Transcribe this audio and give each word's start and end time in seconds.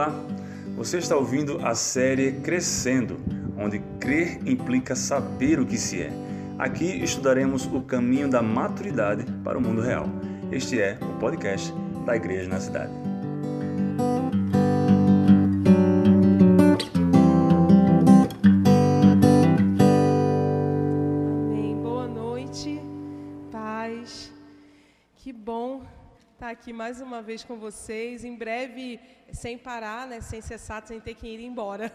Olá, 0.00 0.14
você 0.78 0.96
está 0.96 1.14
ouvindo 1.14 1.60
a 1.62 1.74
série 1.74 2.32
Crescendo, 2.40 3.20
onde 3.58 3.80
crer 4.00 4.40
implica 4.46 4.96
saber 4.96 5.60
o 5.60 5.66
que 5.66 5.76
se 5.76 6.00
é. 6.00 6.10
Aqui 6.58 6.86
estudaremos 7.04 7.66
o 7.66 7.82
caminho 7.82 8.26
da 8.26 8.40
maturidade 8.40 9.26
para 9.44 9.58
o 9.58 9.60
mundo 9.60 9.82
real. 9.82 10.06
Este 10.50 10.80
é 10.80 10.98
o 11.02 11.18
podcast 11.18 11.70
da 12.06 12.16
Igreja 12.16 12.48
na 12.48 12.58
Cidade. 12.58 13.09
Estar 26.50 26.62
aqui 26.62 26.72
mais 26.72 27.00
uma 27.00 27.22
vez 27.22 27.44
com 27.44 27.56
vocês. 27.56 28.24
Em 28.24 28.34
breve, 28.34 28.98
sem 29.32 29.56
parar, 29.56 30.06
né, 30.08 30.20
sem 30.20 30.40
cessar, 30.40 30.84
sem 30.84 30.98
ter 31.00 31.14
que 31.14 31.28
ir 31.28 31.40
embora. 31.44 31.92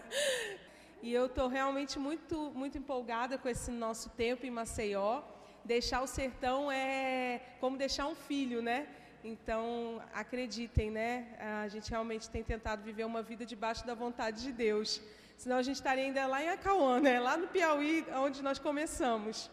E 1.02 1.12
eu 1.12 1.26
estou 1.26 1.46
realmente 1.46 1.98
muito, 1.98 2.50
muito 2.54 2.78
empolgada 2.78 3.36
com 3.36 3.48
esse 3.50 3.70
nosso 3.70 4.08
tempo 4.10 4.46
em 4.46 4.50
Maceió. 4.50 5.22
Deixar 5.62 6.00
o 6.00 6.06
sertão 6.06 6.72
é 6.72 7.40
como 7.60 7.76
deixar 7.76 8.06
um 8.06 8.14
filho, 8.14 8.62
né? 8.62 8.86
Então, 9.22 10.00
acreditem, 10.14 10.90
né? 10.90 11.10
A 11.64 11.68
gente 11.68 11.90
realmente 11.90 12.30
tem 12.30 12.42
tentado 12.42 12.82
viver 12.82 13.04
uma 13.04 13.22
vida 13.22 13.44
debaixo 13.44 13.86
da 13.86 13.94
vontade 13.94 14.42
de 14.42 14.52
Deus. 14.52 15.02
Senão 15.36 15.58
a 15.58 15.62
gente 15.62 15.76
estaria 15.76 16.04
ainda 16.04 16.26
lá 16.26 16.42
em 16.42 16.48
Acauã, 16.48 16.98
né? 16.98 17.20
Lá 17.20 17.36
no 17.36 17.46
Piauí, 17.48 18.06
onde 18.14 18.42
nós 18.42 18.58
começamos. 18.58 19.50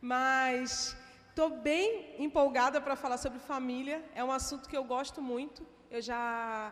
Mas 0.00 0.96
estou 1.40 1.56
bem 1.56 2.16
empolgada 2.18 2.82
para 2.82 2.94
falar 2.94 3.16
sobre 3.16 3.38
família. 3.38 4.04
É 4.14 4.22
um 4.22 4.30
assunto 4.30 4.68
que 4.68 4.76
eu 4.76 4.84
gosto 4.84 5.22
muito. 5.22 5.66
Eu 5.90 6.02
já 6.02 6.70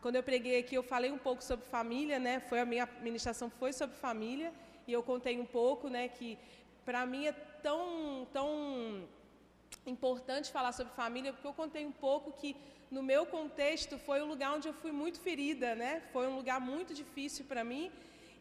quando 0.00 0.14
eu 0.14 0.22
preguei 0.22 0.56
aqui, 0.60 0.76
eu 0.76 0.84
falei 0.84 1.10
um 1.10 1.18
pouco 1.18 1.42
sobre 1.42 1.66
família, 1.66 2.16
né? 2.20 2.38
Foi 2.38 2.60
a 2.60 2.64
minha 2.64 2.88
ministração 3.00 3.50
foi 3.50 3.72
sobre 3.72 3.96
família 3.96 4.52
e 4.86 4.92
eu 4.92 5.02
contei 5.02 5.40
um 5.40 5.44
pouco, 5.44 5.88
né, 5.88 6.06
que 6.06 6.38
para 6.84 7.04
mim 7.04 7.26
é 7.26 7.32
tão 7.66 8.28
tão 8.32 8.48
importante 9.84 10.52
falar 10.52 10.70
sobre 10.70 10.92
família, 10.92 11.32
porque 11.32 11.48
eu 11.48 11.58
contei 11.62 11.84
um 11.84 11.96
pouco 12.06 12.30
que 12.40 12.54
no 12.92 13.02
meu 13.02 13.26
contexto 13.26 13.98
foi 13.98 14.22
um 14.22 14.26
lugar 14.26 14.54
onde 14.54 14.68
eu 14.68 14.74
fui 14.74 14.92
muito 14.92 15.18
ferida, 15.18 15.74
né? 15.74 15.92
Foi 16.12 16.28
um 16.28 16.36
lugar 16.36 16.60
muito 16.60 16.94
difícil 16.94 17.46
para 17.46 17.64
mim 17.64 17.90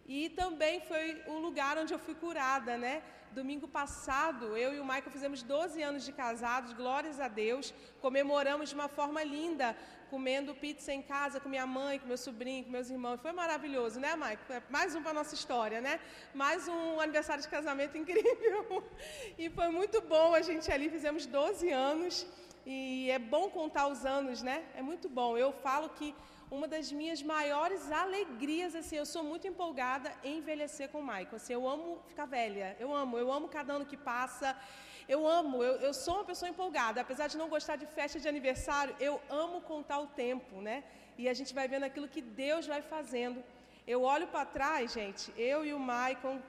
e 0.07 0.29
também 0.29 0.81
foi 0.81 1.23
o 1.25 1.39
lugar 1.39 1.79
onde 1.79 1.95
eu 1.95 1.99
fui 2.07 2.13
curada, 2.13 2.77
né? 2.77 3.01
Domingo 3.33 3.67
passado, 3.67 4.55
eu 4.55 4.75
e 4.75 4.79
o 4.79 4.85
Michael 4.85 5.09
fizemos 5.11 5.41
12 5.41 5.81
anos 5.81 6.05
de 6.05 6.11
casados, 6.11 6.71
glórias 6.73 7.19
a 7.19 7.27
Deus. 7.27 7.73
Comemoramos 7.99 8.69
de 8.69 8.75
uma 8.75 8.87
forma 8.87 9.23
linda, 9.23 9.75
comendo 10.11 10.53
pizza 10.53 10.93
em 10.93 11.01
casa 11.01 11.39
com 11.39 11.49
minha 11.49 11.65
mãe, 11.65 11.97
com 11.97 12.05
meu 12.05 12.17
sobrinho, 12.17 12.63
com 12.65 12.69
meus 12.69 12.91
irmãos. 12.91 13.19
Foi 13.19 13.31
maravilhoso, 13.31 13.99
né, 13.99 14.15
Michael? 14.15 14.37
É 14.49 14.61
mais 14.69 14.93
um 14.93 15.01
para 15.01 15.13
nossa 15.13 15.33
história, 15.33 15.81
né? 15.81 15.99
Mais 16.43 16.67
um 16.67 16.99
aniversário 16.99 17.41
de 17.41 17.49
casamento 17.49 17.97
incrível. 18.01 18.83
E 19.35 19.49
foi 19.49 19.69
muito 19.69 19.99
bom 20.01 20.35
a 20.35 20.43
gente 20.43 20.71
ali, 20.71 20.87
fizemos 20.87 21.25
12 21.25 21.71
anos. 21.71 22.27
E 22.67 23.09
é 23.09 23.17
bom 23.17 23.49
contar 23.49 23.87
os 23.87 24.05
anos, 24.05 24.43
né? 24.43 24.63
É 24.75 24.83
muito 24.83 25.09
bom. 25.09 25.35
Eu 25.35 25.51
falo 25.51 25.89
que 25.89 26.13
uma 26.51 26.67
das 26.67 26.91
minhas 26.91 27.21
maiores 27.23 27.91
alegrias, 27.91 28.75
assim, 28.75 28.95
eu 28.95 29.05
sou 29.05 29.23
muito 29.23 29.47
empolgada 29.47 30.11
em 30.23 30.37
envelhecer 30.37 30.89
com 30.89 30.99
o 30.99 31.05
Michael. 31.05 31.35
Assim, 31.35 31.53
eu 31.53 31.67
amo 31.67 32.01
ficar 32.07 32.25
velha, 32.25 32.75
eu 32.79 32.93
amo, 32.93 33.17
eu 33.17 33.31
amo 33.31 33.47
cada 33.47 33.73
ano 33.73 33.85
que 33.85 33.97
passa. 33.97 34.55
Eu 35.07 35.27
amo, 35.27 35.63
eu, 35.63 35.75
eu 35.87 35.93
sou 35.93 36.15
uma 36.15 36.23
pessoa 36.23 36.49
empolgada. 36.49 37.01
Apesar 37.01 37.27
de 37.27 37.37
não 37.37 37.49
gostar 37.49 37.75
de 37.75 37.85
festa 37.85 38.19
de 38.19 38.27
aniversário, 38.27 38.95
eu 38.99 39.19
amo 39.29 39.61
contar 39.61 39.99
o 39.99 40.07
tempo, 40.07 40.61
né? 40.61 40.83
E 41.17 41.27
a 41.27 41.33
gente 41.33 41.53
vai 41.53 41.67
vendo 41.67 41.83
aquilo 41.83 42.07
que 42.07 42.21
Deus 42.21 42.65
vai 42.65 42.81
fazendo. 42.81 43.43
Eu 43.85 44.01
olho 44.03 44.27
para 44.27 44.45
trás, 44.45 44.93
gente, 44.93 45.33
eu 45.37 45.65
e 45.65 45.73
o 45.73 45.79
Michael, 45.79 46.41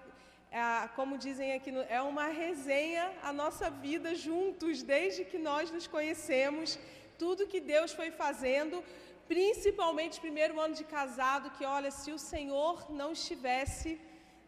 é, 0.51 0.89
como 0.95 1.19
dizem 1.19 1.53
aqui, 1.53 1.71
é 1.89 2.01
uma 2.01 2.27
resenha 2.27 3.13
a 3.23 3.33
nossa 3.33 3.69
vida 3.71 4.15
juntos, 4.15 4.83
desde 4.83 5.25
que 5.25 5.39
nós 5.39 5.71
nos 5.71 5.89
conhecemos, 5.89 6.79
tudo 7.19 7.49
que 7.53 7.61
Deus 7.61 7.93
foi 7.93 8.11
fazendo 8.13 8.85
principalmente 9.29 10.21
primeiro 10.21 10.61
ano 10.61 10.75
de 10.75 10.85
casado, 10.85 11.51
que 11.57 11.65
olha, 11.65 11.91
se 11.91 12.11
o 12.13 12.19
Senhor 12.19 12.91
não 12.91 13.13
estivesse 13.13 14.01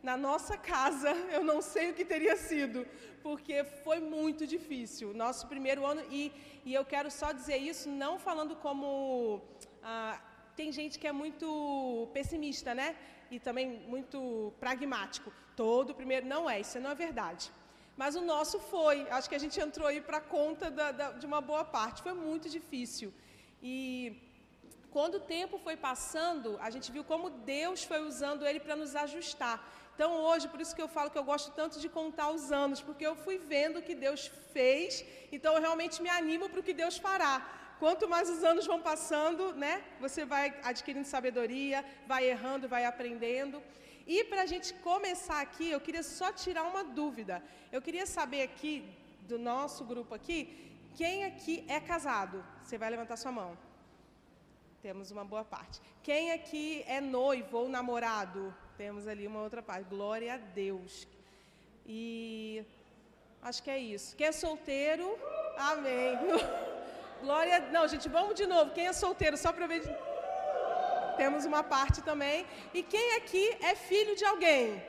na 0.02 0.16
nossa 0.16 0.56
casa, 0.56 1.10
eu 1.36 1.42
não 1.42 1.60
sei 1.60 1.90
o 1.90 1.94
que 1.94 2.04
teria 2.04 2.36
sido, 2.36 2.86
porque 3.22 3.64
foi 3.84 3.98
muito 4.00 4.46
difícil. 4.46 5.12
Nosso 5.14 5.46
primeiro 5.48 5.84
ano, 5.84 6.02
e, 6.10 6.32
e 6.64 6.74
eu 6.74 6.84
quero 6.84 7.10
só 7.10 7.32
dizer 7.32 7.56
isso, 7.56 7.88
não 7.88 8.18
falando 8.18 8.54
como. 8.56 9.42
Ah, 9.82 10.20
tem 10.54 10.70
gente 10.72 10.98
que 10.98 11.06
é 11.06 11.12
muito 11.12 12.08
pessimista, 12.12 12.74
né? 12.74 12.96
E 13.30 13.38
também 13.38 13.66
muito 13.94 14.52
pragmático. 14.60 15.32
Todo 15.54 15.94
primeiro. 15.94 16.26
Não 16.26 16.48
é, 16.48 16.60
isso 16.60 16.78
não 16.80 16.90
é 16.90 16.94
verdade. 16.94 17.50
Mas 17.96 18.14
o 18.14 18.20
nosso 18.20 18.58
foi. 18.58 19.08
Acho 19.10 19.28
que 19.28 19.34
a 19.34 19.42
gente 19.44 19.58
entrou 19.58 19.86
aí 19.88 20.00
para 20.00 20.20
conta 20.20 20.70
da, 20.70 20.92
da, 20.92 21.12
de 21.12 21.26
uma 21.26 21.40
boa 21.40 21.64
parte. 21.64 22.02
Foi 22.02 22.14
muito 22.14 22.48
difícil. 22.48 23.12
E 23.62 24.25
quando 24.96 25.16
o 25.16 25.26
tempo 25.36 25.56
foi 25.64 25.76
passando, 25.88 26.50
a 26.66 26.68
gente 26.74 26.90
viu 26.94 27.04
como 27.10 27.28
Deus 27.54 27.80
foi 27.90 27.98
usando 28.10 28.46
ele 28.48 28.60
para 28.66 28.76
nos 28.82 28.92
ajustar. 29.04 29.56
Então, 29.94 30.10
hoje, 30.28 30.48
por 30.52 30.60
isso 30.62 30.74
que 30.76 30.84
eu 30.84 30.88
falo 30.94 31.10
que 31.10 31.18
eu 31.22 31.28
gosto 31.32 31.50
tanto 31.58 31.78
de 31.82 31.88
contar 31.96 32.28
os 32.36 32.44
anos, 32.50 32.80
porque 32.86 33.04
eu 33.10 33.14
fui 33.24 33.36
vendo 33.36 33.76
o 33.78 33.82
que 33.88 33.94
Deus 33.94 34.22
fez, 34.54 35.04
então 35.30 35.52
eu 35.54 35.60
realmente 35.66 36.00
me 36.04 36.08
animo 36.08 36.48
para 36.48 36.60
o 36.60 36.66
que 36.68 36.72
Deus 36.82 36.96
fará. 36.96 37.34
Quanto 37.82 38.08
mais 38.14 38.30
os 38.34 38.42
anos 38.52 38.66
vão 38.72 38.80
passando, 38.80 39.52
né, 39.64 39.74
você 40.00 40.24
vai 40.24 40.46
adquirindo 40.70 41.06
sabedoria, 41.06 41.84
vai 42.06 42.22
errando, 42.34 42.72
vai 42.74 42.86
aprendendo. 42.86 43.62
E 44.06 44.24
para 44.24 44.42
a 44.46 44.50
gente 44.54 44.72
começar 44.90 45.40
aqui, 45.42 45.68
eu 45.76 45.80
queria 45.86 46.02
só 46.02 46.32
tirar 46.32 46.64
uma 46.72 46.82
dúvida. 46.82 47.42
Eu 47.70 47.82
queria 47.82 48.06
saber 48.06 48.44
aqui, 48.48 48.74
do 49.30 49.38
nosso 49.38 49.84
grupo 49.84 50.14
aqui, 50.14 50.38
quem 50.96 51.24
aqui 51.30 51.56
é 51.68 51.80
casado? 51.92 52.42
Você 52.62 52.78
vai 52.78 52.88
levantar 52.88 53.18
sua 53.18 53.34
mão. 53.42 53.65
Temos 54.86 55.10
uma 55.10 55.24
boa 55.24 55.44
parte. 55.44 55.80
Quem 56.00 56.30
aqui 56.30 56.84
é 56.86 57.00
noivo 57.00 57.58
ou 57.58 57.68
namorado? 57.68 58.54
Temos 58.76 59.08
ali 59.08 59.26
uma 59.26 59.40
outra 59.42 59.60
parte. 59.60 59.88
Glória 59.88 60.34
a 60.34 60.36
Deus. 60.36 61.08
E 61.84 62.64
acho 63.42 63.60
que 63.64 63.68
é 63.68 63.80
isso. 63.80 64.14
Quem 64.14 64.28
é 64.28 64.30
solteiro? 64.30 65.18
Amém. 65.58 66.16
Glória. 67.20 67.58
Não, 67.72 67.88
gente, 67.88 68.08
vamos 68.08 68.36
de 68.36 68.46
novo. 68.46 68.70
Quem 68.70 68.86
é 68.86 68.92
solteiro? 68.92 69.36
Só 69.36 69.52
para 69.52 69.66
ver. 69.66 69.82
Temos 71.16 71.44
uma 71.44 71.64
parte 71.64 72.00
também. 72.00 72.46
E 72.72 72.80
quem 72.84 73.16
aqui 73.16 73.44
é 73.60 73.74
filho 73.74 74.14
de 74.14 74.24
alguém? 74.24 74.80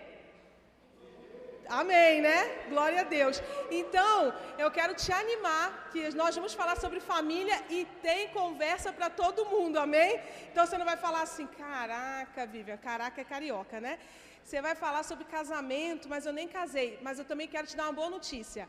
Amém, 1.69 2.21
né? 2.21 2.65
Glória 2.69 3.01
a 3.01 3.03
Deus. 3.03 3.41
Então, 3.69 4.33
eu 4.57 4.69
quero 4.71 4.93
te 4.93 5.11
animar 5.11 5.89
que 5.91 6.15
nós 6.15 6.35
vamos 6.35 6.53
falar 6.53 6.77
sobre 6.77 6.99
família 6.99 7.57
e 7.69 7.85
tem 8.01 8.29
conversa 8.29 8.91
para 8.93 9.09
todo 9.09 9.45
mundo, 9.45 9.77
amém? 9.77 10.19
Então 10.51 10.65
você 10.65 10.77
não 10.77 10.85
vai 10.85 10.97
falar 10.97 11.21
assim, 11.23 11.45
caraca, 11.45 12.45
Vivian, 12.45 12.77
caraca 12.77 13.19
é 13.21 13.23
carioca, 13.23 13.79
né? 13.81 13.99
Você 14.43 14.61
vai 14.61 14.75
falar 14.75 15.03
sobre 15.03 15.25
casamento, 15.25 16.07
mas 16.07 16.25
eu 16.25 16.31
nem 16.31 16.47
casei. 16.47 16.99
Mas 17.01 17.19
eu 17.19 17.25
também 17.25 17.47
quero 17.47 17.67
te 17.67 17.75
dar 17.75 17.83
uma 17.83 17.97
boa 18.01 18.09
notícia. 18.09 18.67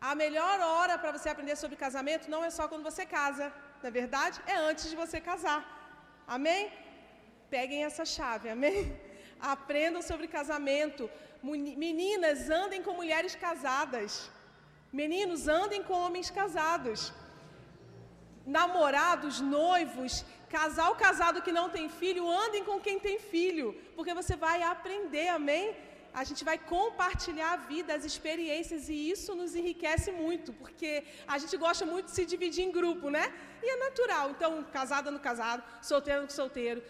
A 0.00 0.14
melhor 0.14 0.58
hora 0.60 0.98
para 0.98 1.12
você 1.12 1.28
aprender 1.28 1.56
sobre 1.56 1.76
casamento 1.76 2.30
não 2.30 2.42
é 2.42 2.50
só 2.50 2.66
quando 2.66 2.82
você 2.82 3.06
casa, 3.06 3.52
na 3.82 3.90
verdade, 3.90 4.40
é 4.46 4.56
antes 4.56 4.90
de 4.90 4.96
você 4.96 5.20
casar. 5.20 5.60
Amém? 6.26 6.72
Peguem 7.48 7.84
essa 7.84 8.04
chave, 8.04 8.48
amém? 8.48 8.78
Aprendam 9.38 10.02
sobre 10.02 10.26
casamento. 10.26 11.08
Meninas, 11.42 12.50
andem 12.50 12.82
com 12.82 12.92
mulheres 12.92 13.34
casadas. 13.34 14.30
Meninos, 14.92 15.48
andem 15.48 15.82
com 15.82 15.94
homens 15.94 16.30
casados. 16.30 17.12
Namorados, 18.46 19.40
noivos, 19.40 20.24
casal 20.48 20.96
casado 20.96 21.42
que 21.42 21.52
não 21.52 21.68
tem 21.70 21.88
filho, 21.88 22.28
andem 22.28 22.64
com 22.64 22.80
quem 22.80 22.98
tem 22.98 23.18
filho, 23.18 23.68
porque 23.94 24.12
você 24.12 24.34
vai 24.34 24.62
aprender, 24.62 25.28
amém? 25.28 25.76
A 26.12 26.24
gente 26.24 26.42
vai 26.44 26.58
compartilhar 26.58 27.52
a 27.52 27.56
vida, 27.56 27.94
as 27.94 28.04
experiências, 28.04 28.88
e 28.88 29.10
isso 29.10 29.34
nos 29.40 29.54
enriquece 29.54 30.10
muito, 30.10 30.52
porque 30.54 31.04
a 31.26 31.38
gente 31.38 31.56
gosta 31.56 31.86
muito 31.86 32.06
de 32.06 32.16
se 32.18 32.26
dividir 32.26 32.64
em 32.64 32.72
grupo, 32.72 33.10
né? 33.10 33.32
E 33.62 33.70
é 33.70 33.76
natural. 33.76 34.30
Então, 34.30 34.64
casada 34.72 35.08
no 35.12 35.20
casado, 35.20 35.62
solteiro 35.80 36.22
no 36.22 36.30
solteiro, 36.30 36.82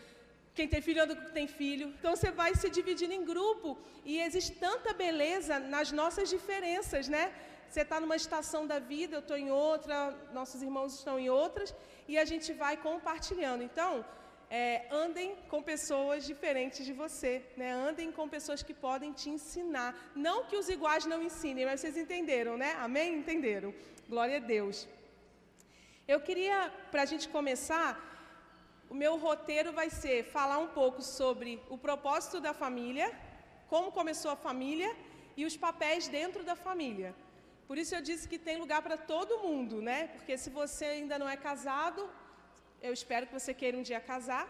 quem 0.60 0.68
tem 0.74 0.82
filho 0.88 1.02
anda 1.04 1.14
com 1.16 1.24
quem 1.26 1.36
tem 1.40 1.48
filho. 1.60 1.86
Então 1.98 2.14
você 2.14 2.30
vai 2.40 2.50
se 2.60 2.68
dividindo 2.78 3.14
em 3.18 3.24
grupo 3.32 3.68
e 4.10 4.14
existe 4.26 4.52
tanta 4.66 4.90
beleza 5.04 5.54
nas 5.74 5.90
nossas 6.00 6.26
diferenças, 6.34 7.08
né? 7.14 7.24
Você 7.68 7.82
está 7.86 7.98
numa 8.04 8.16
estação 8.22 8.62
da 8.72 8.78
vida, 8.92 9.12
eu 9.16 9.24
estou 9.24 9.38
em 9.44 9.50
outra, 9.50 9.94
nossos 10.38 10.60
irmãos 10.68 10.92
estão 10.98 11.16
em 11.24 11.30
outras 11.42 11.68
e 12.10 12.18
a 12.22 12.26
gente 12.30 12.48
vai 12.64 12.74
compartilhando. 12.88 13.62
Então, 13.68 13.92
é, 14.50 14.86
andem 15.02 15.28
com 15.50 15.62
pessoas 15.72 16.26
diferentes 16.30 16.84
de 16.88 16.92
você, 17.02 17.32
né? 17.60 17.70
Andem 17.88 18.10
com 18.16 18.34
pessoas 18.36 18.62
que 18.68 18.74
podem 18.88 19.12
te 19.20 19.30
ensinar. 19.36 19.90
Não 20.28 20.38
que 20.48 20.56
os 20.62 20.68
iguais 20.76 21.06
não 21.12 21.22
ensinem, 21.28 21.64
mas 21.64 21.80
vocês 21.80 21.96
entenderam, 22.04 22.56
né? 22.64 22.72
Amém? 22.88 23.08
Entenderam. 23.20 23.72
Glória 24.12 24.38
a 24.38 24.44
Deus. 24.54 24.88
Eu 26.12 26.20
queria, 26.28 26.58
para 26.90 27.02
a 27.02 27.10
gente 27.12 27.28
começar, 27.28 27.88
o 28.90 28.94
meu 29.02 29.16
roteiro 29.16 29.72
vai 29.72 29.88
ser 29.88 30.24
falar 30.24 30.58
um 30.58 30.70
pouco 30.78 31.00
sobre 31.00 31.62
o 31.74 31.78
propósito 31.78 32.40
da 32.46 32.52
família, 32.52 33.06
como 33.68 33.92
começou 33.92 34.32
a 34.32 34.42
família 34.48 34.90
e 35.36 35.44
os 35.44 35.56
papéis 35.56 36.08
dentro 36.08 36.42
da 36.42 36.56
família. 36.56 37.14
Por 37.68 37.78
isso 37.78 37.94
eu 37.94 38.02
disse 38.08 38.28
que 38.28 38.36
tem 38.46 38.56
lugar 38.56 38.82
para 38.82 38.96
todo 38.96 39.38
mundo, 39.46 39.80
né? 39.80 40.08
Porque 40.14 40.36
se 40.36 40.50
você 40.50 40.86
ainda 40.96 41.16
não 41.20 41.28
é 41.28 41.36
casado, 41.36 42.10
eu 42.82 42.92
espero 42.92 43.28
que 43.28 43.32
você 43.32 43.54
queira 43.54 43.78
um 43.78 43.82
dia 43.90 44.00
casar, 44.00 44.44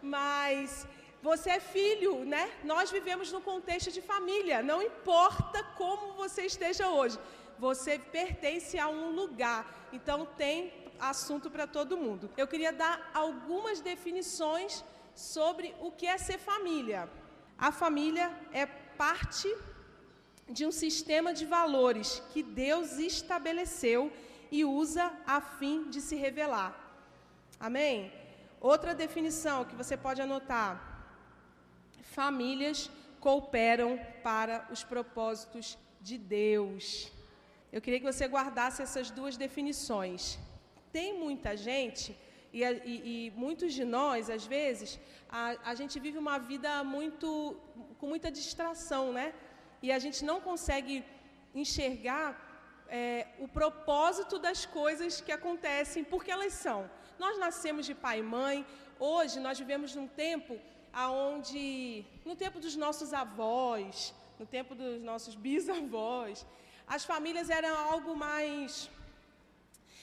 mas 0.00 0.86
você 1.20 1.50
é 1.50 1.58
filho, 1.58 2.24
né? 2.24 2.44
Nós 2.62 2.92
vivemos 2.92 3.32
no 3.32 3.40
contexto 3.40 3.90
de 3.90 4.00
família, 4.00 4.62
não 4.62 4.80
importa 4.80 5.64
como 5.80 6.12
você 6.12 6.42
esteja 6.42 6.88
hoje, 6.90 7.18
você 7.58 7.98
pertence 7.98 8.78
a 8.78 8.88
um 8.88 9.10
lugar, 9.10 9.88
então 9.92 10.24
tem 10.24 10.72
assunto 10.98 11.50
para 11.50 11.66
todo 11.66 11.96
mundo. 11.96 12.30
Eu 12.36 12.46
queria 12.46 12.72
dar 12.72 13.10
algumas 13.14 13.80
definições 13.80 14.84
sobre 15.14 15.74
o 15.80 15.90
que 15.90 16.06
é 16.06 16.18
ser 16.18 16.38
família. 16.38 17.08
A 17.58 17.70
família 17.70 18.32
é 18.52 18.66
parte 18.66 19.48
de 20.48 20.66
um 20.66 20.72
sistema 20.72 21.32
de 21.32 21.46
valores 21.46 22.22
que 22.32 22.42
Deus 22.42 22.98
estabeleceu 22.98 24.12
e 24.50 24.64
usa 24.64 25.12
a 25.26 25.40
fim 25.40 25.88
de 25.88 26.00
se 26.00 26.16
revelar. 26.16 26.72
Amém? 27.58 28.12
Outra 28.60 28.94
definição 28.94 29.64
que 29.64 29.74
você 29.74 29.96
pode 29.96 30.20
anotar: 30.20 30.72
famílias 32.02 32.90
cooperam 33.20 33.98
para 34.22 34.66
os 34.70 34.84
propósitos 34.84 35.78
de 36.00 36.18
Deus. 36.18 37.10
Eu 37.72 37.80
queria 37.80 37.98
que 37.98 38.12
você 38.12 38.26
guardasse 38.26 38.82
essas 38.82 39.10
duas 39.10 39.36
definições. 39.36 40.38
Tem 40.96 41.08
muita 41.24 41.52
gente, 41.68 42.08
e, 42.56 42.60
e, 42.62 42.94
e 43.12 43.30
muitos 43.44 43.70
de 43.78 43.84
nós, 43.96 44.30
às 44.36 44.44
vezes, 44.56 44.90
a, 45.28 45.42
a 45.70 45.74
gente 45.78 45.94
vive 46.04 46.18
uma 46.24 46.38
vida 46.50 46.70
muito 46.96 47.28
com 47.98 48.06
muita 48.12 48.30
distração, 48.38 49.04
né? 49.18 49.26
E 49.82 49.90
a 49.96 49.98
gente 50.04 50.20
não 50.30 50.38
consegue 50.48 50.94
enxergar 51.62 52.28
é, 52.88 53.26
o 53.44 53.48
propósito 53.48 54.38
das 54.46 54.60
coisas 54.78 55.20
que 55.20 55.32
acontecem, 55.38 56.04
porque 56.12 56.30
elas 56.36 56.52
são. 56.66 56.80
Nós 57.18 57.38
nascemos 57.44 57.86
de 57.86 57.94
pai 58.06 58.18
e 58.20 58.28
mãe. 58.38 58.64
Hoje 58.98 59.40
nós 59.46 59.58
vivemos 59.62 59.94
num 59.98 60.06
tempo 60.06 60.54
aonde, 61.04 62.04
no 62.24 62.36
tempo 62.36 62.60
dos 62.64 62.76
nossos 62.84 63.12
avós, 63.24 64.14
no 64.38 64.46
tempo 64.46 64.74
dos 64.80 65.02
nossos 65.10 65.34
bisavós, 65.34 66.46
as 66.86 67.04
famílias 67.04 67.50
eram 67.50 67.74
algo 67.92 68.14
mais, 68.14 68.88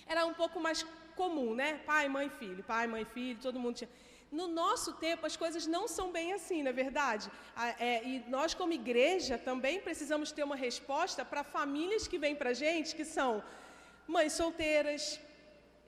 era 0.08 0.26
um 0.26 0.34
pouco 0.34 0.60
mais 0.60 0.86
comum, 1.16 1.54
né? 1.54 1.80
Pai, 1.86 2.08
mãe, 2.10 2.30
filho, 2.30 2.64
pai, 2.64 2.88
mãe, 2.88 3.06
filho, 3.06 3.40
todo 3.42 3.60
mundo 3.60 3.76
tinha. 3.80 3.90
No 4.32 4.48
nosso 4.48 4.94
tempo, 4.94 5.26
as 5.26 5.36
coisas 5.36 5.68
não 5.68 5.88
são 5.96 6.10
bem 6.18 6.32
assim, 6.38 6.64
não 6.64 6.70
é 6.70 6.74
verdade? 6.74 7.30
É, 7.78 8.02
e 8.10 8.24
nós, 8.36 8.54
como 8.54 8.72
igreja, 8.72 9.38
também 9.38 9.82
precisamos 9.88 10.32
ter 10.32 10.44
uma 10.50 10.56
resposta 10.56 11.26
para 11.26 11.44
famílias 11.44 12.08
que 12.08 12.18
vêm 12.18 12.36
para 12.42 12.52
a 12.52 12.54
gente, 12.54 12.96
que 12.96 13.04
são 13.04 13.44
mães 14.08 14.32
solteiras, 14.32 15.20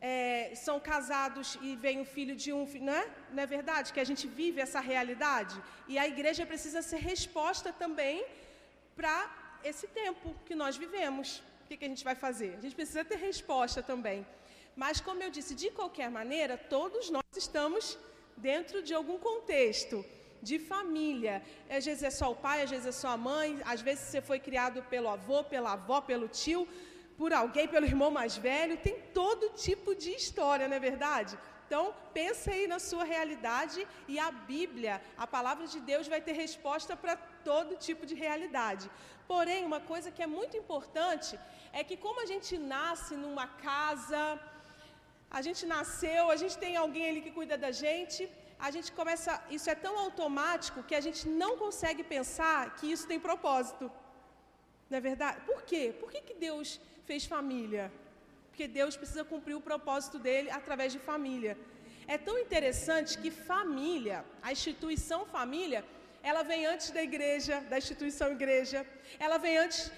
é, 0.01 0.51
são 0.65 0.77
casados 0.77 1.57
e 1.61 1.77
vem 1.77 2.01
o 2.01 2.05
filho 2.15 2.35
de 2.35 2.51
um, 2.51 2.67
não 2.87 2.93
é? 3.01 3.05
Não 3.31 3.41
é 3.43 3.45
verdade? 3.45 3.93
Que 3.93 4.01
a 4.01 4.09
gente 4.09 4.27
vive 4.27 4.59
essa 4.59 4.81
realidade. 4.81 5.55
E 5.87 5.97
a 5.97 6.05
igreja 6.05 6.45
precisa 6.45 6.81
ser 6.81 6.97
resposta 6.97 7.71
também 7.71 8.25
para 8.97 9.15
esse 9.63 9.87
tempo 9.87 10.35
que 10.45 10.53
nós 10.53 10.75
vivemos. 10.75 11.41
O 11.63 11.67
que, 11.67 11.77
que 11.77 11.85
a 11.85 11.87
gente 11.87 12.03
vai 12.03 12.15
fazer? 12.15 12.55
A 12.57 12.61
gente 12.61 12.75
precisa 12.75 13.03
ter 13.05 13.17
resposta 13.17 13.81
também. 13.81 14.25
Mas, 14.75 14.99
como 14.99 15.21
eu 15.21 15.29
disse, 15.29 15.53
de 15.55 15.69
qualquer 15.71 16.09
maneira, 16.09 16.57
todos 16.57 17.09
nós 17.09 17.23
estamos 17.35 17.97
dentro 18.35 18.81
de 18.81 18.93
algum 18.93 19.17
contexto 19.17 20.03
de 20.41 20.59
família. 20.59 21.41
Às 21.69 21.85
vezes 21.85 22.03
é 22.03 22.09
só 22.09 22.31
o 22.31 22.35
pai, 22.35 22.63
às 22.63 22.69
vezes 22.69 22.87
é 22.87 22.91
só 22.91 23.09
a 23.09 23.17
mãe, 23.17 23.61
às 23.65 23.81
vezes 23.81 24.05
você 24.05 24.21
foi 24.21 24.39
criado 24.39 24.83
pelo 24.83 25.09
avô, 25.09 25.43
pela 25.43 25.73
avó, 25.73 26.01
pelo 26.01 26.27
tio, 26.27 26.67
por 27.17 27.31
alguém, 27.31 27.67
pelo 27.67 27.85
irmão 27.85 28.11
mais 28.11 28.35
velho. 28.35 28.77
Tem 28.77 28.99
todo 29.13 29.53
tipo 29.67 29.95
de 29.95 30.11
história, 30.11 30.67
não 30.67 30.75
é 30.75 30.79
verdade? 30.79 31.37
Então, 31.65 31.95
pense 32.13 32.49
aí 32.49 32.67
na 32.67 32.77
sua 32.77 33.03
realidade 33.03 33.87
e 34.07 34.19
a 34.19 34.29
Bíblia, 34.31 35.01
a 35.17 35.25
palavra 35.25 35.65
de 35.65 35.79
Deus, 35.79 36.07
vai 36.07 36.21
ter 36.21 36.33
resposta 36.33 36.95
para 36.95 37.15
todo 37.49 37.81
tipo 37.87 38.05
de 38.09 38.15
realidade. 38.25 38.85
Porém, 39.31 39.59
uma 39.71 39.81
coisa 39.91 40.11
que 40.15 40.23
é 40.27 40.29
muito 40.37 40.55
importante 40.61 41.33
é 41.79 41.83
que, 41.87 41.97
como 42.05 42.21
a 42.21 42.27
gente 42.31 42.53
nasce 42.75 43.13
numa 43.23 43.47
casa, 43.69 44.21
a 45.39 45.41
gente 45.47 45.63
nasceu, 45.75 46.23
a 46.35 46.37
gente 46.41 46.55
tem 46.63 46.73
alguém 46.75 47.05
ali 47.09 47.21
que 47.25 47.35
cuida 47.37 47.57
da 47.65 47.71
gente, 47.83 48.21
a 48.67 48.69
gente 48.75 48.89
começa. 48.99 49.31
Isso 49.57 49.69
é 49.73 49.75
tão 49.85 49.93
automático 50.05 50.83
que 50.89 50.95
a 50.99 51.03
gente 51.07 51.23
não 51.43 51.51
consegue 51.63 52.03
pensar 52.15 52.59
que 52.77 52.91
isso 52.93 53.07
tem 53.11 53.19
propósito. 53.29 53.85
Não 54.89 54.97
é 54.99 55.01
verdade? 55.01 55.37
Por 55.49 55.59
quê? 55.69 55.83
Por 56.01 56.09
que, 56.11 56.21
que 56.27 56.35
Deus 56.47 56.79
fez 57.07 57.25
família? 57.35 57.85
Porque 58.49 58.67
Deus 58.79 58.95
precisa 59.01 59.23
cumprir 59.31 59.55
o 59.55 59.65
propósito 59.69 60.17
dele 60.25 60.49
através 60.59 60.89
de 60.95 60.99
família. 60.99 61.57
É 62.07 62.17
tão 62.27 62.37
interessante 62.45 63.17
que 63.17 63.31
família, 63.31 64.17
a 64.41 64.51
instituição 64.51 65.25
família, 65.25 65.83
ela 66.23 66.41
vem 66.41 66.65
antes 66.65 66.89
da 66.91 67.03
igreja, 67.03 67.59
da 67.69 67.77
instituição 67.77 68.31
igreja, 68.31 68.79
ela 69.19 69.37
vem 69.37 69.57
antes 69.57 69.91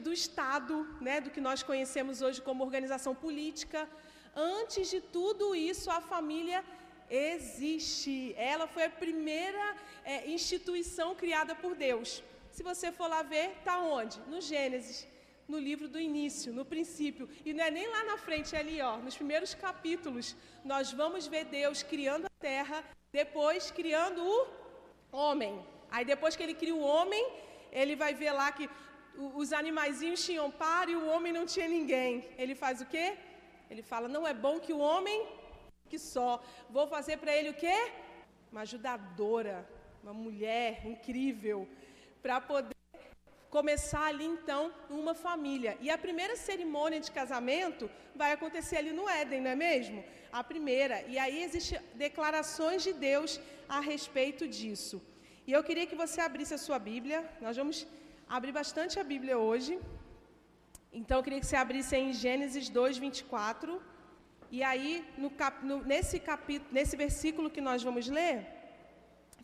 do 0.00 0.12
Estado, 0.12 0.74
né, 1.00 1.20
do 1.20 1.30
que 1.30 1.40
nós 1.40 1.62
conhecemos 1.62 2.20
hoje 2.20 2.42
como 2.42 2.64
organização 2.64 3.14
política. 3.14 3.88
Antes 4.34 4.90
de 4.90 5.00
tudo 5.00 5.54
isso, 5.54 5.88
a 5.90 6.00
família 6.00 6.64
existe. 7.08 8.34
Ela 8.36 8.66
foi 8.66 8.84
a 8.86 8.90
primeira 8.90 9.76
é, 10.04 10.28
instituição 10.28 11.14
criada 11.14 11.54
por 11.54 11.76
Deus. 11.76 12.24
Se 12.50 12.62
você 12.64 12.90
for 12.90 13.06
lá 13.06 13.22
ver, 13.22 13.50
está 13.58 13.78
onde? 13.78 14.18
No 14.32 14.40
Gênesis 14.40 15.06
no 15.48 15.58
livro 15.58 15.86
do 15.88 16.00
início, 16.00 16.52
no 16.52 16.64
princípio. 16.64 17.28
E 17.44 17.52
não 17.52 17.64
é 17.64 17.70
nem 17.70 17.86
lá 17.86 18.04
na 18.04 18.16
frente, 18.16 18.56
é 18.56 18.58
ali, 18.58 18.80
ó, 18.80 18.96
nos 18.96 19.16
primeiros 19.16 19.54
capítulos. 19.54 20.34
Nós 20.64 20.92
vamos 20.92 21.26
ver 21.26 21.44
Deus 21.44 21.82
criando 21.82 22.26
a 22.26 22.30
terra, 22.40 22.82
depois 23.12 23.70
criando 23.70 24.24
o 24.24 24.61
homem. 25.12 25.54
Aí 25.90 26.04
depois 26.04 26.34
que 26.34 26.42
ele 26.42 26.54
cria 26.54 26.74
o 26.74 26.86
homem, 26.92 27.24
ele 27.70 27.94
vai 27.94 28.12
ver 28.14 28.32
lá 28.32 28.50
que 28.50 28.68
os 29.40 29.52
animaizinhos 29.52 30.24
tinham 30.24 30.50
par 30.50 30.88
e 30.88 30.96
o 30.96 31.06
homem 31.12 31.32
não 31.32 31.44
tinha 31.46 31.68
ninguém. 31.68 32.24
Ele 32.38 32.54
faz 32.54 32.80
o 32.80 32.86
quê? 32.86 33.06
Ele 33.70 33.82
fala: 33.82 34.08
"Não 34.08 34.26
é 34.26 34.34
bom 34.34 34.58
que 34.64 34.72
o 34.72 34.82
homem 34.90 35.18
que 35.92 35.98
só. 35.98 36.30
Vou 36.76 36.86
fazer 36.96 37.16
para 37.22 37.36
ele 37.36 37.50
o 37.50 37.58
quê? 37.62 37.78
Uma 38.50 38.62
ajudadora, 38.62 39.56
uma 40.02 40.14
mulher 40.24 40.70
incrível 40.92 41.58
para 42.22 42.40
poder 42.40 42.76
começar 43.56 44.06
ali 44.06 44.24
então 44.36 44.62
uma 44.88 45.14
família. 45.26 45.72
E 45.84 45.90
a 45.90 45.98
primeira 46.06 46.34
cerimônia 46.48 47.00
de 47.06 47.10
casamento 47.20 47.90
vai 48.20 48.30
acontecer 48.32 48.76
ali 48.78 48.92
no 48.98 49.06
Éden, 49.20 49.42
não 49.42 49.50
é 49.50 49.58
mesmo? 49.68 50.02
A 50.40 50.42
primeira. 50.42 50.96
E 51.12 51.18
aí 51.24 51.42
existem 51.46 51.78
declarações 52.06 52.82
de 52.86 52.94
Deus 52.94 53.38
a 53.68 53.80
respeito 53.80 54.46
disso. 54.56 54.96
E 55.46 55.52
eu 55.52 55.62
queria 55.68 55.86
que 55.90 56.00
você 56.02 56.20
abrisse 56.20 56.54
a 56.54 56.62
sua 56.66 56.78
Bíblia. 56.78 57.18
Nós 57.40 57.56
vamos 57.56 57.86
abrir 58.28 58.52
bastante 58.60 59.00
a 59.00 59.04
Bíblia 59.12 59.36
hoje. 59.38 59.78
Então 60.92 61.18
eu 61.18 61.24
queria 61.26 61.40
que 61.40 61.46
você 61.46 61.56
abrisse 61.56 61.96
em 61.96 62.12
Gênesis 62.12 62.68
2, 62.68 62.98
24. 62.98 63.80
E 64.50 64.62
aí, 64.62 64.90
no 65.16 65.30
cap, 65.30 65.64
no, 65.64 65.76
nesse 65.92 66.18
capítulo, 66.20 66.70
nesse 66.78 66.96
versículo 67.04 67.50
que 67.50 67.62
nós 67.68 67.82
vamos 67.82 68.06
ler, 68.18 68.36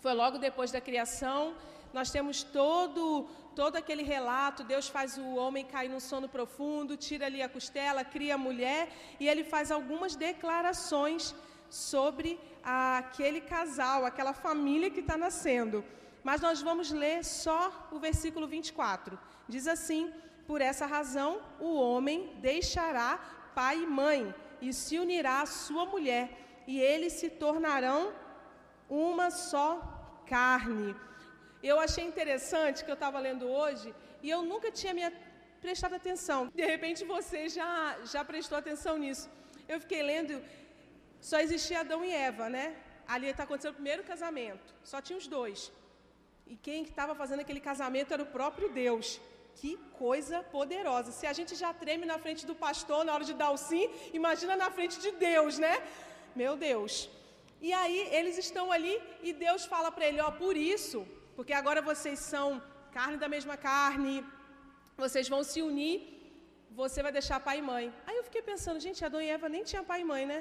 foi 0.03 0.13
logo 0.13 0.39
depois 0.39 0.71
da 0.71 0.81
criação 0.89 1.55
nós 1.93 2.11
temos 2.11 2.43
todo, 2.43 3.29
todo 3.55 3.77
aquele 3.77 4.03
relato, 4.03 4.65
Deus 4.65 4.89
faz 4.89 5.17
o 5.17 5.35
homem 5.37 5.65
cair 5.65 5.89
num 5.89 6.01
sono 6.01 6.29
profundo, 6.29 6.97
tira 6.97 7.27
ali 7.27 7.43
a 7.43 7.49
costela, 7.49 8.05
cria 8.05 8.35
a 8.35 8.39
mulher, 8.39 8.89
e 9.19 9.29
ele 9.29 9.45
faz 9.45 9.71
algumas 9.71 10.15
declarações 10.15 11.35
sobre 11.71 12.39
aquele 12.69 13.41
casal, 13.41 14.05
aquela 14.05 14.33
família 14.33 14.91
que 14.91 15.01
está 15.01 15.17
nascendo. 15.17 15.85
Mas 16.23 16.41
nós 16.41 16.61
vamos 16.61 16.91
ler 16.91 17.25
só 17.25 17.89
o 17.91 17.99
versículo 17.99 18.47
24. 18.47 19.19
Diz 19.49 19.67
assim: 19.67 20.13
Por 20.47 20.61
essa 20.61 20.87
razão, 20.87 21.41
o 21.59 21.75
homem 21.75 22.19
deixará 22.49 23.11
pai 23.55 23.77
e 23.83 23.87
mãe 23.87 24.35
e 24.61 24.73
se 24.73 24.99
unirá 24.99 25.43
à 25.43 25.47
sua 25.47 25.85
mulher, 25.87 26.27
e 26.67 26.81
eles 26.81 27.15
se 27.15 27.29
tornarão 27.31 28.13
uma 28.89 29.31
só 29.31 29.71
carne. 30.27 30.95
Eu 31.63 31.79
achei 31.81 32.05
interessante 32.05 32.85
que 32.85 32.91
eu 32.91 32.99
estava 33.01 33.19
lendo 33.19 33.47
hoje 33.47 33.95
e 34.23 34.31
eu 34.31 34.43
nunca 34.43 34.71
tinha 34.71 34.95
me 34.95 35.05
prestado 35.61 35.95
atenção. 35.95 36.51
De 36.55 36.65
repente 36.65 37.05
você 37.05 37.49
já, 37.49 37.99
já 38.05 38.25
prestou 38.25 38.57
atenção 38.59 38.97
nisso. 39.05 39.29
Eu 39.69 39.81
fiquei 39.81 40.03
lendo, 40.03 40.35
só 41.21 41.39
existia 41.41 41.81
Adão 41.81 42.05
e 42.05 42.11
Eva, 42.11 42.49
né? 42.49 42.77
Ali 43.07 43.29
está 43.29 43.45
acontecendo 43.45 43.73
o 43.73 43.81
primeiro 43.81 44.03
casamento, 44.05 44.75
só 44.85 45.01
tinha 45.01 45.19
os 45.19 45.27
dois. 45.27 45.73
E 46.47 46.57
quem 46.57 46.83
estava 46.83 47.15
fazendo 47.15 47.41
aquele 47.41 47.61
casamento 47.61 48.13
era 48.13 48.23
o 48.23 48.33
próprio 48.39 48.69
Deus. 48.71 49.21
Que 49.61 49.77
coisa 50.05 50.43
poderosa. 50.57 51.11
Se 51.13 51.27
a 51.27 51.33
gente 51.39 51.55
já 51.63 51.71
treme 51.83 52.07
na 52.07 52.19
frente 52.25 52.47
do 52.47 52.55
pastor 52.55 53.05
na 53.05 53.13
hora 53.15 53.25
de 53.25 53.35
dar 53.35 53.51
o 53.51 53.57
sim, 53.57 53.85
imagina 54.13 54.57
na 54.57 54.71
frente 54.71 54.99
de 55.05 55.11
Deus, 55.13 55.59
né? 55.59 55.75
Meu 56.35 56.57
Deus. 56.57 57.09
E 57.61 57.73
aí 57.73 57.99
eles 58.19 58.39
estão 58.39 58.67
ali 58.77 58.95
e 59.23 59.33
Deus 59.33 59.65
fala 59.65 59.91
para 59.91 60.07
ele: 60.09 60.21
Ó, 60.21 60.31
por 60.31 60.57
isso, 60.57 61.07
porque 61.37 61.53
agora 61.53 61.83
vocês 61.91 62.19
são 62.21 62.63
carne 62.99 63.17
da 63.17 63.29
mesma 63.29 63.57
carne, 63.57 64.25
vocês 64.97 65.29
vão 65.29 65.43
se 65.51 65.61
unir, 65.71 65.97
você 66.71 67.03
vai 67.03 67.13
deixar 67.19 67.41
pai 67.41 67.59
e 67.59 67.63
mãe. 67.73 67.93
Aí 68.07 68.17
eu 68.17 68.25
fiquei 68.29 68.43
pensando: 68.43 68.79
gente, 68.87 69.05
Adão 69.05 69.21
e 69.21 69.29
Eva 69.37 69.49
nem 69.49 69.65
tinha 69.71 69.83
pai 69.83 70.01
e 70.03 70.09
mãe, 70.13 70.25
né? 70.33 70.39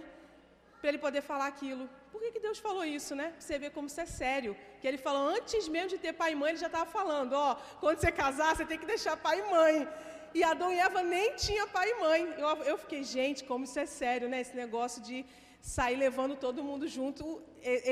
Para 0.87 0.93
ele 0.93 1.05
poder 1.07 1.21
falar 1.21 1.47
aquilo. 1.47 1.85
Por 2.11 2.19
que, 2.21 2.29
que 2.33 2.39
Deus 2.39 2.59
falou 2.65 2.83
isso, 2.97 3.13
né? 3.13 3.25
Pra 3.31 3.41
você 3.41 3.55
ver 3.63 3.71
como 3.71 3.87
isso 3.87 3.99
é 3.99 4.05
sério. 4.05 4.51
Que 4.79 4.87
ele 4.87 4.99
falou 5.05 5.23
antes 5.35 5.67
mesmo 5.73 5.89
de 5.93 5.97
ter 5.97 6.13
pai 6.13 6.31
e 6.31 6.35
mãe, 6.41 6.51
ele 6.51 6.61
já 6.65 6.67
estava 6.67 6.85
falando: 6.89 7.33
ó, 7.33 7.55
quando 7.81 7.99
você 7.99 8.09
casar, 8.09 8.55
você 8.55 8.65
tem 8.69 8.79
que 8.81 8.85
deixar 8.85 9.17
pai 9.17 9.37
e 9.41 9.49
mãe. 9.55 9.75
E 10.33 10.45
Adão 10.51 10.71
e 10.71 10.79
Eva 10.79 11.01
nem 11.03 11.35
tinha 11.35 11.67
pai 11.67 11.87
e 11.91 11.95
mãe. 12.05 12.21
Eu, 12.43 12.47
eu 12.71 12.77
fiquei, 12.83 13.03
gente, 13.03 13.43
como 13.49 13.65
isso 13.65 13.77
é 13.77 13.85
sério, 13.85 14.29
né? 14.29 14.39
Esse 14.39 14.55
negócio 14.55 15.01
de 15.01 15.25
sair 15.61 15.97
levando 15.97 16.37
todo 16.37 16.63
mundo 16.69 16.87
junto. 16.87 17.41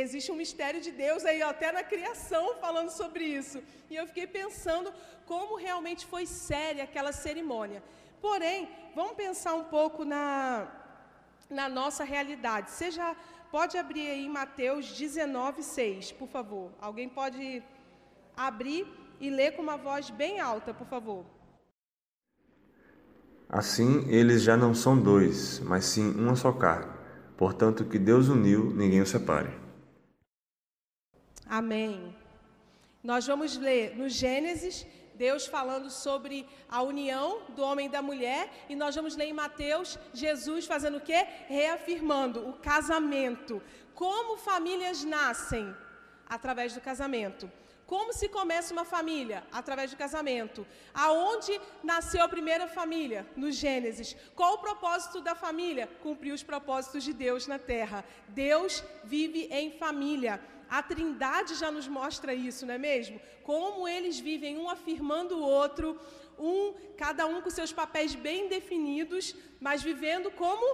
Existe 0.04 0.32
um 0.32 0.40
mistério 0.44 0.80
de 0.80 0.94
Deus 1.04 1.26
aí, 1.26 1.44
ó, 1.44 1.50
até 1.50 1.74
na 1.74 1.84
criação, 1.84 2.46
falando 2.66 2.92
sobre 3.02 3.26
isso. 3.26 3.62
E 3.90 3.96
eu 3.98 4.08
fiquei 4.08 4.26
pensando 4.40 4.94
como 5.26 5.58
realmente 5.68 6.06
foi 6.06 6.26
séria 6.26 6.86
aquela 6.86 7.12
cerimônia. 7.12 7.84
Porém, 8.22 8.70
vamos 8.96 9.16
pensar 9.26 9.54
um 9.54 9.66
pouco 9.66 10.06
na, 10.06 10.85
na 11.50 11.70
nossa 11.70 12.04
realidade. 12.04 12.70
Já 12.92 13.16
pode 13.52 13.78
abrir 13.78 14.08
aí 14.08 14.28
Mateus 14.28 14.92
19, 14.98 15.64
6, 15.64 16.12
por 16.14 16.28
favor. 16.28 16.72
Alguém 16.80 17.08
pode 17.08 17.64
abrir 18.36 18.88
e 19.20 19.30
ler 19.30 19.52
com 19.56 19.62
uma 19.62 19.78
voz 19.78 20.10
bem 20.10 20.40
alta, 20.40 20.74
por 20.74 20.88
favor. 20.88 21.26
Assim, 23.48 24.10
eles 24.10 24.42
já 24.42 24.58
não 24.58 24.74
são 24.74 25.00
dois, 25.00 25.60
mas 25.60 25.86
sim 25.86 26.12
uma 26.12 26.36
só 26.36 26.52
carne. 26.52 26.92
Portanto, 27.38 27.86
que 27.86 28.00
Deus 28.00 28.28
uniu, 28.28 28.72
ninguém 28.72 29.02
o 29.02 29.06
separe. 29.06 29.54
Amém. 31.46 32.16
Nós 33.04 33.28
vamos 33.28 33.56
ler 33.58 33.96
no 33.96 34.10
Gênesis, 34.10 34.86
Deus 35.18 35.46
falando 35.46 35.90
sobre 35.90 36.48
a 36.70 36.82
união 36.82 37.42
do 37.50 37.62
homem 37.64 37.88
e 37.88 37.90
da 37.90 38.02
mulher, 38.02 38.50
e 38.70 38.76
nós 38.76 38.96
vamos 38.96 39.16
ler 39.16 39.26
em 39.26 39.34
Mateus, 39.34 39.98
Jesus 40.14 40.66
fazendo 40.66 40.98
o 40.98 41.02
quê? 41.02 41.26
Reafirmando 41.48 42.48
o 42.50 42.54
casamento. 42.54 43.62
Como 43.94 44.38
famílias 44.38 45.04
nascem? 45.04 45.76
Através 46.28 46.74
do 46.74 46.82
casamento. 46.82 47.50
Como 47.86 48.12
se 48.14 48.28
começa 48.28 48.74
uma 48.74 48.84
família? 48.84 49.44
Através 49.52 49.92
do 49.92 49.98
casamento. 49.98 50.66
Aonde 50.94 51.62
nasceu 51.84 52.24
a 52.24 52.28
primeira 52.28 52.68
família? 52.68 53.28
No 53.36 53.52
Gênesis. 53.52 54.16
Qual 54.36 54.56
o 54.56 54.58
propósito 54.58 55.22
da 55.22 55.36
família? 55.36 55.88
Cumprir 56.02 56.34
os 56.34 56.42
propósitos 56.42 57.04
de 57.04 57.14
Deus 57.14 57.46
na 57.46 57.60
terra. 57.60 58.04
Deus 58.30 58.84
vive 59.04 59.48
em 59.52 59.72
família. 59.72 60.42
A 60.70 60.82
Trindade 60.82 61.56
já 61.56 61.70
nos 61.72 61.88
mostra 61.88 62.34
isso, 62.34 62.66
não 62.66 62.74
é 62.74 62.78
mesmo? 62.78 63.20
Como 63.44 63.88
eles 63.88 64.20
vivem 64.20 64.58
um 64.58 64.70
afirmando 64.70 65.38
o 65.38 65.42
outro, 65.42 66.00
um, 66.38 66.74
cada 66.98 67.26
um 67.26 67.42
com 67.42 67.50
seus 67.50 67.72
papéis 67.72 68.16
bem 68.16 68.48
definidos, 68.48 69.36
mas 69.60 69.84
vivendo 69.84 70.32
como 70.32 70.66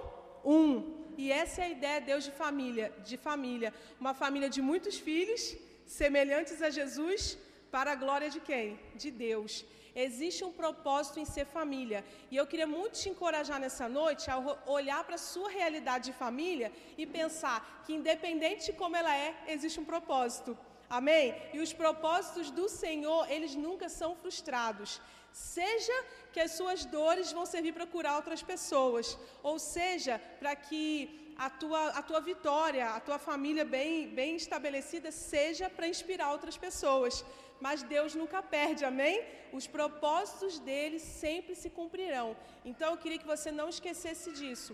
um. 0.44 1.02
E 1.16 1.30
essa 1.30 1.62
é 1.62 1.64
a 1.64 1.70
ideia 1.70 2.00
de 2.00 2.06
Deus 2.06 2.24
de 2.24 2.30
família, 2.30 2.92
de 3.04 3.16
família, 3.16 3.72
uma 4.00 4.14
família 4.14 4.48
de 4.48 4.62
muitos 4.62 4.98
filhos 4.98 5.56
semelhantes 5.86 6.62
a 6.62 6.70
Jesus, 6.70 7.38
para 7.70 7.92
a 7.92 7.94
glória 7.94 8.30
de 8.30 8.40
quem? 8.40 8.78
De 8.94 9.10
Deus. 9.10 9.64
Existe 9.94 10.44
um 10.44 10.52
propósito 10.52 11.20
em 11.20 11.24
ser 11.24 11.46
família. 11.46 12.04
E 12.30 12.36
eu 12.36 12.46
queria 12.46 12.66
muito 12.66 12.98
te 13.00 13.08
encorajar 13.08 13.60
nessa 13.60 13.88
noite 13.88 14.30
a 14.30 14.38
olhar 14.66 15.04
para 15.04 15.16
a 15.16 15.18
sua 15.18 15.50
realidade 15.50 16.06
de 16.06 16.12
família 16.12 16.72
e 16.96 17.06
pensar 17.06 17.82
que, 17.84 17.94
independente 17.94 18.66
de 18.66 18.72
como 18.72 18.96
ela 18.96 19.14
é, 19.14 19.34
existe 19.48 19.78
um 19.78 19.84
propósito. 19.84 20.56
Amém? 20.88 21.34
E 21.54 21.58
os 21.58 21.72
propósitos 21.72 22.50
do 22.50 22.68
Senhor, 22.68 23.30
eles 23.30 23.54
nunca 23.54 23.88
são 23.88 24.14
frustrados. 24.16 25.00
Seja 25.32 26.04
que 26.32 26.40
as 26.40 26.52
suas 26.52 26.84
dores 26.84 27.32
vão 27.32 27.46
servir 27.46 27.72
para 27.72 27.86
curar 27.86 28.16
outras 28.16 28.42
pessoas, 28.42 29.18
ou 29.42 29.58
seja, 29.58 30.20
para 30.38 30.54
que 30.54 31.34
a 31.36 31.48
tua, 31.48 31.88
a 31.88 32.02
tua 32.02 32.20
vitória, 32.20 32.90
a 32.90 33.00
tua 33.00 33.18
família 33.18 33.64
bem, 33.64 34.08
bem 34.08 34.36
estabelecida 34.36 35.10
seja 35.10 35.70
para 35.70 35.88
inspirar 35.88 36.30
outras 36.32 36.56
pessoas. 36.56 37.24
Mas 37.66 37.82
Deus 37.94 38.12
nunca 38.20 38.40
perde, 38.42 38.84
amém? 38.84 39.16
Os 39.58 39.66
propósitos 39.76 40.58
dele 40.68 40.98
sempre 40.98 41.54
se 41.54 41.68
cumprirão. 41.78 42.28
Então 42.70 42.88
eu 42.90 43.00
queria 43.02 43.20
que 43.22 43.32
você 43.34 43.50
não 43.58 43.68
esquecesse 43.74 44.30
disso. 44.40 44.72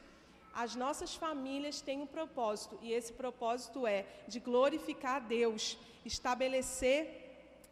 As 0.65 0.75
nossas 0.83 1.15
famílias 1.15 1.83
têm 1.87 2.01
um 2.05 2.11
propósito, 2.19 2.79
e 2.81 2.93
esse 2.99 3.13
propósito 3.13 3.87
é 3.87 4.01
de 4.33 4.41
glorificar 4.41 5.17
a 5.17 5.25
Deus, 5.37 5.77
estabelecer, 6.13 7.01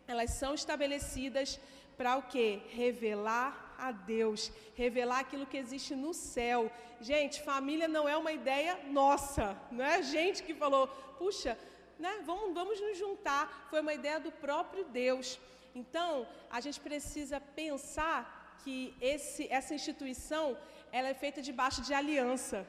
elas 0.07 0.33
são 0.41 0.53
estabelecidas 0.61 1.59
para 1.97 2.17
o 2.19 2.23
que? 2.33 2.49
Revelar 2.83 3.51
a 3.79 3.91
Deus, 3.93 4.53
revelar 4.75 5.21
aquilo 5.21 5.47
que 5.47 5.57
existe 5.57 5.95
no 5.95 6.13
céu. 6.13 6.71
Gente, 7.01 7.43
família 7.43 7.89
não 7.89 8.07
é 8.07 8.17
uma 8.17 8.33
ideia 8.41 8.79
nossa, 9.01 9.57
não 9.71 9.85
é 9.85 9.97
a 9.97 10.03
gente 10.03 10.43
que 10.43 10.55
falou, 10.55 10.87
puxa, 11.19 11.59
né, 11.99 12.23
vamos, 12.25 12.55
vamos 12.55 12.81
nos 12.81 12.99
juntar. 12.99 13.67
Foi 13.71 13.81
uma 13.81 13.95
ideia 13.95 14.19
do 14.21 14.33
próprio 14.33 14.85
Deus. 14.85 15.39
Então, 15.75 16.27
a 16.51 16.61
gente 16.61 16.81
precisa 16.81 17.41
pensar 17.41 18.21
que 18.63 18.95
esse, 19.01 19.47
essa 19.51 19.75
instituição 19.75 20.57
ela 20.93 21.09
é 21.09 21.15
feita 21.15 21.43
debaixo 21.43 21.83
de 21.83 21.93
aliança. 21.93 22.67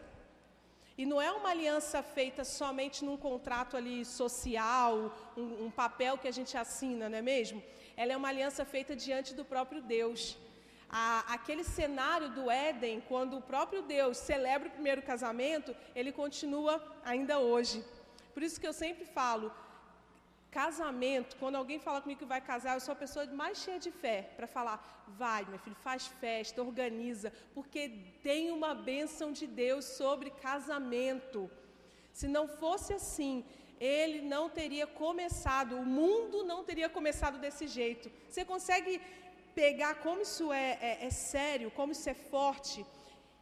E 0.98 1.05
não 1.05 1.22
é 1.22 1.31
uma 1.31 1.50
aliança 1.50 2.01
feita 2.01 2.43
somente 2.43 3.05
num 3.05 3.17
contrato 3.17 3.77
ali 3.77 4.03
social, 4.03 5.15
um, 5.38 5.65
um 5.65 5.72
papel 5.72 6.17
que 6.17 6.27
a 6.27 6.31
gente 6.31 6.57
assina, 6.57 7.07
não 7.07 7.17
é 7.17 7.22
mesmo? 7.22 7.63
Ela 7.96 8.13
é 8.13 8.17
uma 8.17 8.29
aliança 8.29 8.65
feita 8.65 8.96
diante 8.96 9.34
do 9.36 9.46
próprio 9.46 9.81
Deus 9.81 10.38
a, 10.89 11.34
aquele 11.34 11.63
cenário 11.63 12.29
do 12.29 12.50
Éden, 12.50 13.01
quando 13.07 13.38
o 13.38 13.41
próprio 13.41 13.81
Deus 13.81 14.17
celebra 14.17 14.69
o 14.69 14.72
primeiro 14.72 15.01
casamento, 15.01 15.75
ele 15.96 16.12
continua 16.12 16.81
ainda 17.03 17.39
hoje. 17.39 17.84
Por 18.38 18.44
isso 18.46 18.62
que 18.62 18.70
eu 18.70 18.74
sempre 18.82 19.03
falo, 19.03 19.48
casamento, 20.51 21.36
quando 21.39 21.56
alguém 21.56 21.79
fala 21.86 22.01
comigo 22.01 22.20
que 22.20 22.34
vai 22.34 22.39
casar, 22.50 22.74
eu 22.75 22.84
sou 22.86 22.91
a 22.91 23.03
pessoa 23.03 23.25
mais 23.41 23.56
cheia 23.63 23.79
de 23.86 23.89
fé 23.89 24.17
para 24.38 24.46
falar, 24.56 24.77
vai, 25.22 25.44
meu 25.46 25.58
filho, 25.58 25.75
faz 25.88 26.06
festa, 26.24 26.62
organiza, 26.62 27.34
porque 27.56 27.82
tem 28.22 28.51
uma 28.51 28.75
bênção 28.75 29.32
de 29.39 29.48
Deus 29.48 29.86
sobre 29.86 30.29
casamento. 30.29 31.50
Se 32.13 32.27
não 32.27 32.46
fosse 32.48 32.94
assim, 33.00 33.44
ele 33.79 34.22
não 34.22 34.46
teria 34.60 34.86
começado, 34.86 35.75
o 35.75 35.84
mundo 35.84 36.44
não 36.44 36.63
teria 36.63 36.89
começado 37.00 37.39
desse 37.39 37.65
jeito. 37.65 38.12
Você 38.29 38.46
consegue 38.46 39.01
pegar 39.56 39.96
como 40.06 40.22
isso 40.22 40.53
é, 40.53 40.77
é, 40.79 41.06
é 41.08 41.10
sério, 41.10 41.72
como 41.72 41.91
isso 41.91 42.08
é 42.08 42.13
forte 42.13 42.86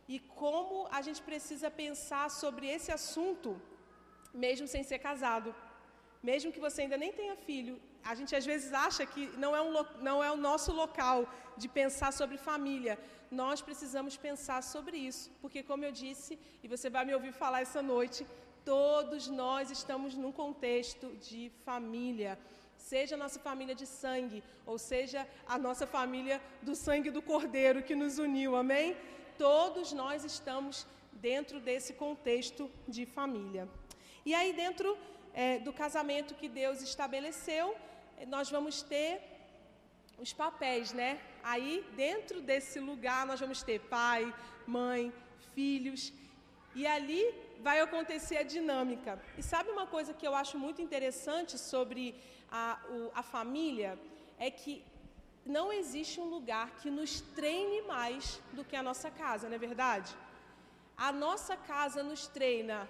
e 0.08 0.20
como 0.44 0.88
a 0.90 1.02
gente 1.02 1.22
precisa 1.22 1.70
pensar 1.70 2.32
sobre 2.32 2.66
esse 2.70 2.94
assunto, 2.94 3.62
mesmo 4.46 4.68
sem 4.68 4.84
ser 4.84 5.00
casado, 5.00 5.50
mesmo 6.30 6.52
que 6.54 6.60
você 6.68 6.82
ainda 6.84 6.98
nem 7.04 7.12
tenha 7.20 7.36
filho. 7.36 7.76
A 8.04 8.14
gente 8.20 8.36
às 8.36 8.46
vezes 8.52 8.72
acha 8.74 9.04
que 9.06 9.24
não 9.44 9.52
é, 9.56 9.62
um, 9.62 9.72
não 10.10 10.24
é 10.24 10.32
o 10.32 10.38
nosso 10.38 10.72
local 10.72 11.20
de 11.58 11.68
pensar 11.68 12.12
sobre 12.14 12.38
família. 12.38 13.00
Nós 13.32 13.62
precisamos 13.62 14.16
pensar 14.18 14.62
sobre 14.62 14.98
isso, 14.98 15.32
porque, 15.42 15.64
como 15.64 15.86
eu 15.86 15.92
disse, 15.92 16.40
e 16.64 16.68
você 16.68 16.90
vai 16.90 17.06
me 17.06 17.14
ouvir 17.14 17.34
falar 17.34 17.62
essa 17.62 17.82
noite, 17.82 18.26
todos 18.64 19.28
nós 19.28 19.72
estamos 19.72 20.16
num 20.16 20.32
contexto 20.32 21.08
de 21.28 21.52
família 21.64 22.38
seja 22.78 23.16
a 23.16 23.18
nossa 23.18 23.40
família 23.40 23.74
de 23.74 23.86
sangue, 23.86 24.44
ou 24.66 24.78
seja 24.78 25.28
a 25.48 25.58
nossa 25.58 25.88
família 25.88 26.42
do 26.62 26.76
sangue 26.76 27.10
do 27.10 27.22
Cordeiro 27.22 27.82
que 27.82 27.96
nos 27.96 28.20
uniu, 28.20 28.56
amém? 28.56 28.96
Todos 29.38 29.92
nós 29.92 30.24
estamos 30.24 30.86
dentro 31.14 31.60
desse 31.60 31.94
contexto 31.94 32.70
de 32.88 33.06
família. 33.06 33.68
E 34.26 34.34
aí, 34.34 34.54
dentro 34.54 34.98
é, 35.36 35.60
do 35.60 35.72
casamento 35.72 36.34
que 36.34 36.50
Deus 36.50 36.82
estabeleceu, 36.82 37.76
nós 38.28 38.50
vamos 38.50 38.82
ter 38.82 39.22
os 40.18 40.34
papéis, 40.34 40.92
né? 40.94 41.22
Aí, 41.44 41.86
dentro 41.96 42.42
desse 42.42 42.80
lugar, 42.80 43.28
nós 43.28 43.40
vamos 43.40 43.62
ter 43.62 43.80
pai, 43.82 44.34
mãe, 44.66 45.14
filhos, 45.54 46.12
e 46.74 46.88
ali 46.88 47.24
vai 47.62 47.80
acontecer 47.80 48.38
a 48.38 48.44
dinâmica. 48.44 49.22
E 49.38 49.44
sabe 49.44 49.70
uma 49.70 49.86
coisa 49.86 50.12
que 50.12 50.28
eu 50.28 50.34
acho 50.34 50.58
muito 50.58 50.82
interessante 50.82 51.58
sobre 51.60 52.16
a, 52.52 52.80
o, 52.90 53.12
a 53.14 53.22
família 53.22 54.00
é 54.40 54.50
que 54.50 54.84
não 55.46 55.72
existe 55.72 56.20
um 56.20 56.26
lugar 56.26 56.72
que 56.80 56.90
nos 56.90 57.22
treine 57.22 57.84
mais 57.84 58.42
do 58.54 58.66
que 58.66 58.76
a 58.76 58.82
nossa 58.82 59.12
casa, 59.12 59.48
não 59.48 59.56
é 59.56 59.60
verdade? 59.60 60.12
A 60.98 61.12
nossa 61.12 61.56
casa 61.56 62.02
nos 62.02 62.28
treina 62.28 62.90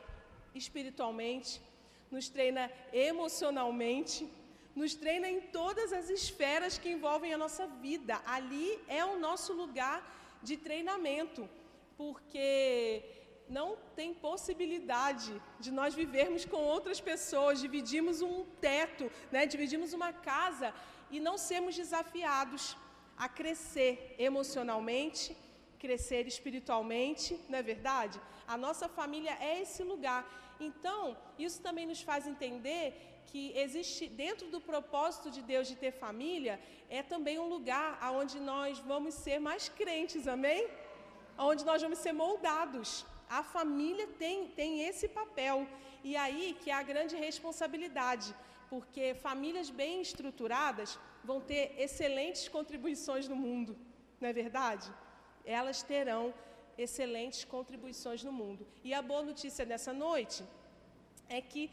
espiritualmente, 0.55 1.61
nos 2.09 2.29
treina 2.29 2.71
emocionalmente, 2.93 4.27
nos 4.75 4.93
treina 4.95 5.29
em 5.29 5.41
todas 5.41 5.93
as 5.93 6.09
esferas 6.09 6.77
que 6.77 6.89
envolvem 6.89 7.33
a 7.33 7.37
nossa 7.37 7.65
vida. 7.67 8.21
Ali 8.25 8.79
é 8.87 9.03
o 9.05 9.19
nosso 9.19 9.53
lugar 9.53 9.97
de 10.41 10.57
treinamento, 10.57 11.49
porque 11.97 13.03
não 13.47 13.77
tem 13.95 14.13
possibilidade 14.13 15.41
de 15.59 15.71
nós 15.71 15.93
vivermos 15.93 16.45
com 16.45 16.57
outras 16.57 16.99
pessoas, 16.99 17.59
dividimos 17.59 18.21
um 18.21 18.43
teto, 18.59 19.11
né? 19.31 19.45
dividimos 19.45 19.93
uma 19.93 20.11
casa 20.11 20.73
e 21.11 21.19
não 21.19 21.37
sermos 21.37 21.75
desafiados 21.75 22.75
a 23.17 23.29
crescer 23.29 24.15
emocionalmente, 24.17 25.37
crescer 25.79 26.27
espiritualmente, 26.27 27.39
não 27.47 27.59
é 27.59 27.63
verdade? 27.63 28.19
A 28.47 28.57
nossa 28.57 28.89
família 28.89 29.37
é 29.39 29.61
esse 29.61 29.83
lugar. 29.83 30.21
Então, 30.59 31.17
isso 31.37 31.61
também 31.61 31.85
nos 31.85 32.01
faz 32.01 32.27
entender 32.27 33.15
que 33.25 33.51
existe 33.55 34.07
dentro 34.07 34.47
do 34.49 34.61
propósito 34.61 35.29
de 35.29 35.41
Deus 35.41 35.67
de 35.67 35.75
ter 35.75 35.91
família, 35.91 36.59
é 36.89 37.01
também 37.01 37.37
um 37.39 37.47
lugar 37.47 37.99
onde 38.13 38.39
nós 38.39 38.79
vamos 38.79 39.13
ser 39.15 39.39
mais 39.39 39.67
crentes, 39.67 40.27
amém? 40.27 40.67
Onde 41.37 41.65
nós 41.65 41.81
vamos 41.81 41.99
ser 41.99 42.13
moldados. 42.13 43.05
A 43.29 43.41
família 43.43 44.07
tem, 44.19 44.47
tem 44.47 44.83
esse 44.87 45.07
papel. 45.07 45.67
E 46.03 46.15
aí 46.15 46.55
que 46.61 46.69
é 46.69 46.73
a 46.73 46.83
grande 46.83 47.15
responsabilidade, 47.15 48.33
porque 48.69 49.15
famílias 49.15 49.69
bem 49.69 50.01
estruturadas 50.01 50.99
vão 51.23 51.41
ter 51.41 51.73
excelentes 51.77 52.47
contribuições 52.47 53.27
no 53.27 53.35
mundo, 53.35 53.75
não 54.21 54.29
é 54.29 54.33
verdade? 54.33 54.87
Elas 55.43 55.81
terão 55.81 56.33
excelentes 56.77 57.43
contribuições 57.43 58.23
no 58.23 58.31
mundo. 58.31 58.65
E 58.83 58.93
a 58.93 59.01
boa 59.01 59.23
notícia 59.23 59.65
dessa 59.65 59.93
noite 59.93 60.43
é 61.27 61.41
que 61.41 61.63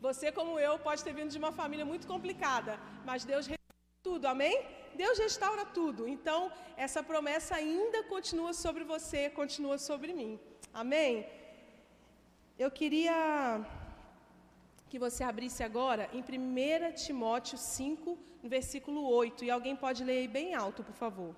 você, 0.00 0.32
como 0.32 0.58
eu, 0.58 0.78
pode 0.78 1.04
ter 1.04 1.12
vindo 1.12 1.30
de 1.30 1.38
uma 1.38 1.52
família 1.52 1.84
muito 1.84 2.06
complicada, 2.06 2.78
mas 3.04 3.24
Deus 3.24 3.46
restaura 3.46 3.98
tudo, 4.02 4.26
amém? 4.26 4.56
Deus 4.94 5.18
restaura 5.18 5.64
tudo. 5.64 6.08
Então, 6.08 6.38
essa 6.76 7.02
promessa 7.02 7.56
ainda 7.56 8.02
continua 8.04 8.52
sobre 8.52 8.84
você, 8.84 9.28
continua 9.30 9.76
sobre 9.78 10.12
mim. 10.20 10.32
Amém? 10.72 11.26
Eu 12.58 12.70
queria 12.70 13.16
que 14.88 14.98
você 14.98 15.22
abrisse 15.22 15.62
agora 15.62 16.08
em 16.12 16.22
1 16.22 16.94
Timóteo 17.04 17.58
5, 17.58 18.18
no 18.42 18.48
versículo 18.48 19.06
8. 19.08 19.44
E 19.44 19.50
alguém 19.50 19.76
pode 19.76 20.02
ler 20.02 20.18
aí 20.18 20.28
bem 20.28 20.54
alto, 20.54 20.82
por 20.82 20.94
favor. 20.94 21.34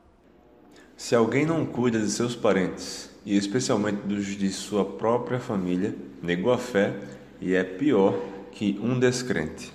Se 0.97 1.15
alguém 1.15 1.45
não 1.45 1.67
cuida 1.67 1.99
de 1.99 2.11
seus 2.11 2.37
parentes, 2.37 3.11
e 3.25 3.37
especialmente 3.37 4.03
dos 4.03 4.27
de 4.27 4.51
sua 4.51 4.85
própria 4.85 5.39
família, 5.39 5.95
negou 6.23 6.53
a 6.53 6.59
fé 6.59 6.95
e 7.41 7.55
é 7.55 7.65
pior 7.65 8.15
que 8.51 8.79
um 8.81 8.99
descrente. 8.99 9.73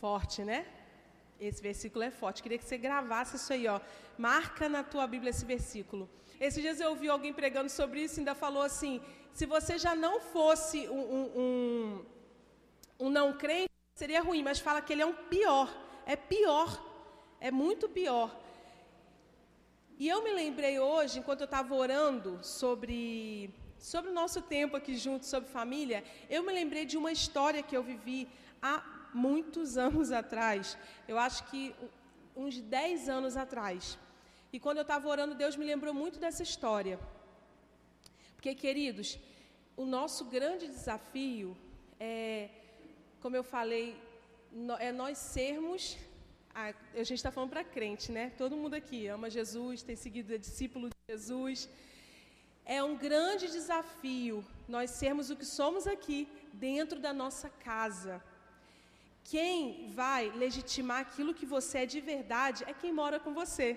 Forte, 0.00 0.42
né? 0.42 0.66
Esse 1.40 1.62
versículo 1.62 2.04
é 2.04 2.10
forte. 2.10 2.42
Queria 2.42 2.58
que 2.58 2.64
você 2.64 2.76
gravasse 2.76 3.36
isso 3.36 3.52
aí, 3.52 3.66
ó. 3.66 3.80
Marca 4.18 4.68
na 4.68 4.82
tua 4.82 5.06
Bíblia 5.06 5.30
esse 5.30 5.44
versículo. 5.44 6.08
Esses 6.38 6.62
dias 6.62 6.80
eu 6.80 6.90
ouvi 6.90 7.08
alguém 7.08 7.32
pregando 7.32 7.70
sobre 7.70 8.02
isso 8.02 8.16
e 8.16 8.20
ainda 8.20 8.34
falou 8.34 8.62
assim: 8.62 9.00
se 9.32 9.46
você 9.46 9.78
já 9.78 9.94
não 9.94 10.20
fosse 10.20 10.88
um, 10.88 11.00
um, 11.00 11.30
um, 11.40 13.06
um 13.06 13.10
não 13.10 13.32
crente, 13.32 13.70
seria 13.94 14.22
ruim, 14.22 14.42
mas 14.42 14.58
fala 14.58 14.82
que 14.82 14.92
ele 14.92 15.02
é 15.02 15.06
um 15.06 15.14
pior. 15.14 15.74
É 16.06 16.16
pior. 16.16 16.86
É 17.40 17.50
muito 17.50 17.88
pior. 17.88 18.38
E 20.02 20.08
eu 20.08 20.18
me 20.24 20.32
lembrei 20.32 20.74
hoje, 20.80 21.18
enquanto 21.18 21.42
eu 21.42 21.50
estava 21.52 21.74
orando 21.74 22.38
sobre 22.42 23.50
Sobre 23.78 24.10
o 24.10 24.14
nosso 24.14 24.40
tempo 24.42 24.76
aqui 24.76 24.94
junto, 24.96 25.24
sobre 25.24 25.48
família, 25.48 26.04
eu 26.28 26.42
me 26.42 26.52
lembrei 26.52 26.84
de 26.84 26.96
uma 26.98 27.10
história 27.10 27.62
que 27.62 27.74
eu 27.74 27.82
vivi 27.82 28.28
há 28.60 28.74
muitos 29.14 29.76
anos 29.86 30.12
atrás. 30.12 30.76
Eu 31.08 31.18
acho 31.18 31.44
que 31.50 31.74
uns 32.36 32.60
10 32.60 33.08
anos 33.08 33.36
atrás. 33.44 33.98
E 34.52 34.60
quando 34.60 34.78
eu 34.78 34.86
estava 34.88 35.08
orando, 35.08 35.34
Deus 35.34 35.56
me 35.56 35.64
lembrou 35.64 35.94
muito 35.94 36.18
dessa 36.18 36.42
história. 36.42 36.98
Porque, 38.36 38.54
queridos, 38.54 39.18
o 39.76 39.86
nosso 39.86 40.26
grande 40.26 40.66
desafio 40.66 41.56
é, 41.98 42.50
como 43.20 43.36
eu 43.36 43.44
falei, 43.44 43.96
é 44.78 44.92
nós 44.92 45.16
sermos. 45.18 45.96
A, 46.60 46.66
a 47.02 47.04
gente 47.08 47.20
está 47.20 47.30
falando 47.34 47.52
para 47.54 47.64
crente, 47.76 48.06
né? 48.16 48.24
Todo 48.40 48.60
mundo 48.62 48.74
aqui 48.80 48.98
ama 49.14 49.28
Jesus, 49.38 49.82
tem 49.88 49.96
seguido 50.04 50.34
é 50.34 50.38
discípulo 50.48 50.86
de 50.90 50.98
Jesus. 51.12 51.58
É 52.76 52.78
um 52.88 52.96
grande 53.06 53.46
desafio 53.58 54.44
nós 54.74 54.90
sermos 55.02 55.30
o 55.30 55.36
que 55.40 55.46
somos 55.58 55.86
aqui, 55.94 56.20
dentro 56.66 56.98
da 57.06 57.12
nossa 57.22 57.48
casa. 57.68 58.14
Quem 59.32 59.54
vai 60.00 60.22
legitimar 60.42 61.00
aquilo 61.06 61.36
que 61.38 61.46
você 61.54 61.78
é 61.78 61.86
de 61.94 62.00
verdade 62.12 62.64
é 62.70 62.74
quem 62.82 62.92
mora 63.00 63.18
com 63.24 63.32
você. 63.42 63.68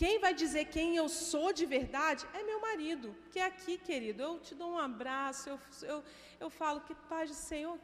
Quem 0.00 0.18
vai 0.24 0.32
dizer 0.42 0.64
quem 0.76 0.88
eu 0.96 1.08
sou 1.10 1.48
de 1.60 1.66
verdade 1.76 2.26
é 2.32 2.42
meu 2.50 2.58
marido, 2.68 3.14
que 3.30 3.38
é 3.38 3.46
aqui, 3.52 3.76
querido. 3.88 4.22
Eu 4.22 4.34
te 4.46 4.54
dou 4.60 4.70
um 4.72 4.82
abraço, 4.90 5.50
eu, 5.52 5.58
eu, 5.92 5.98
eu 6.44 6.50
falo 6.60 6.84
que 6.86 6.94
paz 7.12 7.28
do 7.32 7.36
Senhor, 7.36 7.76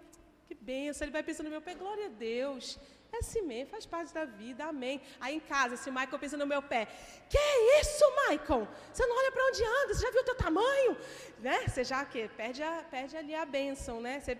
que 0.46 0.54
benção. 0.54 1.04
Ele 1.04 1.18
vai 1.18 1.24
pensando 1.30 1.48
no 1.48 1.56
meu 1.56 1.66
pé, 1.68 1.74
glória 1.74 2.06
a 2.06 2.14
Deus. 2.30 2.78
É 3.16 3.20
assim 3.20 3.40
mesmo, 3.40 3.70
faz 3.70 3.86
parte 3.86 4.12
da 4.12 4.24
vida, 4.26 4.66
amém. 4.66 5.00
Aí 5.18 5.34
em 5.34 5.40
casa, 5.40 5.74
se 5.76 5.88
o 5.88 5.92
Michael 5.92 6.18
pensa 6.18 6.36
no 6.36 6.46
meu 6.46 6.60
pé, 6.60 6.86
que 7.30 7.38
isso, 7.80 8.04
Michael? 8.28 8.68
Você 8.92 9.06
não 9.06 9.16
olha 9.16 9.32
para 9.32 9.46
onde 9.46 9.64
anda, 9.64 9.94
você 9.94 10.02
já 10.02 10.10
viu 10.10 10.20
o 10.20 10.24
teu 10.24 10.34
tamanho? 10.34 10.96
Né? 11.38 11.66
Você 11.66 11.82
já 11.82 12.04
que 12.04 12.28
perde, 12.28 12.62
a, 12.62 12.84
perde 12.90 13.16
ali 13.16 13.34
a 13.34 13.46
bênção, 13.46 14.02
né? 14.02 14.20
Você, 14.20 14.38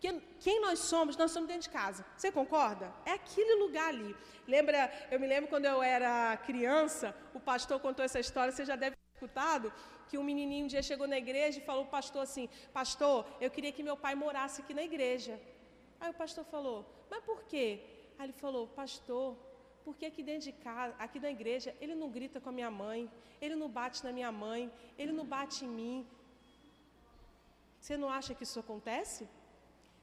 quem, 0.00 0.20
quem 0.38 0.60
nós 0.60 0.78
somos, 0.78 1.16
nós 1.16 1.32
somos 1.32 1.48
dentro 1.48 1.64
de 1.64 1.70
casa. 1.70 2.04
Você 2.16 2.30
concorda? 2.30 2.92
É 3.04 3.12
aquele 3.12 3.56
lugar 3.56 3.88
ali. 3.88 4.14
Lembra, 4.46 4.92
eu 5.10 5.18
me 5.18 5.26
lembro 5.26 5.50
quando 5.50 5.64
eu 5.64 5.82
era 5.82 6.36
criança, 6.46 7.14
o 7.34 7.40
pastor 7.40 7.80
contou 7.80 8.04
essa 8.04 8.20
história, 8.20 8.52
você 8.52 8.64
já 8.64 8.76
deve 8.76 8.94
ter 8.94 9.14
escutado, 9.14 9.72
que 10.08 10.16
um 10.16 10.22
menininho 10.22 10.66
um 10.66 10.68
dia 10.68 10.82
chegou 10.82 11.08
na 11.08 11.18
igreja 11.18 11.58
e 11.58 11.64
falou 11.64 11.86
pastor 11.86 12.22
assim, 12.22 12.48
pastor, 12.72 13.26
eu 13.40 13.50
queria 13.50 13.72
que 13.72 13.82
meu 13.82 13.96
pai 13.96 14.14
morasse 14.14 14.62
aqui 14.62 14.74
na 14.74 14.84
igreja. 14.84 15.40
Aí 16.00 16.10
o 16.10 16.14
pastor 16.14 16.44
falou, 16.44 16.86
mas 17.10 17.24
por 17.24 17.42
quê? 17.44 17.91
Aí 18.18 18.26
ele 18.26 18.32
falou, 18.32 18.66
pastor, 18.68 19.36
porque 19.84 20.06
aqui 20.06 20.22
dentro 20.22 20.46
de 20.50 20.52
casa, 20.52 20.94
aqui 20.98 21.18
na 21.18 21.30
igreja, 21.30 21.74
ele 21.80 21.94
não 21.94 22.08
grita 22.16 22.40
com 22.40 22.50
a 22.50 22.56
minha 22.60 22.70
mãe, 22.70 23.10
ele 23.40 23.56
não 23.62 23.68
bate 23.68 24.04
na 24.04 24.12
minha 24.12 24.32
mãe, 24.32 24.70
ele 24.98 25.12
não 25.12 25.24
bate 25.36 25.64
em 25.64 25.68
mim. 25.68 26.06
Você 27.80 27.96
não 27.96 28.08
acha 28.08 28.34
que 28.34 28.44
isso 28.44 28.60
acontece? 28.60 29.28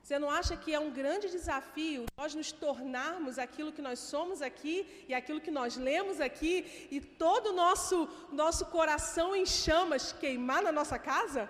Você 0.04 0.18
não 0.18 0.30
acha 0.30 0.58
que 0.58 0.74
é 0.74 0.80
um 0.80 0.92
grande 0.92 1.30
desafio 1.30 2.06
nós 2.18 2.34
nos 2.34 2.52
tornarmos 2.52 3.38
aquilo 3.38 3.72
que 3.72 3.82
nós 3.88 4.00
somos 4.00 4.42
aqui 4.42 5.06
e 5.08 5.14
aquilo 5.14 5.40
que 5.46 5.52
nós 5.52 5.78
lemos 5.78 6.20
aqui 6.20 6.88
e 6.90 7.00
todo 7.00 7.48
o 7.52 7.54
nosso, 7.54 7.98
nosso 8.32 8.66
coração 8.78 9.36
em 9.36 9.46
chamas 9.46 10.12
queimar 10.12 10.62
na 10.64 10.72
nossa 10.72 10.98
casa? 10.98 11.50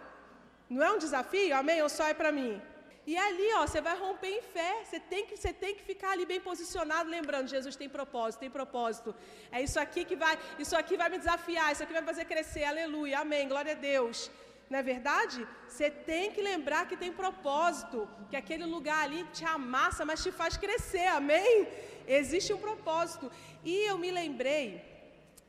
Não 0.70 0.84
é 0.84 0.92
um 0.92 0.98
desafio? 0.98 1.56
Amém? 1.56 1.82
Ou 1.82 1.90
só 1.90 2.06
é 2.08 2.14
para 2.14 2.32
mim? 2.32 2.62
E 3.06 3.18
ali, 3.18 3.54
ó, 3.54 3.66
você 3.66 3.82
vai 3.82 3.98
romper 3.98 4.30
em 4.30 4.42
fé. 4.42 4.84
Você 4.84 5.00
tem 5.00 5.26
que, 5.26 5.38
você 5.38 5.52
tem 5.52 5.74
que 5.76 5.84
ficar 5.84 6.12
ali 6.12 6.26
bem 6.26 6.40
posicionado, 6.40 7.10
lembrando, 7.10 7.48
Jesus 7.48 7.76
tem 7.76 7.90
propósito, 7.90 8.42
tem 8.42 8.50
propósito. 8.50 9.16
É 9.52 9.62
isso 9.62 9.80
aqui 9.80 10.04
que 10.06 10.16
vai, 10.16 10.38
isso 10.58 10.76
aqui 10.76 10.96
vai 10.98 11.10
me 11.10 11.18
desafiar, 11.18 11.72
isso 11.72 11.84
aqui 11.84 11.94
vai 11.94 12.02
me 12.02 12.08
fazer 12.08 12.26
crescer. 12.26 12.64
Aleluia. 12.64 13.20
Amém. 13.20 13.48
Glória 13.48 13.74
a 13.74 13.76
Deus. 13.76 14.30
Não 14.70 14.78
é 14.78 14.84
verdade? 14.84 15.48
Você 15.68 15.90
tem 15.90 16.32
que 16.32 16.42
lembrar 16.42 16.88
que 16.88 16.96
tem 16.96 17.12
propósito, 17.12 18.08
que 18.30 18.36
aquele 18.36 18.66
lugar 18.66 19.04
ali 19.04 19.24
te 19.38 19.44
amassa, 19.44 20.06
mas 20.06 20.22
te 20.22 20.32
faz 20.32 20.58
crescer. 20.58 21.08
Amém? 21.08 21.68
Existe 22.08 22.54
um 22.54 22.62
propósito. 22.68 23.32
E 23.64 23.76
eu 23.90 23.98
me 23.98 24.12
lembrei 24.12 24.66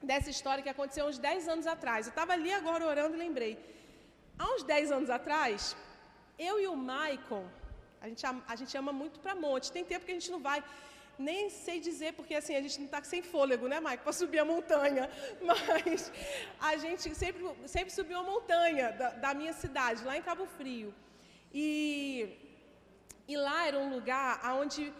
dessa 0.03 0.31
história 0.31 0.63
que 0.63 0.69
aconteceu 0.75 1.05
uns 1.07 1.19
10 1.19 1.49
anos 1.49 1.67
atrás. 1.67 2.07
Eu 2.07 2.11
estava 2.11 2.33
ali 2.33 2.51
agora 2.51 2.87
orando 2.87 3.15
e 3.15 3.19
lembrei. 3.19 3.59
Há 4.39 4.47
uns 4.55 4.63
10 4.63 4.91
anos 4.91 5.11
atrás, 5.11 5.77
eu 6.49 6.55
e 6.65 6.67
o 6.67 6.77
Maicon, 6.91 7.45
a 8.01 8.09
gente, 8.09 8.25
a 8.53 8.57
gente 8.57 8.75
ama 8.83 8.93
muito 9.01 9.21
para 9.21 9.35
monte. 9.35 9.73
Tem 9.77 9.85
tempo 9.85 10.07
que 10.07 10.13
a 10.15 10.19
gente 10.19 10.31
não 10.35 10.41
vai. 10.49 10.65
Nem 11.19 11.51
sei 11.51 11.77
dizer, 11.89 12.15
porque 12.19 12.35
assim, 12.35 12.55
a 12.57 12.63
gente 12.63 12.79
não 12.79 12.87
está 12.87 13.03
sem 13.05 13.23
fôlego, 13.23 13.69
né, 13.69 13.79
Maicon, 13.79 14.05
para 14.05 14.13
subir 14.21 14.39
a 14.39 14.45
montanha. 14.45 15.05
Mas 15.49 16.11
a 16.59 16.77
gente 16.85 17.15
sempre, 17.15 17.43
sempre 17.67 17.93
subiu 17.93 18.19
a 18.21 18.23
montanha 18.23 18.93
da, 18.93 19.11
da 19.25 19.35
minha 19.35 19.53
cidade, 19.53 20.03
lá 20.03 20.17
em 20.17 20.23
Cabo 20.23 20.47
Frio. 20.47 20.95
E, 21.53 22.39
e 23.29 23.37
lá 23.37 23.67
era 23.67 23.79
um 23.79 23.91
lugar 23.97 24.41
onde 24.63 24.95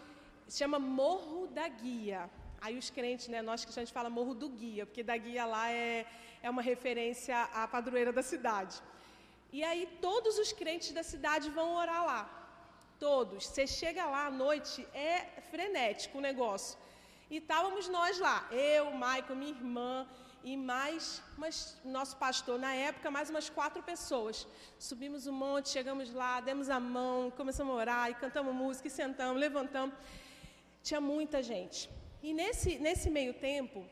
se 0.47 0.59
chama 0.59 0.77
Morro 0.77 1.47
da 1.47 1.67
Guia. 1.67 2.29
Aí 2.61 2.77
os 2.77 2.91
crentes, 2.91 3.27
né, 3.29 3.41
nós 3.41 3.65
que 3.65 3.71
a 3.71 3.83
gente 3.83 3.91
fala 3.91 4.09
Morro 4.11 4.35
do 4.35 4.47
Guia, 4.47 4.85
porque 4.85 5.01
da 5.01 5.17
Guia 5.17 5.45
lá 5.45 5.71
é, 5.71 6.05
é 6.43 6.49
uma 6.49 6.61
referência 6.61 7.35
à 7.45 7.67
padroeira 7.67 8.13
da 8.13 8.21
cidade. 8.21 8.75
E 9.51 9.63
aí 9.63 9.83
todos 9.99 10.37
os 10.43 10.51
crentes 10.53 10.91
da 10.91 11.03
cidade 11.03 11.49
vão 11.49 11.75
orar 11.75 12.05
lá. 12.05 12.21
Todos. 12.99 13.47
Você 13.47 13.65
chega 13.65 14.05
lá 14.05 14.27
à 14.27 14.31
noite, 14.31 14.87
é 14.93 15.41
frenético 15.51 16.17
o 16.17 16.21
negócio. 16.29 16.77
E 17.29 17.37
estávamos 17.37 17.87
nós 17.87 18.19
lá, 18.19 18.37
eu, 18.51 18.91
Maico, 18.91 19.33
minha 19.35 19.51
irmã 19.51 20.07
e 20.43 20.57
mais, 20.57 21.21
mas 21.37 21.77
nosso 21.83 22.15
pastor 22.17 22.57
na 22.59 22.73
época, 22.73 23.11
mais 23.17 23.29
umas 23.29 23.49
quatro 23.49 23.81
pessoas. 23.83 24.47
Subimos 24.77 25.27
um 25.27 25.33
monte, 25.33 25.69
chegamos 25.69 26.11
lá, 26.13 26.41
demos 26.41 26.69
a 26.69 26.79
mão, 26.79 27.31
começamos 27.31 27.73
a 27.73 27.77
orar 27.77 28.09
e 28.11 28.15
cantamos 28.15 28.53
música 28.53 28.87
e 28.87 28.91
sentamos, 28.91 29.39
levantamos. 29.39 29.95
Tinha 30.83 30.99
muita 30.99 31.41
gente. 31.41 31.89
E 32.23 32.33
nesse, 32.33 32.77
nesse 32.79 33.09
meio 33.09 33.33
tempo, 33.33 33.85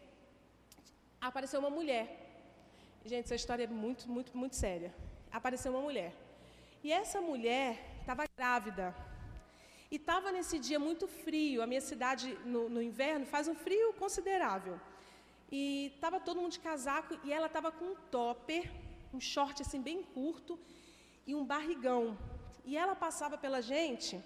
apareceu 1.22 1.60
uma 1.60 1.70
mulher. 1.70 2.06
Gente, 3.06 3.26
essa 3.26 3.36
história 3.36 3.64
é 3.64 3.68
muito, 3.68 4.10
muito, 4.10 4.38
muito 4.38 4.56
séria. 4.56 4.94
Apareceu 5.32 5.72
uma 5.72 5.82
mulher. 5.82 6.14
E 6.84 6.92
essa 6.92 7.20
mulher 7.22 7.98
estava 8.02 8.26
grávida. 8.38 8.96
E 9.92 9.96
estava 9.96 10.32
nesse 10.32 10.60
dia 10.60 10.80
muito 10.80 11.08
frio. 11.08 11.62
A 11.62 11.68
minha 11.68 11.82
cidade, 11.82 12.38
no, 12.46 12.70
no 12.70 12.82
inverno, 12.82 13.26
faz 13.26 13.48
um 13.48 13.56
frio 13.56 13.94
considerável. 13.94 14.80
E 15.52 15.92
estava 15.96 16.20
todo 16.20 16.40
mundo 16.40 16.52
de 16.52 16.60
casaco 16.60 17.18
e 17.24 17.34
ela 17.34 17.48
estava 17.48 17.72
com 17.72 17.86
um 17.86 17.96
topper, 18.12 18.70
um 19.14 19.20
short 19.20 19.62
assim 19.62 19.82
bem 19.82 20.04
curto 20.04 20.60
e 21.26 21.34
um 21.34 21.44
barrigão. 21.44 22.18
E 22.64 22.78
ela 22.78 22.96
passava 22.96 23.36
pela 23.38 23.62
gente, 23.62 24.22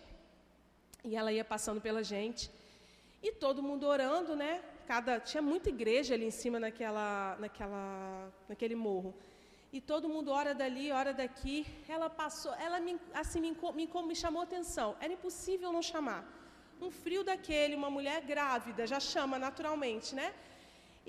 e 1.04 1.16
ela 1.16 1.32
ia 1.32 1.46
passando 1.46 1.80
pela 1.80 2.04
gente, 2.04 2.52
e 3.22 3.32
todo 3.32 3.64
mundo 3.64 3.88
orando, 3.88 4.36
né? 4.36 4.62
Cada, 4.86 5.18
tinha 5.20 5.42
muita 5.42 5.70
igreja 5.70 6.14
ali 6.14 6.26
em 6.26 6.32
cima 6.32 6.60
naquela, 6.60 7.38
naquela, 7.40 8.30
naquele 8.50 8.76
morro. 8.76 9.14
E 9.76 9.80
todo 9.82 10.12
mundo 10.14 10.30
ora 10.32 10.54
dali, 10.62 10.92
ora 10.92 11.12
daqui. 11.22 11.56
Ela 11.96 12.08
passou, 12.22 12.54
ela 12.66 12.80
me, 12.80 12.94
assim 13.22 13.42
me, 13.46 13.52
me, 13.80 13.86
me 14.10 14.16
chamou 14.16 14.44
atenção. 14.44 14.96
Era 15.02 15.12
impossível 15.18 15.72
não 15.78 15.82
chamar. 15.82 16.22
Um 16.80 16.92
frio 16.92 17.24
daquele, 17.24 17.76
uma 17.82 17.90
mulher 17.90 18.22
grávida, 18.22 18.86
já 18.86 19.00
chama 19.00 19.40
naturalmente, 19.40 20.14
né? 20.14 20.28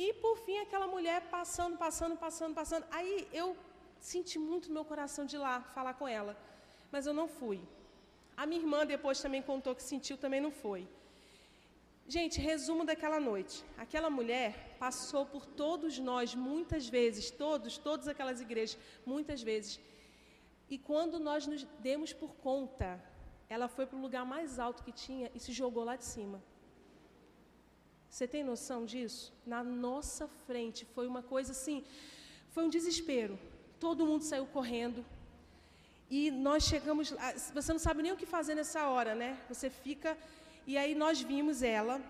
E 0.03 0.15
por 0.15 0.39
fim 0.45 0.59
aquela 0.59 0.87
mulher 0.87 1.19
passando, 1.37 1.77
passando, 1.77 2.17
passando, 2.17 2.55
passando. 2.55 2.87
Aí 2.91 3.29
eu 3.33 3.55
senti 4.01 4.39
muito 4.39 4.69
no 4.69 4.75
meu 4.75 4.85
coração 4.85 5.27
de 5.27 5.37
ir 5.37 5.43
lá 5.47 5.61
falar 5.77 5.95
com 5.95 6.09
ela, 6.09 6.35
mas 6.91 7.07
eu 7.07 7.15
não 7.21 7.29
fui. 7.29 7.61
A 8.37 8.47
minha 8.47 8.61
irmã 8.63 8.87
depois 8.87 9.21
também 9.21 9.43
contou 9.43 9.75
que 9.75 9.83
sentiu, 9.83 10.17
também 10.17 10.41
não 10.41 10.51
foi. 10.51 10.89
Gente, 12.07 12.39
resumo 12.39 12.85
daquela 12.85 13.19
noite. 13.19 13.65
Aquela 13.79 14.11
mulher 14.11 14.77
passou 14.79 15.25
por 15.25 15.47
todos 15.47 15.99
nós 15.99 16.35
muitas 16.35 16.87
vezes, 16.87 17.31
todos, 17.31 17.79
todas 17.79 18.07
aquelas 18.07 18.41
igrejas, 18.43 18.79
muitas 19.07 19.43
vezes. 19.43 19.81
E 20.69 20.77
quando 20.77 21.19
nós 21.19 21.47
nos 21.47 21.65
demos 21.79 22.13
por 22.13 22.35
conta, 22.37 23.03
ela 23.49 23.69
foi 23.69 23.87
para 23.87 23.97
o 23.97 24.03
lugar 24.03 24.27
mais 24.27 24.59
alto 24.59 24.83
que 24.83 24.93
tinha 24.93 25.31
e 25.35 25.41
se 25.41 25.53
jogou 25.53 25.83
lá 25.83 25.97
de 25.97 26.05
cima. 26.05 26.43
Você 28.11 28.29
tem 28.29 28.45
noção 28.45 28.85
disso? 28.85 29.33
Na 29.47 29.65
nossa 29.65 30.29
frente 30.47 30.85
foi 30.95 31.07
uma 31.07 31.23
coisa 31.23 31.53
assim, 31.53 31.85
foi 32.51 32.65
um 32.65 32.69
desespero. 32.69 33.39
Todo 33.81 34.07
mundo 34.07 34.23
saiu 34.23 34.47
correndo. 34.47 35.05
E 36.11 36.31
nós 36.31 36.65
chegamos, 36.65 37.15
você 37.53 37.73
não 37.73 37.79
sabe 37.81 38.03
nem 38.03 38.13
o 38.13 38.17
que 38.17 38.27
fazer 38.27 38.55
nessa 38.55 38.89
hora, 38.89 39.15
né? 39.15 39.41
Você 39.49 39.71
fica 39.71 40.17
e 40.67 40.77
aí 40.79 40.95
nós 40.95 41.21
vimos 41.21 41.63
ela, 41.63 42.01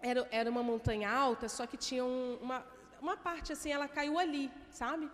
era, 0.00 0.26
era 0.30 0.50
uma 0.50 0.62
montanha 0.62 1.10
alta, 1.10 1.48
só 1.48 1.66
que 1.66 1.76
tinha 1.76 2.04
um, 2.04 2.38
uma, 2.42 2.64
uma 3.00 3.16
parte 3.16 3.52
assim, 3.52 3.70
ela 3.70 3.86
caiu 3.86 4.18
ali, 4.18 4.50
sabe? 4.70 5.08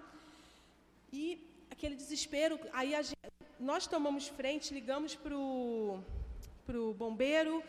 E 1.13 1.39
aquele 1.71 1.95
desespero, 1.95 2.59
aí 2.73 2.91
gente, 3.03 3.17
nós 3.59 3.87
tomamos 3.87 4.29
frente, 4.29 4.73
ligamos 4.73 5.15
para 5.15 5.35
o 5.35 6.95
bombeiro, 6.95 7.63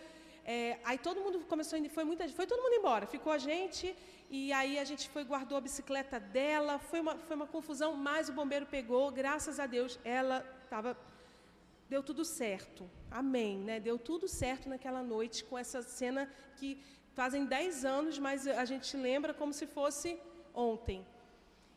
é, 0.45 0.77
aí 0.85 0.97
todo 0.97 1.19
mundo 1.19 1.39
começou, 1.47 1.77
foi 1.89 2.03
muita, 2.05 2.27
foi 2.29 2.47
todo 2.47 2.61
mundo 2.61 2.75
embora, 2.75 3.05
ficou 3.05 3.33
a 3.33 3.37
gente 3.37 3.93
e 4.29 4.53
aí 4.53 4.79
a 4.79 4.85
gente 4.85 5.09
foi 5.09 5.23
guardou 5.23 5.57
a 5.57 5.61
bicicleta 5.61 6.19
dela, 6.19 6.79
foi 6.79 6.99
uma, 7.01 7.15
foi 7.17 7.35
uma 7.35 7.47
confusão, 7.47 7.95
mas 7.95 8.29
o 8.29 8.33
bombeiro 8.33 8.65
pegou, 8.65 9.11
graças 9.11 9.59
a 9.59 9.65
Deus, 9.65 9.99
ela 10.03 10.45
estava 10.63 10.97
deu 11.89 12.01
tudo 12.03 12.23
certo. 12.25 12.89
Amém, 13.09 13.57
né? 13.59 13.79
Deu 13.79 13.97
tudo 13.97 14.27
certo 14.27 14.69
naquela 14.69 15.03
noite 15.03 15.43
com 15.43 15.57
essa 15.57 15.81
cena 15.81 16.29
que 16.57 16.81
fazem 17.13 17.45
10 17.45 17.85
anos, 17.85 18.19
mas 18.19 18.47
a 18.47 18.65
gente 18.65 18.95
lembra 18.95 19.33
como 19.33 19.53
se 19.53 19.65
fosse 19.65 20.19
ontem. 20.53 21.05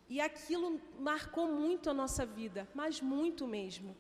E 0.09 0.21
aquilo 0.21 0.81
marcou 0.99 1.47
muito 1.47 1.89
a 1.89 1.95
nossa 1.95 2.27
vida, 2.27 2.69
mas 2.75 3.01
muito 3.01 3.47
mesmo. 3.47 3.97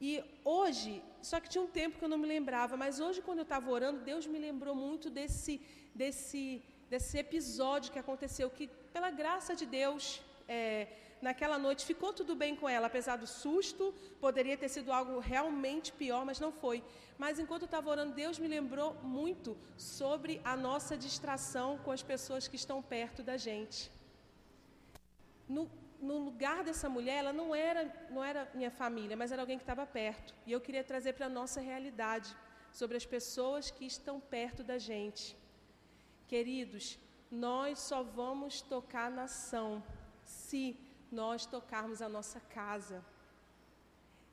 E 0.00 0.22
hoje, 0.44 1.02
só 1.22 1.40
que 1.40 1.48
tinha 1.48 1.64
um 1.64 1.72
tempo 1.80 1.98
que 1.98 2.04
eu 2.04 2.08
não 2.08 2.18
me 2.18 2.28
lembrava, 2.28 2.76
mas 2.76 3.00
hoje 3.00 3.22
quando 3.22 3.38
eu 3.38 3.48
estava 3.50 3.70
orando, 3.70 4.04
Deus 4.04 4.26
me 4.26 4.38
lembrou 4.38 4.74
muito 4.74 5.08
desse 5.08 5.60
desse 5.94 6.62
desse 6.90 7.18
episódio 7.18 7.90
que 7.92 7.98
aconteceu, 7.98 8.48
que 8.48 8.68
pela 8.92 9.10
graça 9.10 9.56
de 9.56 9.66
Deus 9.66 10.22
é, 10.46 10.86
naquela 11.20 11.58
noite 11.58 11.84
ficou 11.84 12.12
tudo 12.12 12.34
bem 12.34 12.54
com 12.54 12.68
ela, 12.68 12.86
apesar 12.86 13.16
do 13.16 13.26
susto, 13.26 13.94
poderia 14.20 14.56
ter 14.56 14.68
sido 14.68 14.92
algo 14.92 15.18
realmente 15.18 15.92
pior, 15.92 16.24
mas 16.24 16.40
não 16.40 16.52
foi. 16.52 16.82
Mas 17.18 17.38
enquanto 17.38 17.62
eu 17.62 17.66
estava 17.66 17.90
orando, 17.90 18.14
Deus 18.14 18.38
me 18.38 18.48
lembrou 18.48 18.94
muito 19.02 19.56
sobre 19.76 20.40
a 20.44 20.56
nossa 20.56 20.96
distração 20.96 21.78
com 21.78 21.90
as 21.90 22.02
pessoas 22.02 22.46
que 22.46 22.56
estão 22.56 22.82
perto 22.82 23.22
da 23.22 23.36
gente. 23.36 23.90
No, 25.48 25.70
no 26.00 26.18
lugar 26.18 26.62
dessa 26.62 26.88
mulher, 26.88 27.18
ela 27.18 27.32
não 27.32 27.54
era, 27.54 28.08
não 28.10 28.22
era 28.22 28.50
minha 28.54 28.70
família, 28.70 29.16
mas 29.16 29.32
era 29.32 29.42
alguém 29.42 29.56
que 29.56 29.62
estava 29.64 29.86
perto. 29.86 30.34
E 30.46 30.52
eu 30.52 30.60
queria 30.60 30.84
trazer 30.84 31.14
para 31.14 31.26
a 31.26 31.30
nossa 31.30 31.60
realidade, 31.60 32.36
sobre 32.72 32.96
as 32.96 33.06
pessoas 33.06 33.70
que 33.70 33.86
estão 33.86 34.20
perto 34.20 34.62
da 34.62 34.76
gente. 34.76 35.34
Queridos, 36.28 36.98
nós 37.30 37.78
só 37.78 38.02
vamos 38.02 38.60
tocar 38.60 39.10
na 39.10 39.24
ação 39.24 39.82
se 40.22 40.76
nós 41.10 41.46
tocarmos 41.46 42.02
a 42.02 42.08
nossa 42.08 42.40
casa. 42.40 43.04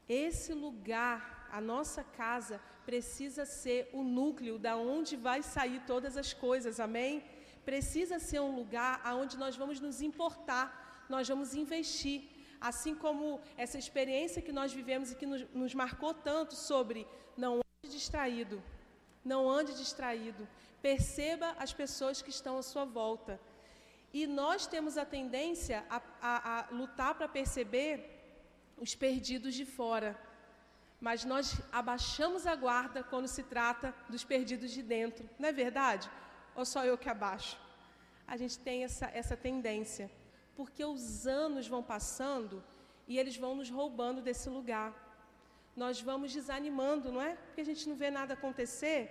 Esse 0.08 0.54
lugar, 0.54 1.48
a 1.52 1.62
nossa 1.62 2.04
casa, 2.04 2.60
precisa 2.86 3.46
ser 3.46 3.90
o 3.94 4.04
núcleo 4.04 4.60
da 4.60 4.76
onde 4.76 5.16
vai 5.16 5.42
sair 5.42 5.82
todas 5.86 6.18
as 6.18 6.34
coisas, 6.34 6.80
amém? 6.80 7.24
Precisa 7.64 8.20
ser 8.20 8.42
um 8.42 8.56
lugar 8.56 9.00
aonde 9.04 9.38
nós 9.38 9.56
vamos 9.56 9.80
nos 9.80 10.02
importar, 10.02 11.06
nós 11.10 11.28
vamos 11.28 11.56
investir. 11.56 12.30
Assim 12.60 12.96
como 12.96 13.42
essa 13.58 13.78
experiência 13.78 14.42
que 14.42 14.52
nós 14.52 14.74
vivemos 14.74 15.12
e 15.12 15.16
que 15.16 15.26
nos, 15.26 15.42
nos 15.54 15.74
marcou 15.74 16.14
tanto 16.14 16.56
sobre 16.56 17.08
não 17.38 17.56
ande 17.56 17.94
distraído, 17.94 18.62
não 19.24 19.50
ande 19.50 19.74
distraído. 19.76 20.48
Perceba 20.82 21.56
as 21.58 21.74
pessoas 21.74 22.22
que 22.22 22.30
estão 22.30 22.58
à 22.58 22.64
sua 22.64 22.86
volta. 22.86 23.40
E 24.14 24.28
nós 24.28 24.68
temos 24.68 24.98
a 24.98 25.06
tendência 25.06 25.84
a, 25.90 26.02
a, 26.22 26.60
a 26.60 26.70
lutar 26.70 27.16
para 27.16 27.28
perceber 27.28 27.96
os 28.78 28.94
perdidos 28.94 29.56
de 29.56 29.66
fora. 29.66 30.20
Mas 31.02 31.26
nós 31.26 31.60
abaixamos 31.72 32.46
a 32.46 32.56
guarda 32.56 33.04
quando 33.04 33.28
se 33.28 33.44
trata 33.44 33.94
dos 34.08 34.24
perdidos 34.24 34.72
de 34.72 34.84
dentro. 34.84 35.28
Não 35.40 35.50
é 35.50 35.52
verdade? 35.52 36.10
Ou 36.56 36.64
só 36.64 36.86
eu 36.86 36.98
que 36.98 37.10
abaixo? 37.10 37.58
A 38.28 38.38
gente 38.38 38.60
tem 38.60 38.84
essa, 38.84 39.08
essa 39.08 39.36
tendência. 39.36 40.10
Porque 40.56 40.86
os 40.86 41.26
anos 41.26 41.68
vão 41.68 41.82
passando 41.82 42.64
e 43.08 43.18
eles 43.18 43.36
vão 43.36 43.56
nos 43.56 43.70
roubando 43.70 44.22
desse 44.22 44.48
lugar. 44.48 44.94
Nós 45.76 46.00
vamos 46.00 46.32
desanimando, 46.32 47.12
não 47.12 47.22
é? 47.22 47.36
Porque 47.36 47.62
a 47.62 47.66
gente 47.66 47.90
não 47.90 47.96
vê 47.96 48.12
nada 48.12 48.36
acontecer 48.36 49.02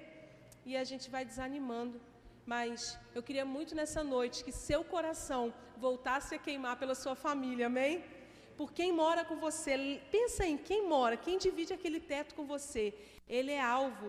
e 0.64 0.76
a 0.76 0.84
gente 0.84 1.10
vai 1.10 1.24
desanimando. 1.24 2.00
Mas 2.54 2.98
eu 3.16 3.22
queria 3.26 3.46
muito 3.56 3.72
nessa 3.78 4.02
noite 4.14 4.44
que 4.46 4.52
seu 4.52 4.80
coração 4.94 5.42
voltasse 5.84 6.34
a 6.34 6.42
queimar 6.46 6.74
pela 6.80 6.94
sua 7.02 7.14
família, 7.26 7.66
amém? 7.72 7.92
Por 8.58 8.68
quem 8.78 8.90
mora 9.02 9.22
com 9.28 9.36
você. 9.46 9.72
Pensa 10.16 10.42
em 10.50 10.58
quem 10.68 10.80
mora, 10.94 11.16
quem 11.26 11.38
divide 11.46 11.72
aquele 11.72 12.00
teto 12.12 12.34
com 12.38 12.44
você. 12.54 12.84
Ele 13.36 13.52
é 13.52 13.62
alvo 13.78 14.08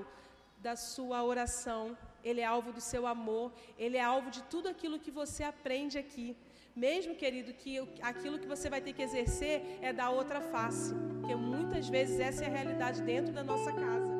da 0.65 0.75
sua 0.75 1.23
oração, 1.31 1.83
ele 2.29 2.41
é 2.41 2.47
alvo 2.55 2.73
do 2.77 2.83
seu 2.91 3.03
amor, 3.15 3.47
ele 3.85 3.97
é 4.01 4.05
alvo 4.13 4.29
de 4.37 4.43
tudo 4.53 4.67
aquilo 4.73 5.03
que 5.05 5.11
você 5.21 5.41
aprende 5.53 5.97
aqui. 6.03 6.27
Mesmo, 6.75 7.15
querido, 7.23 7.53
que 7.61 7.73
aquilo 8.11 8.39
que 8.41 8.51
você 8.53 8.69
vai 8.73 8.81
ter 8.81 8.93
que 8.97 9.05
exercer 9.07 9.55
é 9.81 9.93
da 10.01 10.09
outra 10.19 10.41
face, 10.53 10.93
porque 11.19 11.35
muitas 11.35 11.87
vezes 11.95 12.19
essa 12.29 12.43
é 12.43 12.47
a 12.47 12.55
realidade 12.59 13.01
dentro 13.13 13.31
da 13.39 13.43
nossa 13.51 13.71
casa. 13.71 14.11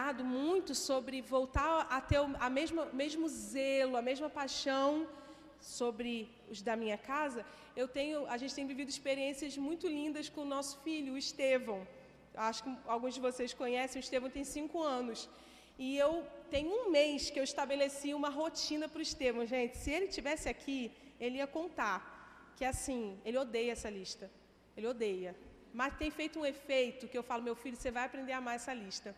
Dado 0.00 0.22
muito 0.24 0.72
sobre 0.88 1.16
voltar 1.36 1.72
a 1.96 2.00
ter 2.10 2.20
a 2.46 2.50
mesma 2.58 2.82
mesmo 3.00 3.24
zelo, 3.52 3.94
a 4.02 4.04
mesma 4.10 4.28
paixão 4.40 4.90
sobre 5.76 6.12
os 6.52 6.58
da 6.68 6.74
minha 6.82 6.98
casa. 7.12 7.40
Eu 7.80 7.86
tenho, 7.96 8.18
a 8.34 8.36
gente 8.40 8.54
tem 8.58 8.66
vivido 8.72 8.90
experiências 8.96 9.52
muito 9.68 9.86
lindas 9.98 10.26
com 10.34 10.42
o 10.42 10.52
nosso 10.54 10.74
filho, 10.84 11.14
o 11.14 11.20
Estevão. 11.24 11.80
Acho 12.48 12.60
que 12.64 12.70
alguns 12.94 13.14
de 13.16 13.22
vocês 13.28 13.52
conhecem, 13.62 14.00
o 14.00 14.04
Estevão 14.06 14.30
tem 14.38 14.44
cinco 14.58 14.78
anos. 15.00 15.20
E 15.84 15.88
eu 16.04 16.12
tenho 16.54 16.72
um 16.78 16.86
mês 16.98 17.28
que 17.32 17.38
eu 17.42 17.46
estabeleci 17.50 18.10
uma 18.20 18.30
rotina 18.40 18.86
para 18.92 19.02
o 19.02 19.06
Estevão. 19.10 19.44
Gente, 19.54 19.76
se 19.82 19.90
ele 19.96 20.08
tivesse 20.16 20.46
aqui, 20.54 20.80
ele 21.24 21.36
ia 21.42 21.48
contar 21.58 21.98
que 22.56 22.64
assim, 22.72 23.02
ele 23.26 23.38
odeia 23.44 23.72
essa 23.76 23.90
lista. 23.98 24.26
Ele 24.76 24.88
odeia. 24.94 25.32
Mas 25.72 25.96
tem 26.00 26.10
feito 26.10 26.38
um 26.40 26.46
efeito 26.54 27.08
que 27.10 27.18
eu 27.20 27.22
falo, 27.30 27.42
meu 27.48 27.56
filho, 27.62 27.76
você 27.76 27.90
vai 27.96 28.04
aprender 28.06 28.32
a 28.32 28.38
amar 28.38 28.56
essa 28.60 28.74
lista. 28.84 29.10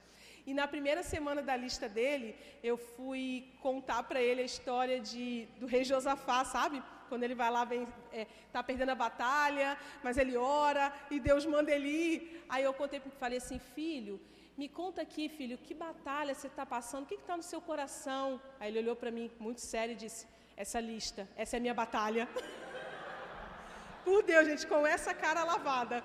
E 0.46 0.52
na 0.52 0.66
primeira 0.66 1.02
semana 1.02 1.40
da 1.40 1.56
lista 1.56 1.88
dele, 1.88 2.36
eu 2.62 2.76
fui 2.76 3.48
contar 3.60 4.02
para 4.02 4.20
ele 4.20 4.42
a 4.42 4.44
história 4.44 4.98
de, 5.00 5.46
do 5.60 5.66
rei 5.66 5.84
Josafá, 5.84 6.44
sabe? 6.44 6.82
Quando 7.08 7.22
ele 7.22 7.34
vai 7.34 7.50
lá, 7.50 7.62
está 7.62 7.86
é, 8.12 8.26
tá 8.52 8.62
perdendo 8.62 8.90
a 8.90 8.94
batalha, 8.94 9.78
mas 10.02 10.16
ele 10.18 10.36
ora 10.36 10.92
e 11.10 11.20
Deus 11.20 11.46
manda 11.46 11.70
ele 11.70 11.88
ir. 11.88 12.44
Aí 12.48 12.64
eu 12.64 12.74
contei, 12.74 13.00
falei 13.20 13.38
assim, 13.38 13.58
filho, 13.58 14.20
me 14.56 14.68
conta 14.68 15.02
aqui, 15.02 15.28
filho, 15.28 15.58
que 15.58 15.74
batalha 15.74 16.34
você 16.34 16.48
está 16.48 16.66
passando, 16.66 17.04
o 17.04 17.06
que 17.06 17.14
está 17.14 17.36
no 17.36 17.42
seu 17.42 17.60
coração? 17.60 18.40
Aí 18.58 18.70
ele 18.70 18.80
olhou 18.80 18.96
para 18.96 19.10
mim 19.10 19.30
muito 19.38 19.60
sério 19.60 19.92
e 19.92 19.96
disse, 19.96 20.26
essa 20.56 20.80
lista, 20.80 21.28
essa 21.36 21.56
é 21.56 21.58
a 21.58 21.60
minha 21.60 21.74
batalha. 21.74 22.28
Por 24.04 24.22
Deus, 24.24 24.46
gente, 24.46 24.66
com 24.66 24.86
essa 24.86 25.14
cara 25.14 25.44
lavada. 25.44 26.02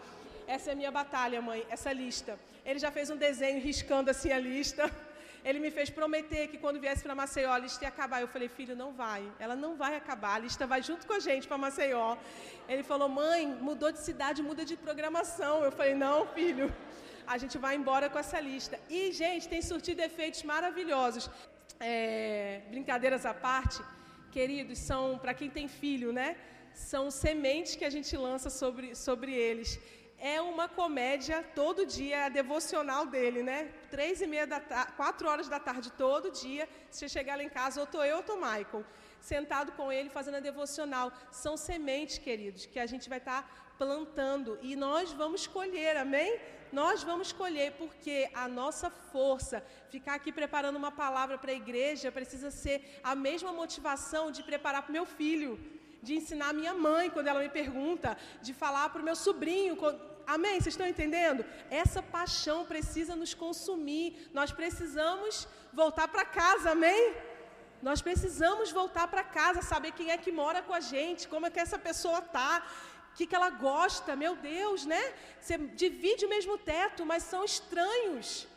Essa 0.55 0.69
é 0.69 0.73
a 0.73 0.79
minha 0.81 0.91
batalha, 0.99 1.41
mãe, 1.41 1.61
essa 1.69 1.91
lista. 1.91 2.33
Ele 2.65 2.79
já 2.79 2.89
fez 2.97 3.09
um 3.09 3.17
desenho 3.17 3.59
riscando 3.69 4.09
assim 4.09 4.31
a 4.31 4.39
lista. 4.39 4.83
Ele 5.47 5.59
me 5.63 5.69
fez 5.77 5.89
prometer 5.97 6.43
que 6.51 6.57
quando 6.63 6.79
viesse 6.85 7.03
para 7.03 7.15
Maceió 7.21 7.51
a 7.51 7.59
lista 7.65 7.83
ia 7.85 7.89
acabar. 7.89 8.19
Eu 8.21 8.29
falei, 8.35 8.47
filho, 8.57 8.75
não 8.83 8.91
vai. 8.93 9.21
Ela 9.43 9.55
não 9.63 9.71
vai 9.81 9.93
acabar. 9.95 10.35
A 10.35 10.39
lista 10.45 10.65
vai 10.73 10.81
junto 10.81 11.05
com 11.05 11.13
a 11.13 11.19
gente 11.27 11.47
para 11.49 11.57
Maceió. 11.65 12.17
Ele 12.67 12.83
falou, 12.91 13.09
mãe, 13.09 13.45
mudou 13.67 13.91
de 13.91 13.99
cidade, 14.07 14.41
muda 14.49 14.63
de 14.71 14.75
programação. 14.85 15.55
Eu 15.67 15.71
falei, 15.79 15.95
não, 16.05 16.17
filho. 16.27 16.67
A 17.35 17.37
gente 17.37 17.57
vai 17.65 17.75
embora 17.75 18.09
com 18.09 18.19
essa 18.23 18.39
lista. 18.39 18.79
E, 18.89 19.11
gente, 19.11 19.49
tem 19.53 19.61
surtido 19.61 20.01
efeitos 20.01 20.43
maravilhosos. 20.43 21.29
É, 21.79 22.61
brincadeiras 22.69 23.25
à 23.25 23.33
parte, 23.33 23.79
queridos, 24.31 24.79
são 24.79 25.17
para 25.17 25.33
quem 25.33 25.49
tem 25.49 25.67
filho, 25.67 26.11
né? 26.19 26.29
São 26.73 27.05
sementes 27.11 27.75
que 27.75 27.85
a 27.85 27.89
gente 27.89 28.15
lança 28.15 28.49
sobre, 28.49 28.95
sobre 28.95 29.33
eles 29.33 29.79
é 30.19 30.41
uma 30.41 30.67
comédia 30.67 31.43
todo 31.53 31.85
dia, 31.85 32.17
é 32.17 32.23
a 32.25 32.29
devocional 32.29 33.05
dele, 33.05 33.43
né? 33.43 33.71
Três 33.91 34.19
e 34.21 34.27
meia 34.27 34.47
da 34.47 34.59
tarde, 34.59 34.93
quatro 34.93 35.27
horas 35.29 35.47
da 35.47 35.59
tarde 35.59 35.91
todo 35.91 36.31
dia. 36.31 36.67
Se 36.89 36.99
você 36.99 37.09
chegar 37.09 37.37
lá 37.37 37.43
em 37.43 37.49
casa, 37.49 37.79
ou 37.79 37.87
tô 37.87 38.03
eu 38.03 38.17
ou 38.17 38.23
tô 38.23 38.35
Michael, 38.35 38.83
sentado 39.21 39.71
com 39.73 39.91
ele 39.91 40.09
fazendo 40.09 40.35
a 40.35 40.39
devocional. 40.39 41.11
São 41.31 41.55
sementes, 41.55 42.17
queridos, 42.17 42.65
que 42.65 42.79
a 42.79 42.85
gente 42.85 43.07
vai 43.07 43.19
estar 43.19 43.43
tá 43.43 43.49
plantando 43.77 44.57
e 44.61 44.75
nós 44.75 45.11
vamos 45.11 45.45
colher, 45.45 45.95
amém? 45.97 46.39
Nós 46.71 47.03
vamos 47.03 47.31
colher, 47.31 47.73
porque 47.73 48.29
a 48.33 48.47
nossa 48.47 48.89
força, 48.89 49.63
ficar 49.89 50.15
aqui 50.15 50.31
preparando 50.31 50.75
uma 50.75 50.91
palavra 50.91 51.37
para 51.37 51.51
a 51.51 51.55
igreja, 51.55 52.11
precisa 52.11 52.49
ser 52.51 52.99
a 53.03 53.15
mesma 53.15 53.53
motivação 53.53 54.31
de 54.31 54.43
preparar 54.43 54.81
para 54.81 54.89
o 54.89 54.93
meu 54.93 55.05
filho 55.05 55.76
de 56.01 56.15
ensinar 56.15 56.53
minha 56.53 56.73
mãe 56.73 57.09
quando 57.09 57.27
ela 57.27 57.39
me 57.39 57.49
pergunta, 57.49 58.17
de 58.41 58.53
falar 58.53 58.89
para 58.89 59.01
o 59.01 59.05
meu 59.05 59.15
sobrinho. 59.15 59.75
Quando... 59.75 59.99
Amém? 60.25 60.55
Vocês 60.55 60.73
estão 60.73 60.87
entendendo? 60.87 61.45
Essa 61.69 62.01
paixão 62.01 62.65
precisa 62.65 63.15
nos 63.15 63.33
consumir. 63.33 64.29
Nós 64.33 64.51
precisamos 64.51 65.47
voltar 65.73 66.07
para 66.07 66.25
casa, 66.25 66.71
amém? 66.71 67.15
Nós 67.81 68.01
precisamos 68.01 68.71
voltar 68.71 69.07
para 69.07 69.23
casa, 69.23 69.61
saber 69.61 69.91
quem 69.91 70.11
é 70.11 70.17
que 70.17 70.31
mora 70.31 70.61
com 70.61 70.73
a 70.73 70.79
gente, 70.79 71.27
como 71.27 71.45
é 71.45 71.49
que 71.49 71.59
essa 71.59 71.77
pessoa 71.77 72.19
está, 72.19 72.65
o 73.11 73.15
que, 73.15 73.27
que 73.27 73.35
ela 73.35 73.49
gosta. 73.49 74.15
Meu 74.15 74.35
Deus, 74.35 74.85
né? 74.85 75.13
Você 75.39 75.57
divide 75.57 76.25
o 76.25 76.29
mesmo 76.29 76.57
teto, 76.57 77.05
mas 77.05 77.23
são 77.23 77.43
estranhos. 77.43 78.47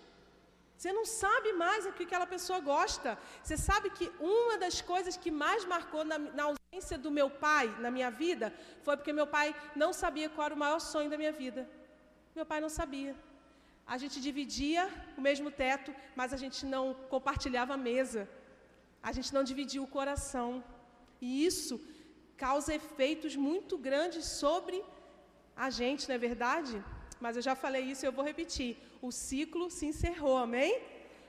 Você 0.80 0.92
não 0.98 1.04
sabe 1.04 1.48
mais 1.62 1.84
o 1.84 1.92
que 1.96 2.04
aquela 2.04 2.26
pessoa 2.34 2.58
gosta. 2.58 3.10
Você 3.42 3.56
sabe 3.68 3.86
que 3.96 4.06
uma 4.18 4.54
das 4.62 4.76
coisas 4.90 5.14
que 5.22 5.30
mais 5.30 5.62
marcou 5.72 6.02
na, 6.10 6.18
na 6.38 6.44
ausência 6.48 6.96
do 7.04 7.10
meu 7.16 7.28
pai 7.28 7.66
na 7.84 7.90
minha 7.96 8.10
vida 8.10 8.46
foi 8.84 8.94
porque 8.96 9.12
meu 9.18 9.26
pai 9.34 9.48
não 9.82 9.90
sabia 9.92 10.30
qual 10.30 10.46
era 10.46 10.54
o 10.54 10.62
maior 10.64 10.78
sonho 10.92 11.10
da 11.10 11.18
minha 11.22 11.32
vida. 11.42 11.68
Meu 12.38 12.46
pai 12.52 12.60
não 12.64 12.70
sabia. 12.78 13.14
A 13.94 13.98
gente 14.02 14.16
dividia 14.28 14.82
o 15.18 15.20
mesmo 15.28 15.50
teto, 15.50 15.94
mas 16.20 16.32
a 16.36 16.38
gente 16.42 16.60
não 16.74 16.84
compartilhava 17.14 17.74
a 17.74 17.82
mesa. 17.90 18.22
A 19.02 19.12
gente 19.16 19.34
não 19.36 19.44
dividia 19.50 19.82
o 19.82 19.92
coração. 19.98 20.64
E 21.20 21.44
isso 21.50 21.76
causa 22.38 22.78
efeitos 22.80 23.36
muito 23.36 23.76
grandes 23.88 24.24
sobre 24.44 24.82
a 25.54 25.68
gente, 25.68 26.08
não 26.08 26.14
é 26.14 26.26
verdade? 26.30 26.82
Mas 27.20 27.37
eu 27.37 27.42
já 27.42 27.54
falei 27.54 27.83
isso 27.83 28.04
e 28.04 28.09
eu 28.09 28.12
vou 28.12 28.24
repetir. 28.24 28.76
O 29.02 29.11
ciclo 29.12 29.70
se 29.70 29.87
encerrou, 29.87 30.37
amém? 30.38 30.80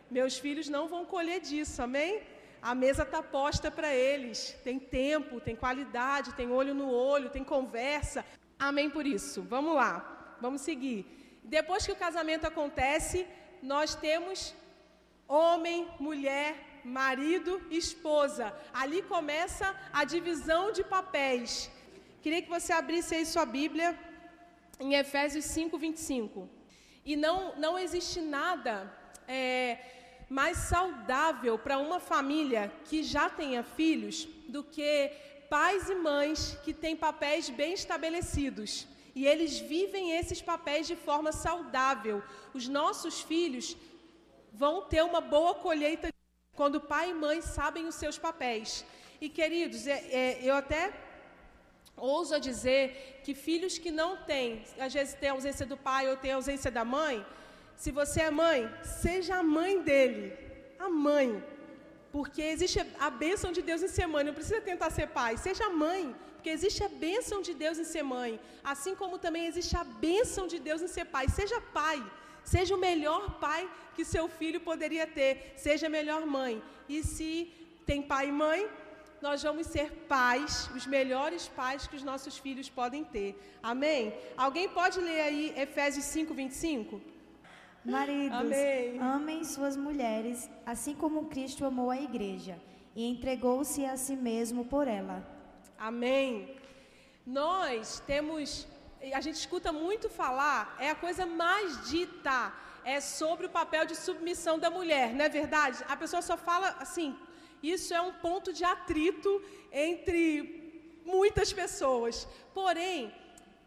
Meus 0.10 0.38
filhos 0.38 0.70
não 0.70 0.88
vão 0.88 1.06
colher 1.06 1.40
disso, 1.42 1.82
amém? 1.82 2.22
A 2.62 2.74
mesa 2.76 3.04
está 3.04 3.22
posta 3.22 3.70
para 3.70 3.94
eles. 3.94 4.56
Tem 4.64 4.78
tempo, 4.80 5.42
tem 5.42 5.56
qualidade, 5.56 6.34
tem 6.34 6.50
olho 6.52 6.74
no 6.74 6.90
olho, 6.92 7.30
tem 7.30 7.44
conversa. 7.44 8.26
Amém 8.58 8.90
por 8.90 9.06
isso. 9.06 9.42
Vamos 9.42 9.76
lá, 9.76 10.38
vamos 10.40 10.62
seguir. 10.62 11.00
Depois 11.44 11.86
que 11.86 11.92
o 11.92 12.02
casamento 12.06 12.46
acontece, 12.46 13.28
nós 13.62 13.96
temos 13.96 14.54
homem, 15.28 15.88
mulher, 16.00 16.82
marido 16.84 17.62
esposa. 17.70 18.54
Ali 18.74 19.02
começa 19.02 19.76
a 19.92 20.04
divisão 20.04 20.72
de 20.72 20.84
papéis. 20.84 21.72
Queria 22.22 22.42
que 22.42 22.50
você 22.50 22.72
abrisse 22.72 23.16
aí 23.16 23.26
sua 23.26 23.46
Bíblia 23.46 23.98
em 24.82 24.96
Efésios 24.96 25.46
5, 25.46 25.78
25. 25.78 26.50
E 27.06 27.16
não, 27.16 27.56
não 27.56 27.78
existe 27.78 28.20
nada 28.20 28.92
é, 29.28 29.78
mais 30.28 30.58
saudável 30.58 31.58
para 31.58 31.78
uma 31.78 32.00
família 32.00 32.72
que 32.86 33.04
já 33.04 33.30
tenha 33.30 33.64
filhos 33.64 34.28
do 34.50 34.64
que 34.64 35.12
pais 35.50 35.90
e 35.90 35.96
mães 35.96 36.58
que 36.64 36.74
têm 36.74 36.96
papéis 36.96 37.50
bem 37.50 37.74
estabelecidos. 37.74 38.88
E 39.14 39.28
eles 39.28 39.60
vivem 39.60 40.18
esses 40.18 40.42
papéis 40.42 40.88
de 40.88 40.96
forma 40.96 41.32
saudável. 41.32 42.24
Os 42.54 42.68
nossos 42.68 43.22
filhos 43.22 43.78
vão 44.52 44.84
ter 44.84 45.04
uma 45.04 45.22
boa 45.22 45.54
colheita 45.54 46.10
quando 46.56 46.82
pai 46.82 47.12
e 47.12 47.14
mãe 47.14 47.42
sabem 47.42 47.86
os 47.86 47.96
seus 47.96 48.18
papéis. 48.18 48.84
E 49.20 49.30
queridos, 49.30 49.86
é, 49.86 50.00
é, 50.12 50.40
eu 50.42 50.56
até 50.56 51.11
ouso 51.96 52.40
dizer 52.40 53.22
que 53.24 53.34
filhos 53.34 53.78
que 53.78 53.92
não 53.92 54.18
têm, 54.18 54.64
às 54.80 54.94
vezes 54.94 55.14
tem 55.14 55.30
ausência 55.30 55.66
do 55.66 55.78
pai 55.78 56.10
ou 56.10 56.18
tem 56.18 56.32
ausência 56.32 56.72
da 56.72 56.84
mãe, 56.84 57.26
se 57.76 57.92
você 57.92 58.22
é 58.22 58.32
mãe, 58.32 58.70
seja 58.84 59.38
a 59.38 59.44
mãe 59.44 59.82
dele, 59.82 60.38
a 60.78 60.90
mãe. 60.90 61.44
Porque 62.12 62.42
existe 62.42 62.80
a 63.00 63.10
bênção 63.10 63.52
de 63.52 63.62
Deus 63.62 63.82
em 63.82 63.88
ser 63.88 64.08
mãe, 64.08 64.24
não 64.24 64.34
precisa 64.34 64.60
tentar 64.62 64.90
ser 64.90 65.08
pai, 65.08 65.38
seja 65.38 65.70
mãe, 65.70 66.14
porque 66.36 66.50
existe 66.50 66.84
a 66.84 66.90
bênção 66.90 67.42
de 67.42 67.54
Deus 67.54 67.78
em 67.78 67.84
ser 67.84 68.04
mãe, 68.04 68.40
assim 68.64 68.94
como 68.96 69.18
também 69.18 69.46
existe 69.46 69.78
a 69.78 69.84
bênção 69.84 70.48
de 70.48 70.60
Deus 70.60 70.82
em 70.82 70.88
ser 70.88 71.06
pai, 71.06 71.30
seja 71.30 71.62
pai, 71.74 72.04
seja 72.44 72.76
o 72.76 72.80
melhor 72.80 73.40
pai 73.40 73.70
que 73.96 74.04
seu 74.04 74.28
filho 74.28 74.60
poderia 74.60 75.06
ter, 75.06 75.54
seja 75.56 75.88
a 75.88 75.90
melhor 75.90 76.26
mãe. 76.26 76.62
E 76.90 77.04
se 77.04 77.52
tem 77.86 78.02
pai 78.02 78.30
e 78.30 78.32
mãe, 78.32 78.68
nós 79.22 79.44
vamos 79.44 79.68
ser 79.68 79.92
pais, 80.08 80.70
os 80.76 80.86
melhores 80.88 81.48
pais 81.48 81.88
que 81.88 81.96
os 81.96 82.04
nossos 82.04 82.38
filhos 82.38 82.70
podem 82.70 83.04
ter. 83.04 83.40
Amém? 83.62 84.14
Alguém 84.36 84.68
pode 84.70 85.00
ler 85.00 85.22
aí 85.22 85.54
Efésios 85.56 86.06
5, 86.06 86.34
25? 86.34 87.02
Maridos, 87.84 88.38
Amém. 88.38 89.00
amem 89.00 89.44
suas 89.44 89.76
mulheres, 89.76 90.50
assim 90.66 90.94
como 90.94 91.26
Cristo 91.26 91.66
amou 91.66 91.90
a 91.90 92.00
igreja 92.00 92.60
e 92.96 93.06
entregou-se 93.08 93.86
a 93.86 93.98
si 93.98 94.16
mesmo 94.16 94.66
por 94.66 94.88
ela. 94.88 95.26
Amém. 95.78 96.56
Nós 97.26 98.00
temos, 98.06 98.68
a 99.14 99.22
gente 99.22 99.36
escuta 99.36 99.72
muito 99.72 100.10
falar, 100.10 100.76
é 100.80 100.90
a 100.90 100.96
coisa 100.96 101.26
mais 101.26 101.90
dita, 101.90 102.54
é 102.84 103.00
sobre 103.00 103.46
o 103.46 103.50
papel 103.50 103.86
de 103.86 103.96
submissão 103.96 104.60
da 104.60 104.70
mulher, 104.70 105.14
não 105.14 105.26
é 105.26 105.30
verdade? 105.30 105.84
A 105.88 105.96
pessoa 105.96 106.22
só 106.22 106.38
fala 106.38 106.76
assim, 106.80 107.16
isso 107.62 107.94
é 107.94 108.02
um 108.02 108.14
ponto 108.14 108.52
de 108.52 108.64
atrito 108.64 109.42
entre 109.72 111.02
muitas 111.06 111.52
pessoas. 111.54 112.28
Porém, 112.54 113.14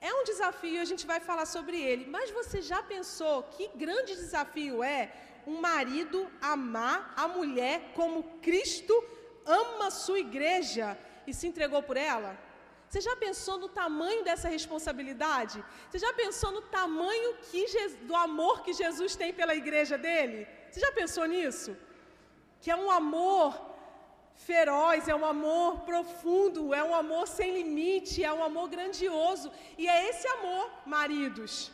é 0.01 0.13
um 0.13 0.25
desafio, 0.25 0.81
a 0.81 0.85
gente 0.85 1.07
vai 1.07 1.21
falar 1.21 1.47
sobre 1.47 1.81
ele. 1.81 2.07
Mas 2.07 2.31
você 2.31 2.61
já 2.61 2.83
pensou 2.83 3.45
que 3.45 3.71
grande 3.75 4.15
desafio 4.15 4.83
é 4.83 5.13
um 5.47 5.61
marido 5.61 6.31
amar 6.41 7.13
a 7.17 7.29
mulher 7.29 7.93
como 7.95 8.23
Cristo 8.41 8.95
ama 9.47 9.87
a 9.87 9.91
sua 9.91 10.19
igreja 10.19 10.99
e 11.27 11.33
se 11.33 11.47
entregou 11.47 11.83
por 11.83 11.97
ela? 11.97 12.39
Você 12.89 13.01
já 13.01 13.17
pensou 13.17 13.59
no 13.59 13.69
tamanho 13.69 14.23
dessa 14.23 14.49
responsabilidade? 14.49 15.65
Você 15.89 15.99
já 15.99 16.13
pensou 16.13 16.53
no 16.53 16.63
tamanho 16.63 17.35
que, 17.51 17.67
do 18.03 18.15
amor 18.15 18.63
que 18.63 18.73
Jesus 18.73 19.17
tem 19.17 19.33
pela 19.33 19.55
igreja 19.55 19.99
dele? 19.99 20.47
Você 20.71 20.81
já 20.81 20.93
pensou 20.93 21.25
nisso? 21.25 21.77
Que 22.61 22.71
é 22.71 22.77
um 22.77 22.91
amor 22.91 23.74
feroz, 24.37 25.09
é 25.09 25.15
um 25.15 25.25
amor 25.25 25.81
profundo, 25.81 26.75
é 26.75 26.83
um 26.83 26.95
amor 26.95 27.27
sem 27.27 27.55
limite, 27.55 28.23
é 28.23 28.33
um 28.33 28.43
amor 28.43 28.69
grandioso. 28.69 29.51
E 29.79 29.89
é 29.89 30.09
esse 30.11 30.27
amor, 30.29 30.71
maridos, 30.85 31.71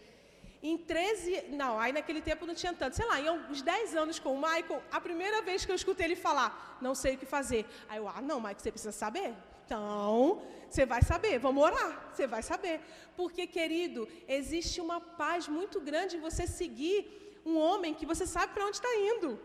em 0.63 0.77
13. 0.77 1.45
Não, 1.51 1.79
aí 1.79 1.93
naquele 1.93 2.21
tempo 2.21 2.47
não 2.47 2.55
tinha 2.55 2.73
tanto. 2.73 2.97
Sei 2.97 3.07
lá, 3.07 3.21
em 3.21 3.31
uns 3.31 3.63
10 3.63 3.97
anos 3.97 4.19
com 4.19 4.35
o 4.35 4.37
Michael, 4.37 4.83
a 4.91 5.01
primeira 5.01 5.43
vez 5.43 5.65
que 5.65 5.73
eu 5.73 5.77
escutei 5.77 6.07
ele 6.07 6.17
falar, 6.17 6.79
não 6.81 6.95
sei 6.95 7.15
o 7.15 7.19
que 7.19 7.27
fazer. 7.27 7.67
Aí 7.89 7.99
eu, 7.99 8.09
ah, 8.09 8.21
não, 8.21 8.41
Michael, 8.41 8.59
você 8.59 8.71
precisa 8.71 8.93
saber. 8.93 9.35
Então, 9.65 10.43
você 10.71 10.85
vai 10.85 11.03
saber, 11.03 11.39
vamos 11.39 11.63
orar, 11.63 12.11
você 12.13 12.27
vai 12.27 12.43
saber. 12.43 12.81
Porque, 13.17 13.47
querido, 13.47 14.09
existe 14.27 14.81
uma 14.81 15.01
paz 15.01 15.49
muito 15.49 15.81
grande 15.81 16.17
em 16.17 16.21
você 16.21 16.47
seguir 16.47 17.41
um 17.45 17.57
homem 17.59 17.95
que 17.95 18.07
você 18.07 18.27
sabe 18.27 18.53
para 18.53 18.67
onde 18.67 18.77
está 18.77 18.95
indo. 18.97 19.41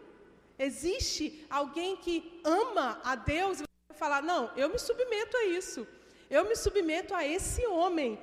Existe 0.57 1.45
alguém 1.49 1.95
que 1.95 2.41
ama 2.43 3.01
a 3.03 3.15
Deus 3.15 3.59
e 3.59 3.63
você 3.63 3.97
falar: 3.97 4.21
não, 4.21 4.51
eu 4.55 4.69
me 4.69 4.79
submeto 4.79 5.35
a 5.37 5.45
isso. 5.45 5.87
Eu 6.29 6.45
me 6.49 6.55
submeto 6.55 7.13
a 7.13 7.25
esse 7.25 7.65
homem 7.67 8.19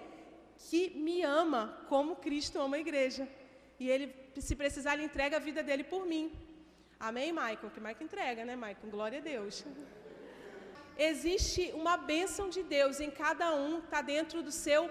que 0.69 0.91
me 0.91 1.23
ama 1.23 1.63
como 1.89 2.17
Cristo 2.17 2.61
ama 2.61 2.77
a 2.77 2.81
igreja. 2.81 3.29
E 3.79 3.89
ele, 3.89 4.15
se 4.37 4.55
precisar, 4.55 4.95
ele 4.95 5.05
entrega 5.05 5.37
a 5.37 5.41
vida 5.41 5.63
dele 5.63 5.85
por 5.85 6.07
mim. 6.07 6.33
Amém, 6.99 7.33
Michael? 7.33 7.71
Que 7.75 7.81
Michael 7.81 8.03
entrega, 8.03 8.45
né, 8.45 8.55
Michael? 8.57 8.91
Glória 8.91 9.19
a 9.19 9.23
Deus. 9.23 9.65
Existe 11.09 11.63
uma 11.83 11.97
bênção 11.97 12.47
de 12.55 12.63
Deus 12.63 13.01
em 13.01 13.11
cada 13.23 13.47
um, 13.55 13.79
está 13.79 14.01
dentro 14.03 14.43
do 14.47 14.53
seu 14.53 14.83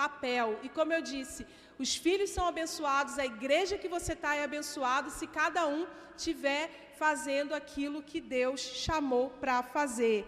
papel. 0.00 0.48
E 0.62 0.68
como 0.76 0.94
eu 0.96 1.02
disse, 1.02 1.46
os 1.84 1.90
filhos 2.04 2.30
são 2.30 2.44
abençoados, 2.52 3.18
a 3.18 3.26
igreja 3.34 3.80
que 3.82 3.94
você 3.96 4.12
está 4.14 4.34
é 4.34 4.44
abençoada 4.44 5.10
se 5.10 5.26
cada 5.26 5.62
um 5.66 5.86
tiver 6.24 6.64
fazendo 7.02 7.52
aquilo 7.60 8.06
que 8.10 8.20
Deus 8.20 8.60
chamou 8.86 9.24
para 9.42 9.62
fazer. 9.62 10.20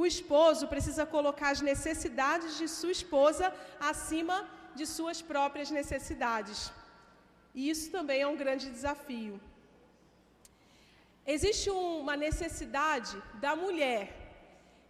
O 0.00 0.06
esposo 0.12 0.68
precisa 0.74 1.04
colocar 1.04 1.50
as 1.50 1.60
necessidades 1.60 2.56
de 2.60 2.68
sua 2.68 2.92
esposa 2.98 3.52
acima 3.92 4.36
de 4.78 4.86
suas 4.86 5.20
próprias 5.20 5.70
necessidades. 5.70 6.72
E 7.54 7.68
isso 7.68 7.90
também 7.90 8.20
é 8.22 8.26
um 8.26 8.40
grande 8.44 8.70
desafio. 8.70 9.40
Existe 11.26 11.68
uma 11.70 12.16
necessidade 12.16 13.16
da 13.44 13.54
mulher. 13.56 14.23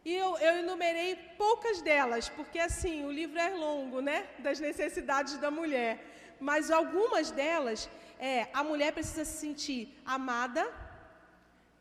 E 0.04 0.14
eu, 0.14 0.36
eu, 0.36 0.58
enumerei 0.58 1.16
poucas 1.38 1.80
delas, 1.80 2.28
porque 2.28 2.58
assim, 2.58 3.04
o 3.04 3.10
livro 3.10 3.38
é 3.38 3.50
longo, 3.50 4.00
né? 4.00 4.26
Das 4.38 4.60
necessidades 4.60 5.38
da 5.38 5.50
mulher. 5.50 5.92
Mas 6.38 6.70
algumas 6.70 7.30
delas 7.30 7.88
é 8.18 8.48
a 8.52 8.62
mulher 8.62 8.92
precisa 8.92 9.24
se 9.24 9.38
sentir 9.38 9.98
amada, 10.04 10.70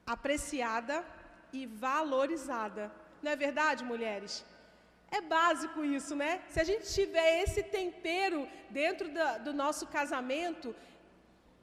apreciada 0.06 1.06
e 1.52 1.66
valorizada. 1.66 2.92
Não 3.22 3.32
é 3.32 3.36
verdade, 3.36 3.84
mulheres? 3.84 4.46
É 5.12 5.22
básico 5.22 5.84
isso, 5.84 6.16
né? 6.16 6.42
Se 6.50 6.60
a 6.60 6.64
gente 6.64 6.92
tiver 6.94 7.44
esse 7.44 7.62
tempero 7.62 8.48
dentro 8.70 9.10
da, 9.10 9.38
do 9.38 9.54
nosso 9.54 9.86
casamento, 9.88 10.76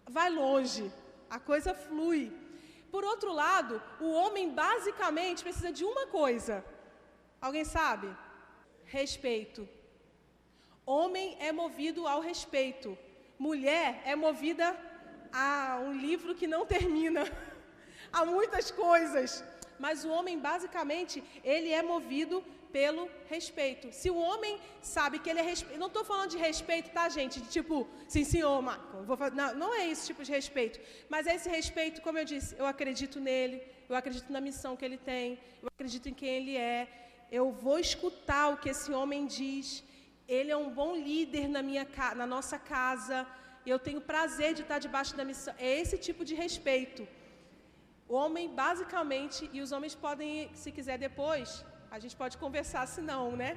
vai 0.09 0.31
longe, 0.31 0.93
a 1.29 1.39
coisa 1.39 1.75
flui. 1.75 2.33
Por 2.91 3.05
outro 3.05 3.33
lado, 3.33 3.83
o 4.01 4.11
homem 4.11 4.51
basicamente 4.51 5.43
precisa 5.43 5.73
de 5.73 5.85
uma 5.85 6.07
coisa. 6.07 6.65
Alguém 7.41 7.65
sabe? 7.65 8.09
Respeito. 8.85 9.69
Homem 10.85 11.37
é 11.41 11.53
movido 11.53 12.07
ao 12.07 12.21
respeito. 12.21 12.99
Mulher 13.39 14.03
é 14.05 14.15
movida 14.17 14.77
a 15.33 15.81
um 15.83 15.93
livro 15.93 16.35
que 16.35 16.47
não 16.47 16.67
termina. 16.67 17.25
Há 18.13 18.25
muitas 18.25 18.71
coisas 18.71 19.45
mas 19.81 20.05
o 20.05 20.11
homem 20.11 20.39
basicamente 20.39 21.25
ele 21.43 21.71
é 21.73 21.83
movido 21.83 22.45
pelo 22.73 23.09
respeito. 23.29 23.93
Se 23.93 24.09
o 24.11 24.17
homem 24.17 24.59
sabe 24.81 25.19
que 25.19 25.29
ele 25.31 25.41
é 25.41 25.43
respeito, 25.43 25.79
não 25.79 25.89
estou 25.89 26.05
falando 26.05 26.31
de 26.31 26.39
respeito, 26.39 26.91
tá, 26.91 27.09
gente? 27.09 27.41
De 27.41 27.49
tipo, 27.49 27.89
sim, 28.09 28.25
senhor, 28.25 28.63
Michael, 28.63 29.35
não, 29.35 29.55
não 29.63 29.75
é 29.75 29.89
esse 29.89 30.07
tipo 30.09 30.23
de 30.23 30.33
respeito, 30.39 30.81
mas 31.09 31.27
é 31.27 31.35
esse 31.35 31.49
respeito, 31.49 32.03
como 32.07 32.19
eu 32.19 32.25
disse, 32.25 32.57
eu 32.59 32.67
acredito 32.67 33.19
nele, 33.21 33.63
eu 33.89 33.97
acredito 33.97 34.33
na 34.33 34.41
missão 34.41 34.77
que 34.77 34.85
ele 34.85 34.99
tem, 35.13 35.39
eu 35.63 35.69
acredito 35.69 36.09
em 36.09 36.15
quem 36.15 36.29
ele 36.29 36.57
é, 36.57 36.89
eu 37.31 37.53
vou 37.53 37.79
escutar 37.79 38.49
o 38.49 38.57
que 38.57 38.71
esse 38.75 38.91
homem 38.93 39.27
diz, 39.27 39.85
ele 40.27 40.51
é 40.51 40.57
um 40.57 40.71
bom 40.71 40.95
líder 40.97 41.49
na, 41.49 41.63
minha, 41.63 41.87
na 42.17 42.27
nossa 42.27 42.59
casa, 42.59 43.27
eu 43.67 43.79
tenho 43.79 44.01
prazer 44.01 44.55
de 44.55 44.63
estar 44.63 44.79
debaixo 44.79 45.17
da 45.17 45.25
missão. 45.25 45.55
É 45.59 45.81
esse 45.81 45.97
tipo 45.99 46.25
de 46.25 46.35
respeito. 46.35 47.07
O 48.09 48.15
homem, 48.15 48.49
basicamente, 48.49 49.49
e 49.53 49.61
os 49.61 49.71
homens 49.71 49.95
podem, 49.95 50.51
se 50.55 50.73
quiser 50.73 50.99
depois, 50.99 51.65
a 51.91 51.99
gente 51.99 52.17
pode 52.17 52.37
conversar, 52.39 52.87
se 52.87 53.01
não, 53.01 53.25
né? 53.43 53.51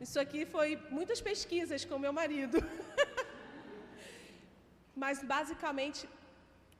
Isso 0.00 0.18
aqui 0.18 0.44
foi 0.54 0.78
muitas 0.90 1.20
pesquisas 1.20 1.84
com 1.84 1.98
meu 1.98 2.12
marido. 2.12 2.58
Mas, 5.02 5.22
basicamente, 5.22 6.08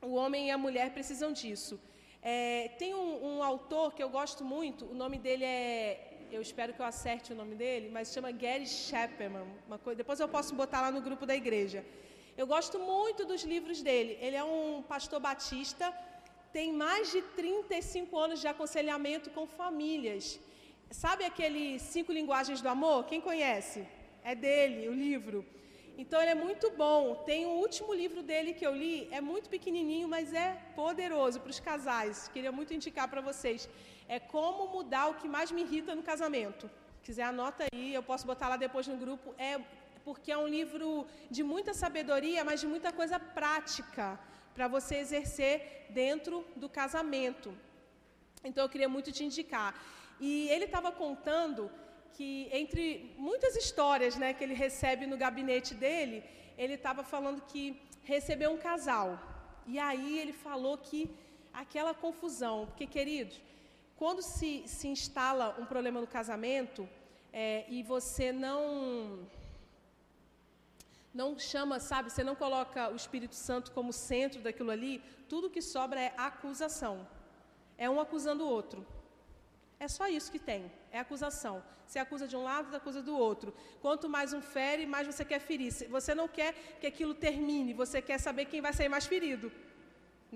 o 0.01 0.15
homem 0.15 0.49
e 0.49 0.51
a 0.51 0.59
mulher 0.59 0.93
precisam 0.93 1.33
disso. 1.33 1.79
É, 2.23 2.69
tem 2.79 2.95
um, 2.95 3.13
um, 3.29 3.43
autor 3.43 3.93
que 3.95 4.03
eu 4.03 4.09
gosto 4.09 4.43
muito, 4.45 4.87
o 4.87 4.95
nome 4.95 5.19
dele 5.19 5.45
é. 5.45 6.11
Eu 6.33 6.41
espero 6.41 6.73
que 6.75 6.81
eu 6.81 6.87
acerte 6.87 7.33
o 7.33 7.37
nome 7.37 7.55
dele, 7.55 7.91
mas 7.93 8.13
chama 8.13 8.33
Gary 8.33 8.67
Chapman. 8.67 9.47
Uma 9.69 9.79
coisa, 9.79 9.97
depois 9.97 10.19
eu 10.19 10.29
posso 10.29 10.53
botar 10.55 10.81
lá 10.81 10.91
no 10.91 11.01
grupo 11.01 11.25
da 11.31 11.37
igreja. 11.37 11.85
Eu 12.37 12.47
gosto 12.55 12.77
muito 12.79 13.25
dos 13.25 13.45
livros 13.45 13.83
dele. 13.83 14.19
Ele 14.21 14.35
é 14.35 14.43
um 14.43 14.83
pastor 14.83 15.21
batista 15.21 15.87
tem 16.57 16.73
mais 16.73 17.11
de 17.11 17.21
35 17.39 18.17
anos 18.25 18.41
de 18.41 18.47
aconselhamento 18.47 19.29
com 19.37 19.45
famílias. 19.45 20.39
Sabe 21.03 21.23
aquele 21.25 21.63
Cinco 21.93 22.13
Linguagens 22.13 22.61
do 22.65 22.69
Amor? 22.69 22.99
Quem 23.11 23.21
conhece? 23.21 23.81
É 24.31 24.33
dele, 24.33 24.89
o 24.89 24.95
livro. 25.07 25.45
Então 25.99 26.21
ele 26.23 26.31
é 26.31 26.41
muito 26.47 26.67
bom. 26.83 27.01
Tem 27.31 27.41
o 27.47 27.55
último 27.65 27.93
livro 27.93 28.23
dele 28.23 28.55
que 28.59 28.67
eu 28.69 28.75
li, 28.83 29.09
é 29.11 29.21
muito 29.21 29.51
pequenininho, 29.55 30.09
mas 30.15 30.33
é 30.33 30.49
poderoso 30.77 31.41
para 31.41 31.51
os 31.55 31.59
casais. 31.59 32.29
Queria 32.35 32.53
muito 32.59 32.73
indicar 32.79 33.09
para 33.13 33.21
vocês. 33.21 33.69
É 34.17 34.21
como 34.21 34.69
mudar 34.77 35.07
o 35.09 35.17
que 35.21 35.29
mais 35.37 35.51
me 35.51 35.63
irrita 35.63 35.97
no 35.97 36.05
casamento. 36.11 36.71
Se 36.99 37.03
quiser 37.09 37.25
anota 37.25 37.65
aí, 37.73 37.93
eu 37.93 38.03
posso 38.11 38.25
botar 38.25 38.49
lá 38.49 38.57
depois 38.57 38.87
no 38.87 38.97
grupo. 38.97 39.35
É 39.37 39.61
porque 40.05 40.31
é 40.31 40.39
um 40.39 40.47
livro 40.47 40.89
de 41.29 41.43
muita 41.43 41.75
sabedoria, 41.75 42.45
mas 42.45 42.61
de 42.61 42.69
muita 42.69 42.93
coisa 42.93 43.19
prática 43.19 44.07
para 44.55 44.69
você 44.69 44.95
exercer 45.05 45.87
dentro 45.91 46.45
do 46.55 46.69
casamento. 46.69 47.53
Então 48.45 48.63
eu 48.65 48.69
queria 48.69 48.89
muito 48.89 49.11
te 49.11 49.25
indicar. 49.25 49.75
E 50.21 50.49
ele 50.49 50.65
estava 50.65 50.91
contando 50.93 51.71
que 52.15 52.49
entre 52.53 53.15
muitas 53.19 53.57
histórias, 53.57 54.17
né, 54.17 54.33
que 54.33 54.45
ele 54.45 54.55
recebe 54.55 55.07
no 55.07 55.17
gabinete 55.17 55.75
dele, 55.75 56.23
ele 56.57 56.75
estava 56.75 57.03
falando 57.03 57.43
que 57.43 57.81
recebeu 58.05 58.53
um 58.53 58.59
casal. 58.59 59.19
E 59.67 59.79
aí 59.79 60.19
ele 60.19 60.33
falou 60.33 60.79
que 60.79 61.11
aquela 61.53 61.95
confusão, 61.95 62.67
porque 62.67 62.87
queridos, 62.87 63.41
quando 63.97 64.23
se, 64.23 64.63
se 64.67 64.89
instala 64.89 65.57
um 65.59 65.67
problema 65.67 66.01
no 66.01 66.07
casamento 66.07 66.89
é, 67.33 67.65
e 67.69 67.83
você 67.83 68.33
não 68.33 69.27
não 71.13 71.39
chama, 71.39 71.79
sabe, 71.79 72.11
você 72.11 72.25
não 72.25 72.35
coloca 72.35 72.91
o 72.91 72.97
Espírito 72.97 73.37
Santo 73.37 73.71
como 73.71 73.93
centro 73.93 74.43
daquilo 74.43 74.73
ali, 74.73 75.01
tudo 75.29 75.49
que 75.49 75.63
sobra 75.63 76.01
é 76.01 76.13
acusação. 76.17 77.07
É 77.79 77.89
um 77.89 78.01
acusando 78.01 78.45
o 78.45 78.49
outro. 78.49 78.85
É 79.85 79.89
só 79.97 80.05
isso 80.19 80.33
que 80.35 80.39
tem, 80.51 80.63
é 80.91 80.99
acusação. 80.99 81.57
Você 81.87 81.99
acusa 81.99 82.27
de 82.27 82.37
um 82.39 82.43
lado, 82.51 82.69
você 82.69 82.77
acusa 82.83 83.01
do 83.09 83.15
outro. 83.29 83.51
Quanto 83.83 84.09
mais 84.15 84.33
um 84.37 84.41
fere, 84.41 84.87
mais 84.95 85.07
você 85.11 85.25
quer 85.31 85.41
ferir. 85.49 85.73
Você 85.97 86.13
não 86.21 86.27
quer 86.37 86.53
que 86.81 86.87
aquilo 86.91 87.15
termine, 87.27 87.75
você 87.83 87.99
quer 88.09 88.19
saber 88.27 88.47
quem 88.47 88.63
vai 88.67 88.73
sair 88.79 88.89
mais 88.89 89.07
ferido. 89.13 89.49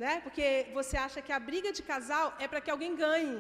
Né? 0.03 0.21
Porque 0.25 0.47
você 0.79 0.97
acha 1.07 1.23
que 1.27 1.33
a 1.33 1.41
briga 1.41 1.71
de 1.73 1.83
casal 1.83 2.27
é 2.39 2.47
para 2.47 2.61
que 2.61 2.71
alguém 2.71 2.95
ganhe. 2.95 3.39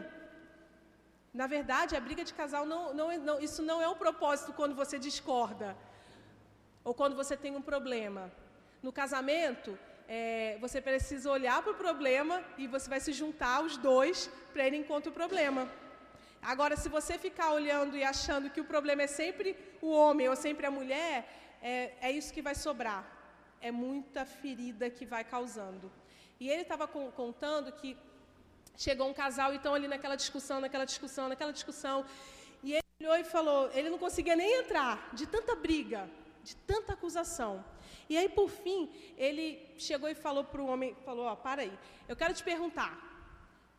Na 1.41 1.47
verdade, 1.47 1.95
a 1.95 2.01
briga 2.01 2.25
de 2.25 2.33
casal 2.33 2.65
não, 2.65 2.83
não, 2.95 3.11
é, 3.13 3.19
não, 3.19 3.39
isso 3.49 3.63
não 3.71 3.79
é 3.83 3.89
o 3.89 4.01
propósito 4.05 4.55
quando 4.55 4.75
você 4.75 4.99
discorda 4.99 5.77
ou 6.83 6.95
quando 6.95 7.15
você 7.15 7.37
tem 7.37 7.55
um 7.55 7.65
problema. 7.73 8.33
No 8.83 8.93
casamento, 9.01 9.79
é, 10.09 10.57
você 10.59 10.81
precisa 10.81 11.31
olhar 11.31 11.61
para 11.63 11.73
o 11.73 11.81
problema 11.85 12.43
e 12.57 12.67
você 12.67 12.89
vai 12.89 12.99
se 12.99 13.13
juntar 13.13 13.63
os 13.63 13.77
dois 13.77 14.31
para 14.55 14.67
ir 14.67 14.85
contra 14.85 15.11
o 15.11 15.19
problema. 15.21 15.69
Agora, 16.43 16.77
se 16.77 16.89
você 16.89 17.19
ficar 17.19 17.53
olhando 17.53 17.97
e 17.97 18.05
achando 18.05 18.51
que 18.51 18.61
o 18.61 18.65
problema 18.65 19.03
é 19.03 19.07
sempre 19.07 19.57
o 19.83 19.91
homem 19.91 20.29
ou 20.29 20.37
sempre 20.37 20.67
a 20.67 20.71
mulher, 20.71 21.29
é, 21.61 21.93
é 22.01 22.11
isso 22.11 22.33
que 22.33 22.43
vai 22.43 22.55
sobrar. 22.55 23.05
É 23.61 23.71
muita 23.71 24.25
ferida 24.25 24.89
que 24.89 25.05
vai 25.05 25.25
causando. 25.25 25.91
E 26.41 26.49
ele 26.49 26.63
estava 26.63 26.87
contando 26.87 27.73
que 27.73 27.97
chegou 28.77 29.09
um 29.09 29.15
casal 29.15 29.53
e 29.53 29.57
estão 29.57 29.75
ali 29.75 29.89
naquela 29.89 30.15
discussão, 30.15 30.61
naquela 30.61 30.85
discussão, 30.85 31.29
naquela 31.29 31.53
discussão. 31.53 32.07
E 32.63 32.75
ele 32.75 32.85
olhou 33.01 33.17
e 33.17 33.25
falou, 33.25 33.71
ele 33.73 33.91
não 33.91 33.99
conseguia 33.99 34.37
nem 34.37 34.61
entrar, 34.61 35.11
de 35.13 35.27
tanta 35.27 35.57
briga, 35.57 36.09
de 36.45 36.55
tanta 36.57 36.93
acusação. 36.93 37.65
E 38.09 38.17
aí, 38.17 38.29
por 38.29 38.49
fim, 38.49 38.91
ele 39.17 39.75
chegou 39.77 40.09
e 40.09 40.15
falou 40.15 40.45
para 40.45 40.63
o 40.63 40.67
homem, 40.67 40.97
falou, 41.05 41.27
ó, 41.27 41.35
para 41.35 41.63
aí, 41.63 41.79
eu 42.07 42.17
quero 42.17 42.33
te 42.33 42.43
perguntar, 42.43 43.08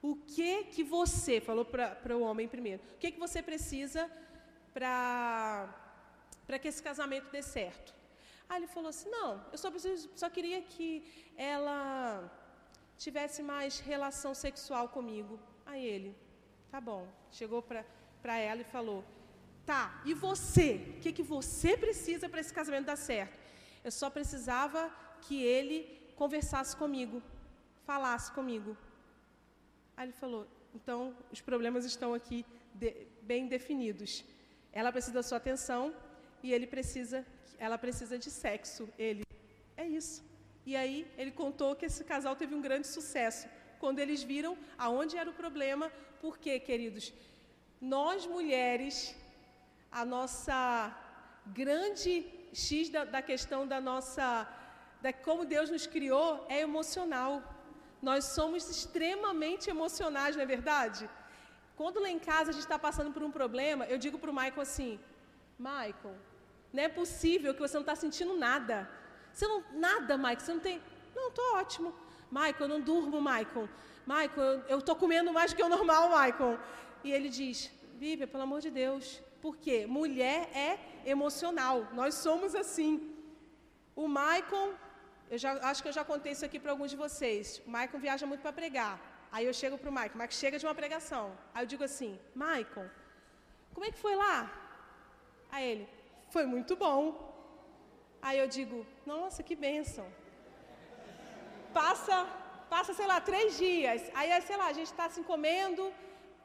o 0.02 0.16
que 0.16 0.66
que 0.66 0.84
você, 0.84 1.42
falou 1.42 1.66
para 1.66 2.18
o 2.18 2.22
homem 2.22 2.48
primeiro, 2.48 2.82
o 2.96 2.98
que 2.98 3.12
que 3.12 3.20
você 3.20 3.42
precisa 3.42 4.10
para 4.74 5.68
que 6.62 6.68
esse 6.68 6.82
casamento 6.82 7.30
dê 7.32 7.42
certo? 7.42 7.94
Aí 8.48 8.60
ele 8.60 8.68
falou 8.68 8.90
assim, 8.90 9.10
não, 9.10 9.46
eu 9.52 9.58
só, 9.58 9.70
preciso, 9.70 10.10
só 10.16 10.30
queria 10.30 10.62
que 10.62 11.04
ela 11.38 12.32
tivesse 12.98 13.44
mais 13.44 13.80
relação 13.80 14.34
sexual 14.34 14.90
comigo. 14.90 15.40
Aí 15.66 15.86
ele, 15.86 16.16
tá 16.72 16.82
bom, 16.82 17.08
chegou 17.32 17.62
para 17.62 18.38
ela 18.38 18.62
e 18.62 18.64
falou, 18.64 19.04
tá, 19.66 20.02
e 20.04 20.14
você? 20.16 20.96
O 20.98 21.00
que, 21.02 21.12
que 21.14 21.22
você 21.22 21.78
precisa 21.78 22.28
para 22.28 22.40
esse 22.40 22.54
casamento 22.54 22.86
dar 22.88 22.96
certo? 22.96 23.38
Eu 23.84 23.92
só 23.92 24.10
precisava 24.10 24.92
que 25.22 25.44
ele 25.44 26.12
conversasse 26.16 26.76
comigo, 26.76 27.22
falasse 27.86 28.32
comigo. 28.32 28.76
Aí 30.00 30.06
ele 30.06 30.14
falou, 30.14 30.48
então 30.74 31.14
os 31.30 31.42
problemas 31.42 31.84
estão 31.84 32.14
aqui 32.14 32.46
de, 32.74 32.90
bem 33.22 33.48
definidos. 33.48 34.24
Ela 34.72 34.94
precisa 34.94 35.16
da 35.16 35.24
sua 35.30 35.40
atenção 35.40 35.94
e 36.42 36.54
ele 36.54 36.66
precisa, 36.66 37.26
ela 37.66 37.78
precisa 37.78 38.18
de 38.18 38.32
sexo. 38.32 38.88
Ele, 38.98 39.24
é 39.76 39.86
isso. 39.86 40.24
E 40.66 40.74
aí 40.82 41.06
ele 41.18 41.32
contou 41.32 41.76
que 41.76 41.86
esse 41.86 42.06
casal 42.06 42.34
teve 42.34 42.56
um 42.56 42.62
grande 42.62 42.88
sucesso 42.88 43.46
quando 43.78 44.00
eles 44.00 44.24
viram 44.24 44.58
aonde 44.78 45.18
era 45.18 45.30
o 45.30 45.34
problema. 45.34 45.92
Porque, 46.22 46.58
queridos, 46.62 47.14
nós 47.82 48.26
mulheres, 48.26 49.14
a 49.92 50.06
nossa 50.06 50.98
grande 51.48 52.26
X 52.54 52.88
da, 52.88 53.04
da 53.04 53.22
questão 53.22 53.68
da 53.68 53.82
nossa, 53.82 54.48
da 55.02 55.12
como 55.12 55.44
Deus 55.44 55.70
nos 55.70 55.86
criou 55.86 56.46
é 56.48 56.62
emocional. 56.62 57.59
Nós 58.02 58.26
somos 58.26 58.70
extremamente 58.70 59.70
emocionais, 59.70 60.36
não 60.36 60.44
é 60.44 60.46
verdade? 60.46 61.10
Quando 61.76 62.00
lá 62.00 62.10
em 62.10 62.20
casa 62.20 62.50
a 62.50 62.54
gente 62.54 62.68
está 62.68 62.80
passando 62.80 63.12
por 63.12 63.24
um 63.24 63.32
problema, 63.32 63.86
eu 63.86 63.98
digo 63.98 64.18
para 64.20 64.32
o 64.32 64.34
Michael 64.34 64.62
assim: 64.62 65.00
Michael, 65.58 66.16
não 66.74 66.84
é 66.84 66.90
possível 66.90 67.54
que 67.54 67.62
você 67.66 67.76
não 67.76 67.82
está 67.88 67.96
sentindo 67.96 68.36
nada. 68.38 68.90
Você 69.34 69.48
não, 69.48 69.64
nada, 69.74 70.18
Michael, 70.18 70.40
você 70.40 70.54
não 70.54 70.60
tem. 70.60 70.82
Não, 71.16 71.30
estou 71.30 71.56
ótimo. 71.56 71.94
Michael, 72.32 72.56
eu 72.60 72.68
não 72.68 72.82
durmo, 72.82 73.22
Michael. 73.22 73.68
Michael, 74.06 74.64
eu 74.68 74.80
estou 74.80 74.96
comendo 74.96 75.32
mais 75.32 75.52
do 75.52 75.58
que 75.58 75.64
o 75.64 75.70
normal, 75.70 76.10
Michael. 76.10 76.60
E 77.04 77.12
ele 77.12 77.30
diz: 77.30 77.72
Bíblia, 78.04 78.28
pelo 78.28 78.44
amor 78.44 78.62
de 78.62 78.70
Deus. 78.70 79.22
Por 79.42 79.56
quê? 79.58 79.86
Mulher 79.88 80.50
é 80.54 80.80
emocional. 81.06 81.88
Nós 81.94 82.16
somos 82.16 82.56
assim. 82.56 83.16
O 83.96 84.08
Michael, 84.08 84.74
eu 85.34 85.38
já, 85.44 85.52
acho 85.70 85.82
que 85.84 85.90
eu 85.90 85.98
já 86.00 86.04
contei 86.12 86.32
isso 86.36 86.46
aqui 86.48 86.60
para 86.64 86.72
alguns 86.74 86.92
de 86.94 86.98
vocês. 87.06 87.62
O 87.68 87.70
Michael 87.76 88.04
viaja 88.08 88.26
muito 88.26 88.42
para 88.46 88.54
pregar. 88.62 88.96
Aí 89.32 89.46
eu 89.50 89.54
chego 89.62 89.78
para 89.78 89.90
o. 89.90 89.92
O 89.92 89.96
Michael 90.20 90.40
chega 90.44 90.60
de 90.62 90.66
uma 90.68 90.76
pregação. 90.82 91.26
Aí 91.54 91.64
eu 91.64 91.72
digo 91.74 91.84
assim: 91.90 92.12
Michael, 92.36 92.88
como 93.74 93.86
é 93.86 93.92
que 93.92 94.00
foi 94.06 94.16
lá? 94.26 94.38
Aí 95.52 95.66
ele: 95.72 95.86
Foi 96.36 96.46
muito 96.46 96.76
bom. 96.86 97.30
Aí 98.22 98.38
eu 98.40 98.48
digo, 98.48 98.86
nossa, 99.06 99.42
que 99.48 99.56
bênção. 99.56 100.06
Passa, 101.74 102.28
passa, 102.70 102.94
sei 102.94 103.08
lá, 103.08 103.22
três 103.22 103.58
dias. 103.58 104.02
Aí, 104.14 104.30
sei 104.42 104.58
lá, 104.58 104.68
a 104.68 104.74
gente 104.74 104.92
está 104.92 105.06
assim 105.06 105.24
comendo. 105.24 105.84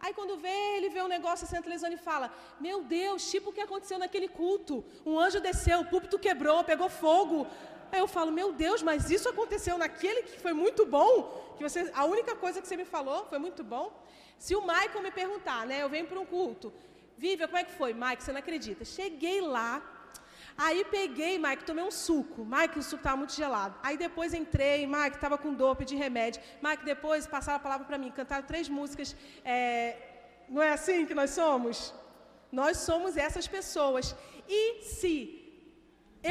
Aí 0.00 0.12
quando 0.12 0.36
vê, 0.36 0.58
ele 0.76 0.90
vê 0.90 1.02
um 1.02 1.08
negócio 1.08 1.44
assim 1.44 1.60
televisão 1.62 1.90
e 1.92 1.96
fala: 1.96 2.32
Meu 2.60 2.78
Deus, 2.82 3.30
tipo 3.30 3.50
o 3.50 3.52
que 3.52 3.60
aconteceu 3.60 3.98
naquele 3.98 4.28
culto. 4.28 4.84
Um 5.04 5.18
anjo 5.18 5.40
desceu, 5.40 5.80
o 5.80 5.86
púlpito 5.86 6.18
quebrou, 6.18 6.62
pegou 6.62 6.88
fogo. 6.88 7.46
Aí 7.94 8.00
eu 8.04 8.08
falo: 8.16 8.30
Meu 8.40 8.48
Deus, 8.64 8.82
mas 8.88 9.10
isso 9.16 9.28
aconteceu 9.28 9.78
naquele 9.78 10.22
que 10.28 10.40
foi 10.44 10.52
muito 10.52 10.84
bom. 10.84 11.10
Que 11.56 11.62
você, 11.66 11.80
a 11.94 12.04
única 12.04 12.34
coisa 12.34 12.60
que 12.60 12.66
você 12.68 12.76
me 12.76 12.84
falou 12.84 13.18
foi 13.30 13.38
muito 13.38 13.62
bom. 13.62 13.86
Se 14.44 14.52
o 14.56 14.62
Michael 14.70 15.02
me 15.06 15.12
perguntar, 15.22 15.60
né? 15.64 15.76
Eu 15.84 15.88
venho 15.88 16.06
para 16.10 16.18
um 16.18 16.26
culto. 16.26 16.72
Viva, 17.16 17.46
como 17.46 17.58
é 17.58 17.64
que 17.68 17.74
foi? 17.80 17.92
Michael, 17.94 18.20
você 18.20 18.32
não 18.32 18.40
acredita. 18.40 18.84
Cheguei 18.84 19.40
lá, 19.40 19.70
Aí 20.56 20.84
peguei, 20.84 21.36
Mike, 21.36 21.64
tomei 21.64 21.84
um 21.84 21.90
suco. 21.90 22.44
Mike, 22.44 22.78
o 22.78 22.82
suco 22.82 22.96
estava 22.96 23.16
muito 23.16 23.34
gelado. 23.34 23.74
Aí 23.82 23.96
depois 23.96 24.32
entrei, 24.32 24.86
Mike, 24.86 25.16
estava 25.16 25.36
com 25.36 25.52
dor, 25.52 25.74
pedi 25.74 25.96
remédio. 25.96 26.40
Mike, 26.62 26.84
depois 26.84 27.26
passaram 27.26 27.56
a 27.56 27.60
palavra 27.66 27.86
para 27.86 27.98
mim, 27.98 28.10
cantaram 28.10 28.46
três 28.46 28.68
músicas. 28.68 29.16
É... 29.44 29.96
Não 30.48 30.62
é 30.62 30.70
assim 30.70 31.06
que 31.06 31.14
nós 31.14 31.30
somos? 31.30 31.92
Nós 32.52 32.76
somos 32.78 33.16
essas 33.16 33.48
pessoas. 33.48 34.14
E 34.48 34.82
se 34.82 35.43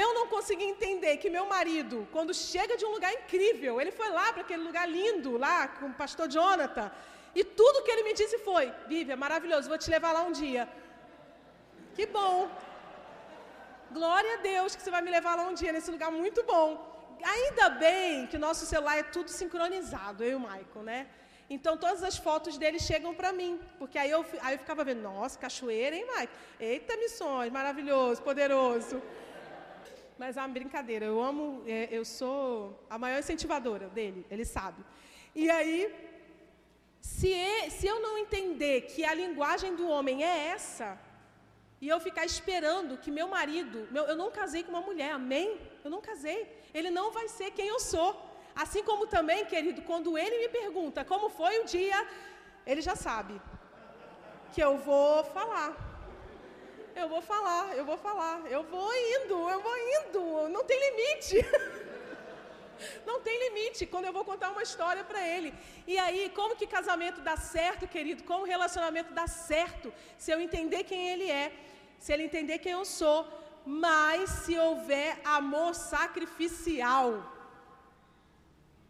eu 0.01 0.09
não 0.17 0.25
consegui 0.27 0.65
entender 0.73 1.13
que 1.21 1.29
meu 1.29 1.45
marido, 1.55 1.97
quando 2.11 2.33
chega 2.33 2.75
de 2.75 2.85
um 2.87 2.93
lugar 2.95 3.13
incrível, 3.13 3.79
ele 3.79 3.91
foi 3.99 4.09
lá 4.09 4.27
para 4.33 4.41
aquele 4.41 4.63
lugar 4.69 4.85
lindo, 4.89 5.37
lá 5.37 5.67
com 5.67 5.87
o 5.91 5.93
pastor 6.01 6.27
Jonathan, 6.35 6.91
e 7.39 7.43
tudo 7.43 7.83
que 7.83 7.91
ele 7.91 8.03
me 8.07 8.13
disse 8.21 8.37
foi: 8.39 8.65
Vivian, 8.87 9.19
maravilhoso, 9.25 9.69
vou 9.73 9.77
te 9.77 9.89
levar 9.95 10.11
lá 10.17 10.23
um 10.23 10.31
dia. 10.31 10.63
Que 11.95 12.05
bom. 12.17 12.49
Glória 13.91 14.33
a 14.35 14.41
Deus 14.51 14.75
que 14.75 14.81
você 14.81 14.89
vai 14.89 15.03
me 15.07 15.11
levar 15.11 15.35
lá 15.39 15.43
um 15.51 15.53
dia 15.53 15.71
nesse 15.71 15.91
lugar 15.95 16.11
muito 16.11 16.41
bom. 16.43 16.67
Ainda 17.35 17.69
bem 17.69 18.25
que 18.27 18.37
nosso 18.37 18.65
celular 18.65 18.97
é 18.97 19.03
tudo 19.03 19.29
sincronizado, 19.29 20.23
eu 20.23 20.31
e 20.31 20.35
o 20.35 20.39
Michael, 20.39 20.83
né? 20.91 21.07
Então 21.49 21.77
todas 21.77 22.01
as 22.03 22.17
fotos 22.17 22.57
dele 22.57 22.79
chegam 22.79 23.13
para 23.13 23.31
mim, 23.31 23.59
porque 23.77 23.97
aí 23.99 24.09
eu, 24.09 24.25
aí 24.41 24.55
eu 24.55 24.59
ficava 24.59 24.83
vendo, 24.83 25.01
nossa, 25.01 25.37
cachoeira, 25.37 25.95
hein, 25.95 26.05
Michael? 26.05 26.29
Eita, 26.59 26.97
missões, 26.97 27.51
maravilhoso, 27.51 28.21
poderoso. 28.23 29.01
Mas 30.23 30.37
é 30.37 30.39
uma 30.39 30.47
brincadeira, 30.47 31.05
eu 31.05 31.21
amo, 31.21 31.45
é, 31.67 31.89
eu 31.91 32.05
sou 32.05 32.81
a 32.89 32.97
maior 32.97 33.19
incentivadora 33.19 33.89
dele, 33.89 34.25
ele 34.31 34.45
sabe. 34.45 34.81
E 35.35 35.49
aí, 35.49 35.93
se, 37.01 37.35
se 37.69 37.85
eu 37.85 37.99
não 37.99 38.17
entender 38.17 38.75
que 38.91 39.03
a 39.03 39.13
linguagem 39.13 39.75
do 39.75 39.85
homem 39.85 40.23
é 40.23 40.47
essa, 40.55 40.97
e 41.81 41.89
eu 41.89 41.99
ficar 41.99 42.23
esperando 42.23 42.97
que 42.97 43.11
meu 43.11 43.27
marido, 43.27 43.85
meu, 43.91 44.05
eu 44.05 44.15
não 44.15 44.31
casei 44.31 44.63
com 44.63 44.71
uma 44.71 44.85
mulher, 44.89 45.11
amém? 45.11 45.59
Eu 45.83 45.91
não 45.91 45.99
casei. 45.99 46.39
Ele 46.73 46.89
não 46.89 47.11
vai 47.11 47.27
ser 47.27 47.51
quem 47.51 47.67
eu 47.67 47.81
sou. 47.81 48.09
Assim 48.55 48.81
como 48.81 49.05
também, 49.05 49.43
querido, 49.43 49.81
quando 49.81 50.17
ele 50.17 50.37
me 50.37 50.47
pergunta 50.47 51.03
como 51.03 51.29
foi 51.29 51.59
o 51.59 51.65
dia, 51.65 51.99
ele 52.65 52.81
já 52.81 52.95
sabe 52.95 53.41
que 54.53 54.63
eu 54.63 54.77
vou 54.77 55.25
falar. 55.25 55.92
Eu 56.95 57.07
vou 57.09 57.21
falar, 57.21 57.75
eu 57.75 57.85
vou 57.85 57.97
falar, 57.97 58.37
eu 58.49 58.63
vou 58.63 58.89
indo, 58.93 59.49
eu 59.49 59.59
vou 59.59 59.77
indo, 59.97 60.49
não 60.49 60.63
tem 60.63 60.79
limite. 60.89 61.37
Não 63.05 63.21
tem 63.21 63.39
limite 63.47 63.85
quando 63.85 64.05
eu 64.05 64.11
vou 64.11 64.25
contar 64.25 64.51
uma 64.51 64.61
história 64.61 65.05
para 65.05 65.25
ele. 65.25 65.53
E 65.87 65.97
aí, 65.97 66.29
como 66.35 66.55
que 66.55 66.67
casamento 66.67 67.21
dá 67.21 67.37
certo, 67.37 67.87
querido? 67.87 68.23
Como 68.23 68.43
relacionamento 68.43 69.13
dá 69.13 69.25
certo 69.25 69.93
se 70.17 70.31
eu 70.31 70.41
entender 70.41 70.83
quem 70.83 71.07
ele 71.07 71.31
é? 71.31 71.53
se 72.03 72.11
ele 72.11 72.23
entender 72.23 72.59
quem 72.59 72.73
eu 72.73 72.83
sou, 72.83 73.25
mas 73.65 74.29
se 74.29 74.59
houver 74.59 75.21
amor 75.23 75.73
sacrificial, 75.73 77.07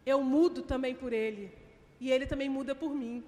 eu 0.04 0.20
mudo 0.20 0.62
também 0.62 0.96
por 0.96 1.12
ele 1.12 1.44
e 2.00 2.10
ele 2.10 2.26
também 2.26 2.48
muda 2.48 2.74
por 2.74 2.92
mim. 2.92 3.24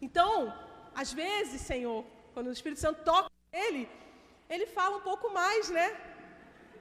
Então, 0.00 0.56
às 0.94 1.12
vezes, 1.12 1.60
Senhor, 1.62 2.04
quando 2.32 2.46
o 2.46 2.52
Espírito 2.52 2.80
Santo 2.80 3.02
toca 3.02 3.28
ele, 3.52 3.88
ele 4.48 4.66
fala 4.66 4.96
um 4.96 5.04
pouco 5.10 5.32
mais, 5.32 5.70
né? 5.70 5.88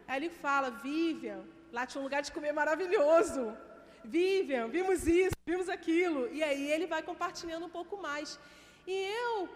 Aí 0.08 0.18
ele 0.20 0.30
fala: 0.30 0.70
Vivian, 0.70 1.44
lá 1.72 1.86
tinha 1.86 2.02
um 2.02 2.04
lugar 2.04 2.22
de 2.22 2.32
comer 2.32 2.52
maravilhoso. 2.52 3.56
Vivian, 4.04 4.68
vimos 4.68 5.08
isso, 5.08 5.36
vimos 5.46 5.68
aquilo. 5.68 6.22
E 6.32 6.44
aí 6.44 6.72
ele 6.72 6.86
vai 6.86 7.02
compartilhando 7.02 7.66
um 7.66 7.74
pouco 7.78 7.98
mais. 7.98 8.40
E 8.86 8.94
eu, 9.24 9.50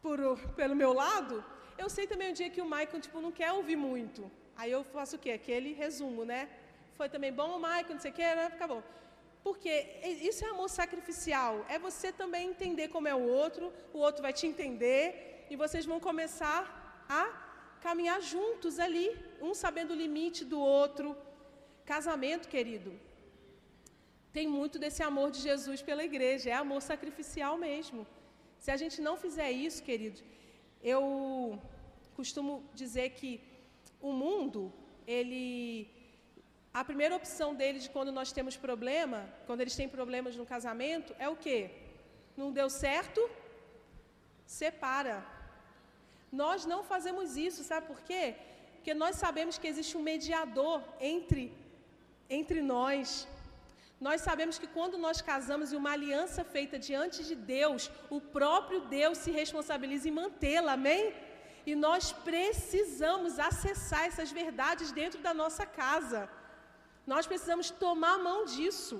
por, 0.00 0.18
pelo 0.54 0.76
meu 0.76 0.92
lado, 0.92 1.44
eu 1.76 1.88
sei 1.90 2.06
também 2.06 2.30
um 2.30 2.32
dia 2.40 2.48
que 2.48 2.60
o 2.60 2.64
Michael, 2.64 3.00
tipo, 3.00 3.20
não 3.20 3.32
quer 3.32 3.52
ouvir 3.52 3.76
muito. 3.76 4.30
Aí 4.56 4.70
eu 4.70 4.84
faço 4.84 5.16
o 5.16 5.18
quê? 5.18 5.32
Aquele 5.32 5.72
resumo, 5.72 6.24
né? 6.24 6.48
Foi 6.96 7.08
também 7.08 7.32
bom, 7.32 7.58
Michael, 7.58 7.94
não 7.96 8.00
sei 8.00 8.10
o 8.10 8.14
quê, 8.14 8.34
né? 8.34 8.48
Fica 8.50 8.66
bom. 8.66 8.82
Porque 9.42 9.70
isso 10.02 10.44
é 10.44 10.48
amor 10.48 10.68
sacrificial. 10.68 11.64
É 11.68 11.78
você 11.78 12.10
também 12.10 12.48
entender 12.50 12.88
como 12.88 13.06
é 13.06 13.14
o 13.14 13.26
outro, 13.42 13.72
o 13.92 13.98
outro 13.98 14.22
vai 14.22 14.32
te 14.32 14.46
entender 14.46 15.46
e 15.50 15.56
vocês 15.56 15.84
vão 15.84 16.00
começar 16.00 16.85
a 17.08 17.22
caminhar 17.80 18.20
juntos 18.20 18.78
ali, 18.78 19.08
um 19.40 19.54
sabendo 19.54 19.92
o 19.92 20.00
limite 20.04 20.44
do 20.44 20.60
outro. 20.60 21.16
Casamento, 21.84 22.48
querido, 22.48 22.92
tem 24.32 24.46
muito 24.46 24.78
desse 24.78 25.02
amor 25.02 25.30
de 25.30 25.40
Jesus 25.40 25.80
pela 25.82 26.04
igreja, 26.04 26.50
é 26.50 26.52
amor 26.54 26.82
sacrificial 26.82 27.56
mesmo. 27.56 28.06
Se 28.58 28.70
a 28.70 28.76
gente 28.76 29.00
não 29.00 29.16
fizer 29.16 29.50
isso, 29.50 29.82
querido, 29.82 30.20
eu 30.82 31.60
costumo 32.14 32.52
dizer 32.74 33.10
que 33.18 33.40
o 34.00 34.12
mundo, 34.12 34.72
ele 35.06 35.88
a 36.80 36.84
primeira 36.84 37.16
opção 37.16 37.54
deles 37.54 37.84
de 37.84 37.90
quando 37.90 38.12
nós 38.12 38.32
temos 38.32 38.54
problema, 38.54 39.18
quando 39.46 39.62
eles 39.62 39.74
têm 39.74 39.88
problemas 39.88 40.36
no 40.36 40.44
casamento, 40.44 41.14
é 41.18 41.26
o 41.26 41.36
quê? 41.44 41.70
Não 42.36 42.52
deu 42.52 42.68
certo? 42.68 43.30
Separa. 44.44 45.35
Nós 46.42 46.66
não 46.72 46.80
fazemos 46.92 47.28
isso, 47.46 47.60
sabe 47.70 47.84
por 47.90 48.00
quê? 48.08 48.24
Porque 48.76 48.94
nós 49.02 49.14
sabemos 49.24 49.58
que 49.60 49.70
existe 49.72 49.94
um 49.98 50.06
mediador 50.12 50.80
entre, 51.12 51.44
entre 52.38 52.60
nós. 52.74 53.06
Nós 54.06 54.20
sabemos 54.28 54.56
que 54.62 54.68
quando 54.76 54.96
nós 55.04 55.20
casamos 55.30 55.68
em 55.72 55.78
uma 55.82 55.92
aliança 55.96 56.42
feita 56.54 56.78
diante 56.88 57.20
de 57.28 57.36
Deus, 57.56 57.90
o 58.16 58.20
próprio 58.38 58.80
Deus 58.98 59.16
se 59.24 59.30
responsabiliza 59.40 60.08
em 60.08 60.18
mantê-la, 60.22 60.72
amém? 60.78 61.04
E 61.70 61.74
nós 61.86 62.12
precisamos 62.30 63.38
acessar 63.50 64.04
essas 64.10 64.30
verdades 64.40 64.90
dentro 65.00 65.20
da 65.26 65.32
nossa 65.42 65.64
casa. 65.80 66.20
Nós 67.12 67.26
precisamos 67.30 67.70
tomar 67.86 68.16
mão 68.28 68.40
disso. 68.56 68.96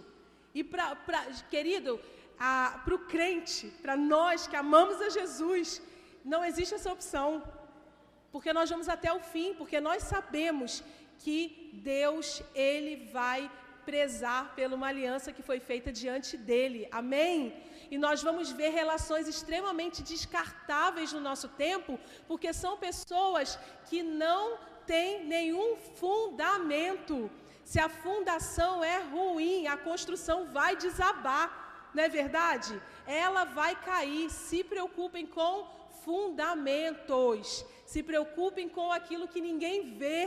E, 0.59 0.65
pra, 0.73 0.87
pra 1.07 1.21
querido, 1.55 1.93
para 2.85 2.95
o 2.95 3.05
crente, 3.13 3.67
para 3.83 3.97
nós 4.15 4.47
que 4.51 4.57
amamos 4.65 4.99
a 5.07 5.11
Jesus, 5.19 5.67
não 6.33 6.45
existe 6.45 6.75
essa 6.75 6.93
opção. 6.97 7.29
Porque 8.33 8.53
nós 8.53 8.69
vamos 8.69 8.89
até 8.89 9.11
o 9.13 9.21
fim, 9.33 9.55
porque 9.55 9.81
nós 9.81 10.03
sabemos 10.03 10.83
que 11.23 11.71
Deus, 11.91 12.43
Ele 12.55 12.95
vai 13.19 13.51
prezar 13.87 14.43
pela 14.57 14.75
uma 14.75 14.89
aliança 14.89 15.33
que 15.33 15.47
foi 15.49 15.61
feita 15.61 15.93
diante 15.93 16.37
dele. 16.37 16.89
Amém? 16.91 17.37
E 17.93 17.97
nós 17.97 18.23
vamos 18.29 18.51
ver 18.51 18.71
relações 18.71 19.29
extremamente 19.29 20.03
descartáveis 20.03 21.13
no 21.13 21.21
nosso 21.21 21.49
tempo, 21.65 21.99
porque 22.27 22.53
são 22.53 22.77
pessoas 22.77 23.59
que 23.89 24.03
não 24.03 24.59
têm 24.87 25.25
nenhum 25.25 25.77
fundamento. 26.01 27.31
Se 27.65 27.79
a 27.79 27.89
fundação 27.89 28.83
é 28.83 28.99
ruim, 29.15 29.69
a 29.69 29.77
construção 29.77 30.39
vai 30.59 30.75
desabar, 30.77 31.91
não 31.95 32.03
é 32.03 32.09
verdade? 32.09 32.73
Ela 33.07 33.45
vai 33.45 33.75
cair. 33.77 34.29
Se 34.31 34.63
preocupem 34.65 35.27
com 35.27 35.76
fundamentos. 36.07 37.47
Se 37.93 38.01
preocupem 38.11 38.69
com 38.77 38.89
aquilo 38.99 39.31
que 39.33 39.41
ninguém 39.49 39.79
vê. 40.03 40.21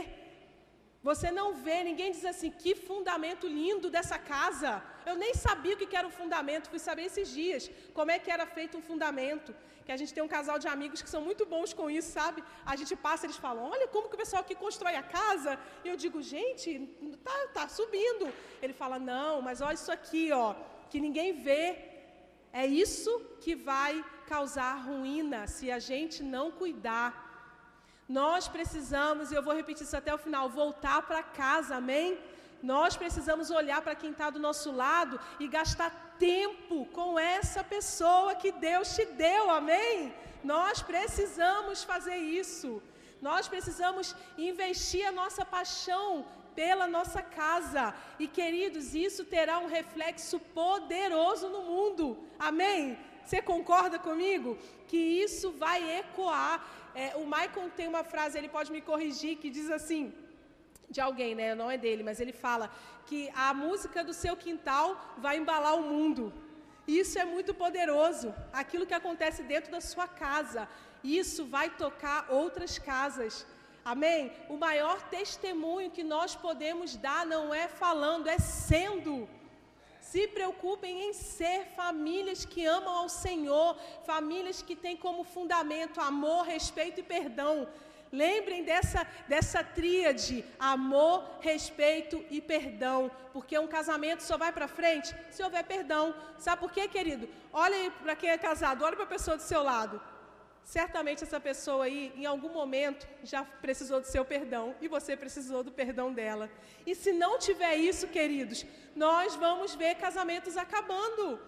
Você 1.08 1.28
não 1.38 1.48
vê, 1.64 1.76
ninguém 1.90 2.10
diz 2.16 2.24
assim, 2.32 2.50
que 2.62 2.72
fundamento 2.88 3.46
lindo 3.58 3.88
dessa 3.94 4.18
casa. 4.32 4.70
Eu 5.10 5.14
nem 5.22 5.32
sabia 5.46 5.74
o 5.74 5.78
que 5.78 5.98
era 6.00 6.08
o 6.10 6.16
fundamento, 6.20 6.70
fui 6.72 6.82
saber 6.88 7.04
esses 7.10 7.28
dias 7.38 7.62
como 7.98 8.10
é 8.14 8.18
que 8.24 8.30
era 8.36 8.46
feito 8.56 8.76
um 8.78 8.84
fundamento. 8.90 9.50
Que 9.86 9.92
a 9.94 9.98
gente 10.00 10.12
tem 10.16 10.22
um 10.26 10.32
casal 10.36 10.58
de 10.64 10.68
amigos 10.74 11.02
que 11.04 11.12
são 11.14 11.22
muito 11.28 11.44
bons 11.52 11.70
com 11.78 11.86
isso, 11.98 12.10
sabe? 12.18 12.44
A 12.72 12.76
gente 12.80 12.94
passa, 13.06 13.24
eles 13.26 13.40
falam, 13.46 13.64
olha 13.74 13.88
como 13.94 14.08
que 14.10 14.16
o 14.18 14.22
pessoal 14.24 14.42
aqui 14.42 14.54
constrói 14.64 14.94
a 15.02 15.06
casa. 15.18 15.52
E 15.84 15.88
eu 15.92 15.96
digo, 16.04 16.20
gente, 16.34 16.68
tá, 17.28 17.36
tá 17.56 17.64
subindo. 17.78 18.26
Ele 18.62 18.74
fala, 18.82 18.98
não, 19.12 19.34
mas 19.46 19.62
olha 19.62 19.78
isso 19.82 19.92
aqui, 19.98 20.24
ó, 20.44 20.48
que 20.90 21.00
ninguém 21.06 21.32
vê. 21.48 21.64
É 22.52 22.66
isso 22.66 23.12
que 23.42 23.54
vai 23.70 24.04
causar 24.32 24.74
ruína 24.88 25.40
se 25.56 25.66
a 25.76 25.80
gente 25.90 26.18
não 26.34 26.46
cuidar. 26.60 27.08
Nós 28.20 28.42
precisamos, 28.56 29.24
e 29.30 29.34
eu 29.34 29.42
vou 29.46 29.54
repetir 29.60 29.84
isso 29.86 29.96
até 30.00 30.12
o 30.14 30.22
final, 30.26 30.48
voltar 30.62 31.00
para 31.08 31.22
casa, 31.42 31.72
amém? 31.80 32.08
Nós 32.72 32.96
precisamos 33.02 33.50
olhar 33.60 33.80
para 33.82 33.98
quem 34.00 34.12
está 34.12 34.28
do 34.30 34.40
nosso 34.46 34.70
lado 34.84 35.18
e 35.42 35.48
gastar 35.58 35.90
tempo 36.30 36.76
com 36.98 37.18
essa 37.18 37.62
pessoa 37.74 38.34
que 38.42 38.52
Deus 38.52 38.94
te 38.96 39.04
deu, 39.26 39.44
amém? 39.50 40.14
Nós 40.54 40.82
precisamos 40.92 41.82
fazer 41.92 42.18
isso. 42.42 42.70
Nós 43.28 43.48
precisamos 43.48 44.14
investir 44.50 45.04
a 45.06 45.16
nossa 45.20 45.44
paixão 45.56 46.24
pela 46.60 46.86
nossa 46.96 47.22
casa. 47.22 47.94
E 48.18 48.26
queridos, 48.38 48.94
isso 48.94 49.24
terá 49.24 49.58
um 49.58 49.70
reflexo 49.78 50.38
poderoso 50.62 51.48
no 51.48 51.62
mundo. 51.72 52.06
Amém? 52.38 52.98
Você 53.24 53.40
concorda 53.40 53.98
comigo? 53.98 54.56
Que 54.88 54.96
isso 54.96 55.50
vai 55.52 55.78
ecoar. 56.00 56.54
É, 56.94 57.16
o 57.16 57.24
Michael 57.24 57.70
tem 57.76 57.86
uma 57.86 58.04
frase, 58.12 58.36
ele 58.38 58.48
pode 58.48 58.72
me 58.72 58.80
corrigir, 58.80 59.38
que 59.38 59.50
diz 59.50 59.70
assim: 59.70 60.12
de 60.90 61.00
alguém, 61.00 61.34
né? 61.34 61.54
Não 61.54 61.70
é 61.70 61.78
dele, 61.78 62.02
mas 62.02 62.20
ele 62.20 62.32
fala 62.32 62.70
que 63.06 63.30
a 63.34 63.52
música 63.54 64.02
do 64.08 64.14
seu 64.22 64.36
quintal 64.36 64.88
vai 65.18 65.36
embalar 65.38 65.74
o 65.76 65.82
mundo. 65.92 66.32
Isso 66.86 67.18
é 67.18 67.24
muito 67.24 67.52
poderoso. 67.54 68.34
Aquilo 68.52 68.86
que 68.86 68.98
acontece 69.00 69.42
dentro 69.42 69.70
da 69.70 69.80
sua 69.80 70.08
casa, 70.08 70.68
isso 71.04 71.44
vai 71.46 71.70
tocar 71.70 72.18
outras 72.40 72.78
casas. 72.78 73.46
Amém? 73.84 74.32
O 74.48 74.56
maior 74.56 75.00
testemunho 75.08 75.90
que 75.90 76.02
nós 76.02 76.34
podemos 76.34 76.96
dar 76.96 77.24
não 77.24 77.54
é 77.54 77.68
falando, 77.68 78.28
é 78.28 78.38
sendo. 78.38 79.28
Se 80.10 80.26
preocupem 80.26 80.94
em 81.04 81.12
ser 81.12 81.66
famílias 81.76 82.44
que 82.44 82.64
amam 82.66 82.92
ao 82.92 83.08
Senhor, 83.08 83.76
famílias 84.04 84.60
que 84.60 84.74
têm 84.74 84.96
como 84.96 85.22
fundamento 85.22 86.00
amor, 86.00 86.44
respeito 86.44 86.98
e 86.98 87.02
perdão. 87.04 87.68
Lembrem 88.10 88.64
dessa, 88.64 89.06
dessa 89.28 89.62
tríade: 89.62 90.44
amor, 90.58 91.38
respeito 91.40 92.24
e 92.28 92.40
perdão. 92.40 93.08
Porque 93.32 93.56
um 93.56 93.68
casamento 93.68 94.24
só 94.24 94.36
vai 94.36 94.50
para 94.50 94.66
frente 94.66 95.14
se 95.30 95.44
houver 95.44 95.62
perdão. 95.62 96.12
Sabe 96.38 96.60
por 96.60 96.72
quê, 96.72 96.88
querido? 96.88 97.28
Olha 97.52 97.88
para 98.02 98.16
quem 98.16 98.30
é 98.30 98.38
casado, 98.38 98.84
olha 98.84 98.96
para 98.96 99.04
a 99.04 99.14
pessoa 99.16 99.36
do 99.36 99.44
seu 99.44 99.62
lado. 99.62 100.02
Certamente 100.64 101.24
essa 101.24 101.40
pessoa 101.40 101.84
aí, 101.84 102.12
em 102.16 102.26
algum 102.26 102.50
momento, 102.50 103.06
já 103.24 103.44
precisou 103.44 104.00
do 104.00 104.06
seu 104.06 104.24
perdão 104.24 104.74
e 104.80 104.88
você 104.88 105.16
precisou 105.16 105.62
do 105.64 105.72
perdão 105.72 106.12
dela. 106.12 106.48
E 106.86 106.94
se 106.94 107.12
não 107.12 107.38
tiver 107.38 107.76
isso, 107.76 108.06
queridos, 108.08 108.64
nós 108.94 109.34
vamos 109.34 109.74
ver 109.74 109.96
casamentos 109.96 110.56
acabando. 110.56 111.40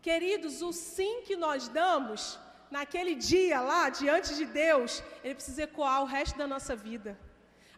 Queridos, 0.00 0.62
o 0.62 0.72
sim 0.72 1.22
que 1.22 1.36
nós 1.36 1.68
damos 1.68 2.38
naquele 2.70 3.14
dia 3.14 3.60
lá, 3.60 3.90
diante 3.90 4.34
de 4.34 4.46
Deus, 4.46 5.02
ele 5.22 5.34
precisa 5.34 5.64
ecoar 5.64 6.02
o 6.02 6.06
resto 6.06 6.38
da 6.38 6.46
nossa 6.46 6.74
vida. 6.74 7.18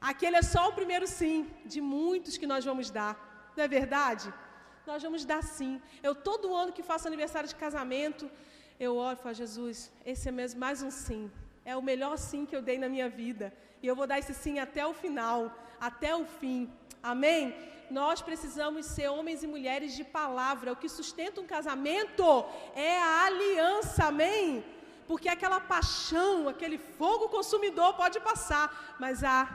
Aquele 0.01 0.37
é 0.37 0.43
só 0.43 0.69
o 0.69 0.73
primeiro 0.73 1.07
sim 1.07 1.49
de 1.65 1.81
muitos 1.81 2.37
que 2.37 2.47
nós 2.47 2.65
vamos 2.65 2.91
dar. 2.91 3.15
Não 3.57 3.65
é 3.65 3.69
verdade? 3.69 4.33
Nós 4.87 5.03
vamos 5.03 5.25
dar 5.25 5.43
sim. 5.43 5.81
Eu 6.03 6.15
todo 6.15 6.55
ano 6.55 6.73
que 6.73 6.83
faço 6.83 7.07
aniversário 7.07 7.49
de 7.49 7.55
casamento, 7.55 8.31
eu 8.85 8.97
oro 8.97 9.17
e 9.17 9.23
falo, 9.23 9.35
Jesus, 9.35 9.93
esse 10.05 10.29
é 10.29 10.33
mesmo 10.33 10.59
mais 10.59 10.83
um 10.83 10.91
sim. 10.91 11.31
É 11.65 11.77
o 11.77 11.83
melhor 11.91 12.17
sim 12.19 12.45
que 12.45 12.57
eu 12.57 12.63
dei 12.69 12.79
na 12.79 12.89
minha 12.89 13.09
vida. 13.09 13.53
E 13.83 13.87
eu 13.87 13.95
vou 13.95 14.07
dar 14.09 14.19
esse 14.19 14.35
sim 14.35 14.59
até 14.59 14.85
o 14.85 14.93
final, 14.93 15.57
até 15.81 16.11
o 16.17 16.25
fim. 16.25 16.69
Amém? 17.03 17.55
Nós 17.91 18.21
precisamos 18.21 18.87
ser 18.87 19.09
homens 19.09 19.45
e 19.45 19.47
mulheres 19.47 19.95
de 19.95 20.03
palavra. 20.03 20.73
O 20.73 20.77
que 20.83 20.89
sustenta 20.89 21.41
um 21.41 21.47
casamento 21.47 22.25
é 22.75 22.99
a 22.99 23.27
aliança. 23.27 24.07
Amém? 24.07 24.65
Porque 25.07 25.29
aquela 25.29 25.61
paixão, 25.61 26.49
aquele 26.49 26.79
fogo 26.79 27.29
consumidor 27.29 27.95
pode 27.95 28.19
passar, 28.21 28.97
mas 28.99 29.23
a, 29.23 29.49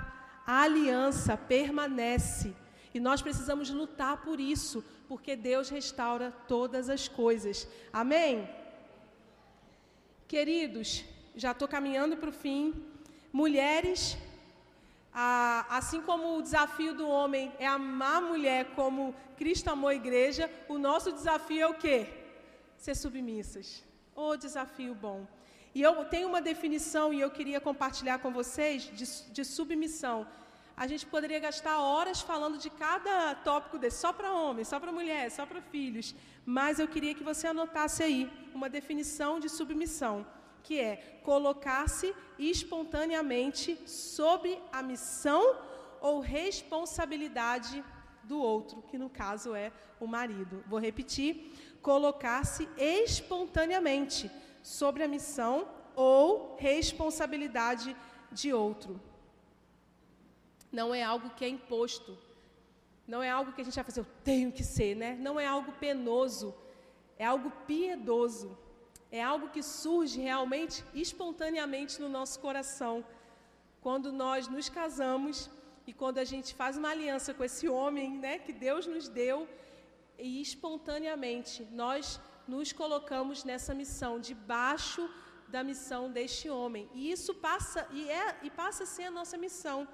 a 0.46 0.62
aliança 0.62 1.36
permanece. 1.36 2.56
E 2.94 3.00
nós 3.00 3.22
precisamos 3.22 3.70
lutar 3.70 4.18
por 4.22 4.40
isso, 4.40 4.86
porque 5.10 5.36
Deus 5.36 5.68
restaura 5.70 6.34
todas 6.48 6.90
as 6.90 7.10
coisas. 7.10 7.68
Amém? 7.92 8.48
Queridos, 10.28 11.06
já 11.38 11.52
estou 11.52 11.70
caminhando 11.70 12.18
para 12.18 12.28
o 12.28 12.34
fim. 12.34 12.74
Mulheres, 13.32 14.18
assim 15.70 16.02
como 16.02 16.38
o 16.38 16.42
desafio 16.42 16.94
do 16.94 17.08
homem 17.08 17.54
é 17.58 17.66
amar 17.66 18.18
a 18.18 18.22
mulher 18.22 18.66
como 18.76 19.16
Cristo 19.38 19.70
amou 19.70 19.90
a 19.90 19.96
igreja, 19.96 20.52
o 20.68 20.78
nosso 20.78 21.14
desafio 21.14 21.62
é 21.62 21.68
o 21.68 21.76
quê? 21.76 22.08
Ser 22.78 22.96
submissas. 22.96 23.82
Oh, 24.14 24.36
desafio 24.36 24.94
bom. 24.94 25.26
E 25.74 25.82
eu 25.82 26.04
tenho 26.06 26.28
uma 26.28 26.42
definição 26.42 27.14
e 27.14 27.22
eu 27.22 27.32
queria 27.32 27.62
compartilhar 27.62 28.20
com 28.20 28.30
vocês 28.30 28.84
de, 28.84 29.32
de 29.32 29.46
submissão. 29.46 30.28
A 30.76 30.88
gente 30.88 31.06
poderia 31.06 31.40
gastar 31.40 31.80
horas 31.80 32.20
falando 32.20 32.58
de 32.58 32.70
cada 32.70 33.34
tópico 33.36 33.80
desse, 33.80 34.00
só 34.00 34.12
para 34.12 34.34
homens, 34.34 34.68
só 34.68 34.78
para 34.78 34.92
mulheres, 34.92 35.34
só 35.34 35.46
para 35.46 35.62
filhos. 35.62 36.14
Mas 36.50 36.80
eu 36.80 36.88
queria 36.88 37.14
que 37.14 37.26
você 37.26 37.46
anotasse 37.48 38.02
aí 38.02 38.32
uma 38.56 38.70
definição 38.70 39.38
de 39.38 39.50
submissão, 39.50 40.26
que 40.64 40.80
é 40.80 41.20
colocar-se 41.22 42.16
espontaneamente 42.40 43.78
sobre 43.86 44.58
a 44.72 44.82
missão 44.82 45.42
ou 46.00 46.22
responsabilidade 46.22 47.84
do 48.24 48.40
outro, 48.40 48.82
que 48.84 48.98
no 48.98 49.10
caso 49.10 49.54
é 49.54 49.74
o 50.00 50.08
marido. 50.08 50.64
Vou 50.68 50.80
repetir: 50.80 51.52
colocar-se 51.82 52.70
espontaneamente 52.78 54.32
sobre 54.64 55.04
a 55.04 55.08
missão 55.16 55.68
ou 55.98 56.56
responsabilidade 56.58 57.94
de 58.32 58.54
outro. 58.54 59.02
Não 60.72 60.96
é 60.96 61.04
algo 61.04 61.30
que 61.32 61.44
é 61.44 61.50
imposto. 61.50 62.18
Não 63.08 63.24
é 63.24 63.30
algo 63.30 63.54
que 63.54 63.62
a 63.62 63.64
gente 63.64 63.76
vai 63.76 63.84
fazer, 63.84 64.02
eu 64.02 64.08
tenho 64.24 64.52
que 64.52 64.64
ser, 64.64 64.96
né? 64.96 65.16
Não 65.28 65.40
é 65.40 65.46
algo 65.46 65.72
penoso. 65.84 66.54
É 67.18 67.26
algo 67.26 67.50
piedoso. 67.66 68.58
É 69.12 69.24
algo 69.24 69.50
que 69.50 69.64
surge 69.64 70.20
realmente 70.20 70.84
espontaneamente 70.94 72.02
no 72.02 72.10
nosso 72.10 72.40
coração. 72.40 73.06
Quando 73.82 74.12
nós 74.12 74.48
nos 74.48 74.68
casamos 74.68 75.50
e 75.86 75.94
quando 75.94 76.18
a 76.18 76.26
gente 76.26 76.54
faz 76.54 76.76
uma 76.76 76.90
aliança 76.90 77.34
com 77.34 77.44
esse 77.44 77.70
homem, 77.70 78.18
né, 78.20 78.38
que 78.40 78.52
Deus 78.52 78.86
nos 78.86 79.08
deu, 79.08 79.48
e 80.20 80.42
espontaneamente 80.42 81.66
nós 81.72 82.20
nos 82.48 82.74
colocamos 82.74 83.44
nessa 83.44 83.74
missão 83.74 84.20
debaixo 84.20 85.10
da 85.48 85.64
missão 85.64 86.12
deste 86.12 86.50
homem. 86.50 86.90
E 86.94 87.12
isso 87.12 87.34
passa 87.36 87.88
e 87.92 88.10
é 88.10 88.38
e 88.44 88.50
passa 88.50 88.84
a 88.84 88.86
ser 88.86 89.04
a 89.04 89.12
nossa 89.12 89.38
missão. 89.38 89.88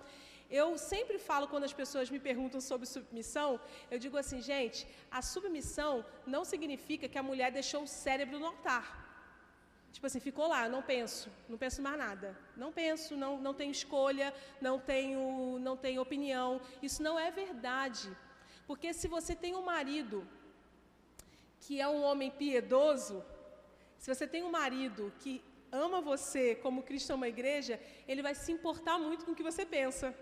Eu 0.61 0.67
sempre 0.77 1.17
falo 1.27 1.47
quando 1.51 1.67
as 1.69 1.75
pessoas 1.81 2.11
me 2.13 2.19
perguntam 2.27 2.59
sobre 2.61 2.85
submissão, 2.85 3.59
eu 3.89 3.97
digo 4.03 4.17
assim, 4.21 4.39
gente, 4.39 4.79
a 5.09 5.19
submissão 5.33 6.05
não 6.33 6.43
significa 6.51 7.09
que 7.11 7.17
a 7.21 7.27
mulher 7.29 7.49
deixou 7.51 7.81
o 7.83 7.91
cérebro 8.03 8.37
no 8.41 8.49
altar. 8.51 8.85
Tipo 9.95 10.05
assim, 10.07 10.19
ficou 10.19 10.47
lá, 10.53 10.61
não 10.75 10.81
penso, 10.83 11.27
não 11.49 11.57
penso 11.63 11.81
mais 11.81 11.97
nada. 11.97 12.37
Não 12.55 12.71
penso, 12.71 13.17
não, 13.23 13.31
não 13.45 13.53
tenho 13.59 13.71
escolha, 13.71 14.27
não 14.61 14.75
tenho, 14.91 15.57
não 15.67 15.75
tenho 15.75 16.03
opinião. 16.07 16.61
Isso 16.87 17.01
não 17.07 17.15
é 17.19 17.31
verdade. 17.31 18.07
Porque 18.67 18.93
se 18.93 19.07
você 19.07 19.33
tem 19.35 19.55
um 19.55 19.65
marido 19.73 20.27
que 21.61 21.81
é 21.81 21.87
um 21.87 22.03
homem 22.03 22.29
piedoso, 22.29 23.23
se 23.97 24.13
você 24.13 24.27
tem 24.27 24.43
um 24.43 24.51
marido 24.51 25.11
que 25.21 25.43
ama 25.71 25.99
você 25.99 26.53
como 26.53 26.83
Cristo 26.83 27.13
ama 27.13 27.25
a 27.25 27.29
igreja, 27.37 27.79
ele 28.07 28.21
vai 28.21 28.35
se 28.35 28.51
importar 28.51 28.99
muito 28.99 29.25
com 29.25 29.31
o 29.31 29.35
que 29.35 29.49
você 29.51 29.65
pensa. 29.65 30.15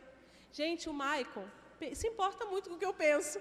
Gente, 0.52 0.90
o 0.90 0.94
Michael 0.94 1.48
se 1.94 2.08
importa 2.08 2.46
muito 2.46 2.70
com 2.70 2.76
o 2.76 2.80
que 2.80 2.86
eu 2.86 2.94
penso. 2.94 3.40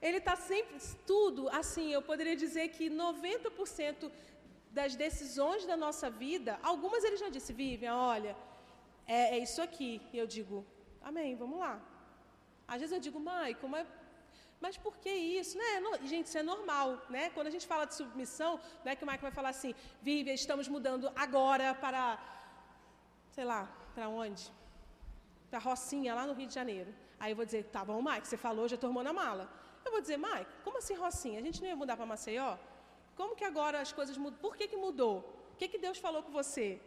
Ele 0.00 0.18
está 0.18 0.34
sempre, 0.36 0.76
tudo, 1.06 1.48
assim, 1.48 1.92
eu 1.92 2.02
poderia 2.02 2.36
dizer 2.36 2.68
que 2.68 2.88
90% 2.88 4.10
das 4.70 4.94
decisões 4.94 5.64
da 5.66 5.76
nossa 5.76 6.08
vida, 6.10 6.58
algumas 6.62 7.02
ele 7.04 7.16
já 7.16 7.28
disse, 7.28 7.52
Vivian, 7.52 7.96
olha, 7.96 8.36
é, 9.06 9.36
é 9.36 9.38
isso 9.38 9.60
aqui. 9.60 10.00
E 10.12 10.18
eu 10.18 10.26
digo, 10.26 10.64
amém, 11.02 11.34
vamos 11.36 11.58
lá. 11.58 11.80
Às 12.66 12.80
vezes 12.80 12.94
eu 12.94 13.00
digo, 13.00 13.18
Michael, 13.18 13.68
mas 13.68 13.86
mas 14.60 14.76
por 14.76 14.96
que 14.96 15.08
isso? 15.10 15.56
Né? 15.56 15.64
Gente, 16.04 16.26
isso 16.26 16.38
é 16.38 16.42
normal. 16.42 17.00
Né? 17.08 17.30
Quando 17.30 17.46
a 17.46 17.50
gente 17.50 17.66
fala 17.66 17.84
de 17.84 17.94
submissão, 17.94 18.60
não 18.84 18.90
é 18.90 18.96
que 18.96 19.04
o 19.04 19.06
Mike 19.06 19.22
vai 19.22 19.30
falar 19.30 19.50
assim, 19.50 19.72
Vivian, 20.02 20.34
estamos 20.34 20.66
mudando 20.66 21.12
agora 21.14 21.74
para, 21.74 22.18
sei 23.30 23.44
lá, 23.44 23.68
para 23.94 24.08
onde? 24.08 24.50
Para 25.50 25.58
Rocinha, 25.58 26.14
lá 26.14 26.26
no 26.26 26.34
Rio 26.38 26.46
de 26.46 26.54
Janeiro. 26.54 26.94
Aí 27.20 27.32
eu 27.32 27.36
vou 27.36 27.44
dizer, 27.44 27.64
tá 27.76 27.84
bom, 27.84 28.00
Mike, 28.02 28.26
você 28.28 28.36
falou, 28.36 28.68
já 28.68 28.74
estou 28.74 28.88
arrumando 28.88 29.08
a 29.08 29.12
mala. 29.12 29.44
Eu 29.84 29.92
vou 29.92 30.00
dizer, 30.00 30.18
Mike, 30.18 30.50
como 30.64 30.78
assim 30.78 30.94
Rocinha? 30.94 31.38
A 31.40 31.42
gente 31.42 31.60
não 31.62 31.68
ia 31.68 31.76
mudar 31.82 31.96
para 31.96 32.06
Maceió? 32.06 32.56
Como 33.18 33.34
que 33.38 33.44
agora 33.44 33.80
as 33.80 33.92
coisas 33.98 34.16
mudam? 34.16 34.38
Por 34.46 34.56
que, 34.56 34.68
que 34.68 34.76
mudou? 34.76 35.14
O 35.52 35.56
que, 35.56 35.66
que 35.72 35.78
Deus 35.86 35.98
falou 35.98 36.22
com 36.22 36.30
você? 36.30 36.80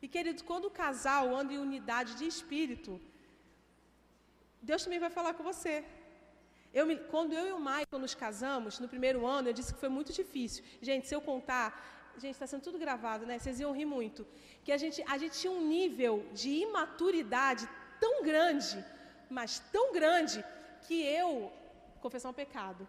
E 0.00 0.06
querido, 0.14 0.44
quando 0.50 0.66
o 0.66 0.74
casal 0.82 1.34
anda 1.34 1.52
em 1.52 1.58
unidade 1.58 2.14
de 2.18 2.26
espírito, 2.34 3.00
Deus 4.70 4.84
também 4.84 5.00
vai 5.04 5.10
falar 5.18 5.32
com 5.34 5.44
você. 5.52 5.74
Eu 6.78 6.84
me, 6.88 6.96
quando 7.12 7.32
eu 7.32 7.44
e 7.48 7.52
o 7.52 7.60
Michael 7.68 8.00
nos 8.04 8.14
casamos, 8.14 8.78
no 8.78 8.88
primeiro 8.94 9.20
ano, 9.26 9.48
eu 9.48 9.54
disse 9.58 9.72
que 9.74 9.80
foi 9.84 9.88
muito 9.88 10.12
difícil. 10.12 10.62
Gente, 10.88 11.08
se 11.08 11.14
eu 11.16 11.22
contar, 11.30 11.68
gente, 12.22 12.34
está 12.34 12.46
sendo 12.46 12.64
tudo 12.68 12.78
gravado, 12.78 13.24
né? 13.24 13.38
Vocês 13.38 13.58
iam 13.58 13.72
rir 13.72 13.88
muito. 13.96 14.26
Que 14.64 14.72
a 14.76 14.78
gente, 14.82 15.02
a 15.14 15.16
gente 15.16 15.38
tinha 15.40 15.52
um 15.58 15.66
nível 15.76 16.14
de 16.40 16.50
imaturidade 16.66 17.66
tão 18.00 18.22
grande, 18.22 18.84
mas 19.28 19.58
tão 19.72 19.92
grande, 19.92 20.44
que 20.82 21.04
eu, 21.04 21.52
confessar 22.00 22.30
um 22.30 22.32
pecado, 22.32 22.88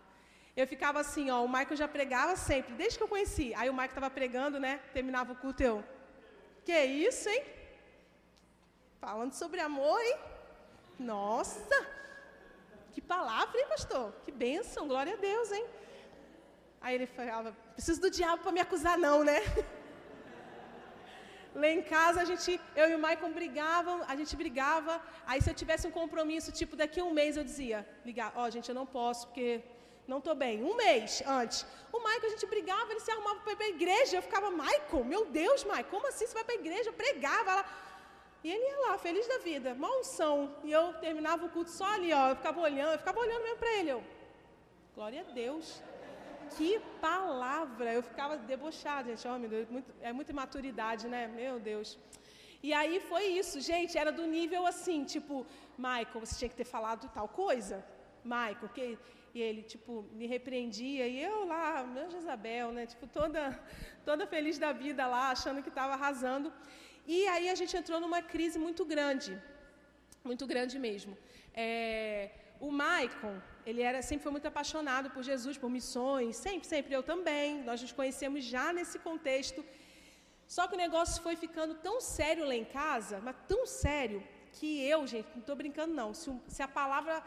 eu 0.56 0.68
ficava 0.68 1.00
assim, 1.00 1.30
ó, 1.30 1.44
o 1.44 1.48
Michael 1.48 1.76
já 1.76 1.88
pregava 1.88 2.36
sempre, 2.36 2.74
desde 2.74 2.98
que 2.98 3.04
eu 3.04 3.08
conheci. 3.08 3.54
Aí 3.56 3.70
o 3.70 3.74
Michael 3.74 3.90
estava 3.90 4.10
pregando, 4.10 4.60
né? 4.60 4.80
Terminava 4.94 5.34
o 5.34 5.36
culto, 5.36 5.62
eu, 5.62 5.84
que 6.66 6.78
isso, 6.84 7.30
hein? 7.30 7.44
Falando 9.00 9.34
sobre 9.34 9.60
amor, 9.60 10.00
hein? 10.02 10.18
Nossa! 11.00 11.98
Que 12.92 13.02
palavra, 13.02 13.60
hein, 13.60 13.68
pastor? 13.70 14.12
Que 14.26 14.32
bênção, 14.32 14.88
glória 14.88 15.14
a 15.14 15.18
Deus, 15.18 15.52
hein? 15.52 15.66
Aí 16.82 16.96
ele 16.96 17.06
falava, 17.06 17.56
preciso 17.74 18.02
do 18.02 18.10
diabo 18.10 18.44
para 18.44 18.52
me 18.52 18.60
acusar, 18.60 18.98
não, 18.98 19.24
né? 19.24 19.40
Lá 21.62 21.70
em 21.78 21.82
casa, 21.82 22.18
a 22.22 22.28
gente, 22.30 22.50
eu 22.82 22.88
e 22.92 22.96
o 22.96 23.00
Maicon 23.06 23.32
brigavam, 23.40 23.96
a 24.12 24.16
gente 24.20 24.34
brigava. 24.42 24.94
Aí, 25.26 25.40
se 25.42 25.50
eu 25.52 25.56
tivesse 25.62 25.88
um 25.88 25.94
compromisso, 26.00 26.52
tipo, 26.60 26.76
daqui 26.82 27.00
a 27.00 27.06
um 27.10 27.14
mês, 27.20 27.36
eu 27.36 27.44
dizia: 27.44 27.80
ligar, 28.06 28.32
ó, 28.36 28.44
oh, 28.44 28.50
gente, 28.56 28.70
eu 28.70 28.76
não 28.76 28.86
posso, 28.86 29.26
porque 29.28 29.48
não 30.08 30.20
estou 30.20 30.36
bem. 30.36 30.64
Um 30.64 30.76
mês 30.76 31.24
antes. 31.26 31.66
O 31.92 32.00
Maicon, 32.00 32.28
a 32.28 32.30
gente 32.30 32.46
brigava, 32.46 32.92
ele 32.92 33.00
se 33.00 33.12
arrumava 33.12 33.40
para 33.40 33.54
ir 33.54 33.56
para 33.56 33.66
a 33.66 33.70
igreja. 33.70 34.18
Eu 34.18 34.22
ficava, 34.22 34.52
Maicon, 34.52 35.04
meu 35.04 35.26
Deus, 35.26 35.64
Maicon, 35.64 35.90
como 35.90 36.08
assim 36.08 36.28
você 36.28 36.36
vai 36.36 36.44
para 36.44 36.56
a 36.56 36.60
igreja? 36.60 36.90
Eu 36.90 36.94
pregava 36.94 37.56
lá. 37.56 37.66
E 38.44 38.52
ele 38.52 38.64
ia 38.64 38.80
lá, 38.86 38.98
feliz 39.00 39.28
da 39.28 39.40
vida, 39.40 39.74
uma 39.74 39.92
unção. 40.00 40.56
E 40.64 40.72
eu 40.72 40.94
terminava 41.06 41.46
o 41.46 41.50
culto 41.50 41.72
só 41.72 41.88
ali, 41.96 42.14
ó. 42.14 42.30
Eu 42.30 42.36
ficava 42.36 42.62
olhando, 42.62 42.94
eu 42.94 43.00
ficava 43.00 43.20
olhando 43.20 43.44
mesmo 43.44 43.58
para 43.58 43.74
ele. 43.78 43.90
Eu, 43.90 44.04
glória 44.96 45.22
a 45.22 45.32
Deus. 45.34 45.82
Que 46.56 46.80
palavra! 47.02 47.94
Eu 47.94 48.04
ficava 48.10 48.38
debochada, 48.38 49.10
gente. 49.10 49.28
Oh, 49.28 49.38
meu 49.38 49.50
Deus, 49.50 49.70
muito, 49.70 49.94
é 50.02 50.12
muita 50.14 50.32
imaturidade, 50.32 51.08
né? 51.08 51.28
Meu 51.28 51.60
Deus. 51.60 52.00
E 52.68 52.74
aí 52.74 53.00
foi 53.00 53.26
isso, 53.42 53.60
gente. 53.62 53.98
Era 53.98 54.12
do 54.12 54.26
nível 54.26 54.66
assim, 54.66 55.04
tipo, 55.04 55.46
Michael, 55.78 56.20
você 56.24 56.36
tinha 56.40 56.50
que 56.50 56.56
ter 56.56 56.70
falado 56.76 57.10
tal 57.18 57.28
coisa. 57.28 57.86
Michael, 58.24 58.70
que 58.76 58.98
e 59.38 59.42
ele 59.42 59.62
tipo 59.62 59.92
me 60.20 60.26
repreendia 60.26 61.06
e 61.08 61.22
eu 61.22 61.46
lá, 61.46 61.84
meu 61.96 62.10
Jezabel, 62.14 62.72
né? 62.72 62.86
Tipo 62.94 63.06
toda 63.20 63.42
toda 64.04 64.26
feliz 64.26 64.58
da 64.58 64.72
vida 64.72 65.06
lá, 65.06 65.26
achando 65.36 65.62
que 65.62 65.70
estava 65.70 65.94
arrasando. 65.94 66.52
E 67.06 67.28
aí 67.34 67.48
a 67.50 67.56
gente 67.60 67.76
entrou 67.82 68.00
numa 68.00 68.22
crise 68.22 68.58
muito 68.58 68.84
grande, 68.94 69.32
muito 70.24 70.46
grande 70.52 70.78
mesmo. 70.88 71.16
É, 71.54 72.32
o 72.60 72.72
Maicon, 72.72 73.36
ele 73.66 73.82
era, 73.82 74.02
sempre 74.02 74.24
foi 74.24 74.32
muito 74.32 74.48
apaixonado 74.48 75.10
por 75.10 75.24
Jesus, 75.24 75.58
por 75.58 75.70
missões, 75.70 76.36
sempre, 76.38 76.68
sempre, 76.68 76.94
eu 76.94 77.04
também. 77.04 77.64
Nós 77.64 77.82
nos 77.82 77.92
conhecemos 77.92 78.44
já 78.44 78.72
nesse 78.74 78.98
contexto. 79.00 79.64
Só 80.48 80.68
que 80.68 80.76
o 80.76 80.78
negócio 80.78 81.22
foi 81.22 81.36
ficando 81.36 81.76
tão 81.76 82.00
sério 82.00 82.46
lá 82.46 82.56
em 82.56 82.66
casa, 82.66 83.20
mas 83.24 83.36
tão 83.48 83.66
sério, 83.66 84.24
que 84.54 84.82
eu, 84.88 85.06
gente, 85.06 85.28
não 85.34 85.42
estou 85.42 85.56
brincando 85.56 85.94
não, 85.94 86.14
se, 86.14 86.32
se 86.48 86.62
a 86.64 86.68
palavra 86.68 87.24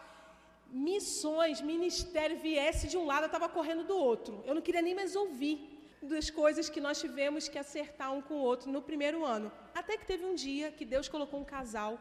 missões, 0.72 1.61
ministério 1.61 2.39
viesse 2.39 2.87
de 2.89 2.97
um 2.97 3.05
lado, 3.05 3.24
eu 3.24 3.26
estava 3.26 3.49
correndo 3.49 3.85
do 3.85 3.97
outro. 3.97 4.43
Eu 4.47 4.55
não 4.55 4.62
queria 4.62 4.83
nem 4.83 4.95
mais 4.95 5.16
ouvir 5.16 5.57
das 6.03 6.31
coisas 6.31 6.68
que 6.68 6.81
nós 6.81 6.99
tivemos 7.01 7.49
que 7.49 7.59
acertar 7.59 8.12
um 8.12 8.22
com 8.22 8.35
o 8.35 8.43
outro 8.43 8.70
no 8.70 8.81
primeiro 8.81 9.24
ano. 9.24 9.53
Até 9.74 9.97
que 9.99 10.07
teve 10.07 10.24
um 10.24 10.35
dia 10.35 10.70
que 10.70 10.85
Deus 10.85 11.09
colocou 11.09 11.41
um 11.41 11.45
casal 11.45 11.99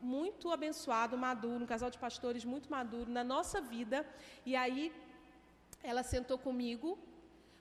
muito 0.00 0.50
abençoado, 0.50 1.16
maduro, 1.16 1.64
um 1.64 1.66
casal 1.66 1.90
de 1.90 1.98
pastores 1.98 2.44
muito 2.44 2.70
maduro 2.70 3.10
na 3.10 3.24
nossa 3.24 3.60
vida. 3.60 4.06
E 4.44 4.54
aí 4.56 4.92
ela 5.82 6.02
sentou 6.02 6.38
comigo, 6.38 6.98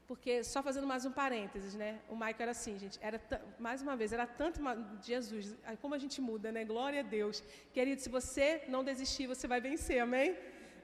porque 0.07 0.43
só 0.43 0.61
fazendo 0.61 0.87
mais 0.87 1.05
um 1.05 1.11
parênteses, 1.11 1.73
né? 1.75 1.99
O 2.09 2.15
Maico 2.15 2.41
era 2.41 2.51
assim, 2.51 2.77
gente, 2.77 2.99
era 3.01 3.19
mais 3.59 3.81
uma 3.81 3.95
vez, 3.95 4.13
era 4.13 4.27
tanto 4.27 4.59
Jesus, 5.01 5.55
como 5.81 5.95
a 5.95 5.97
gente 5.97 6.21
muda, 6.21 6.51
né? 6.51 6.63
Glória 6.63 6.99
a 6.99 7.03
Deus. 7.03 7.43
Querido, 7.73 8.01
se 8.01 8.09
você 8.09 8.63
não 8.67 8.83
desistir, 8.83 9.25
você 9.27 9.47
vai 9.47 9.59
vencer, 9.59 9.99
amém? 9.99 10.37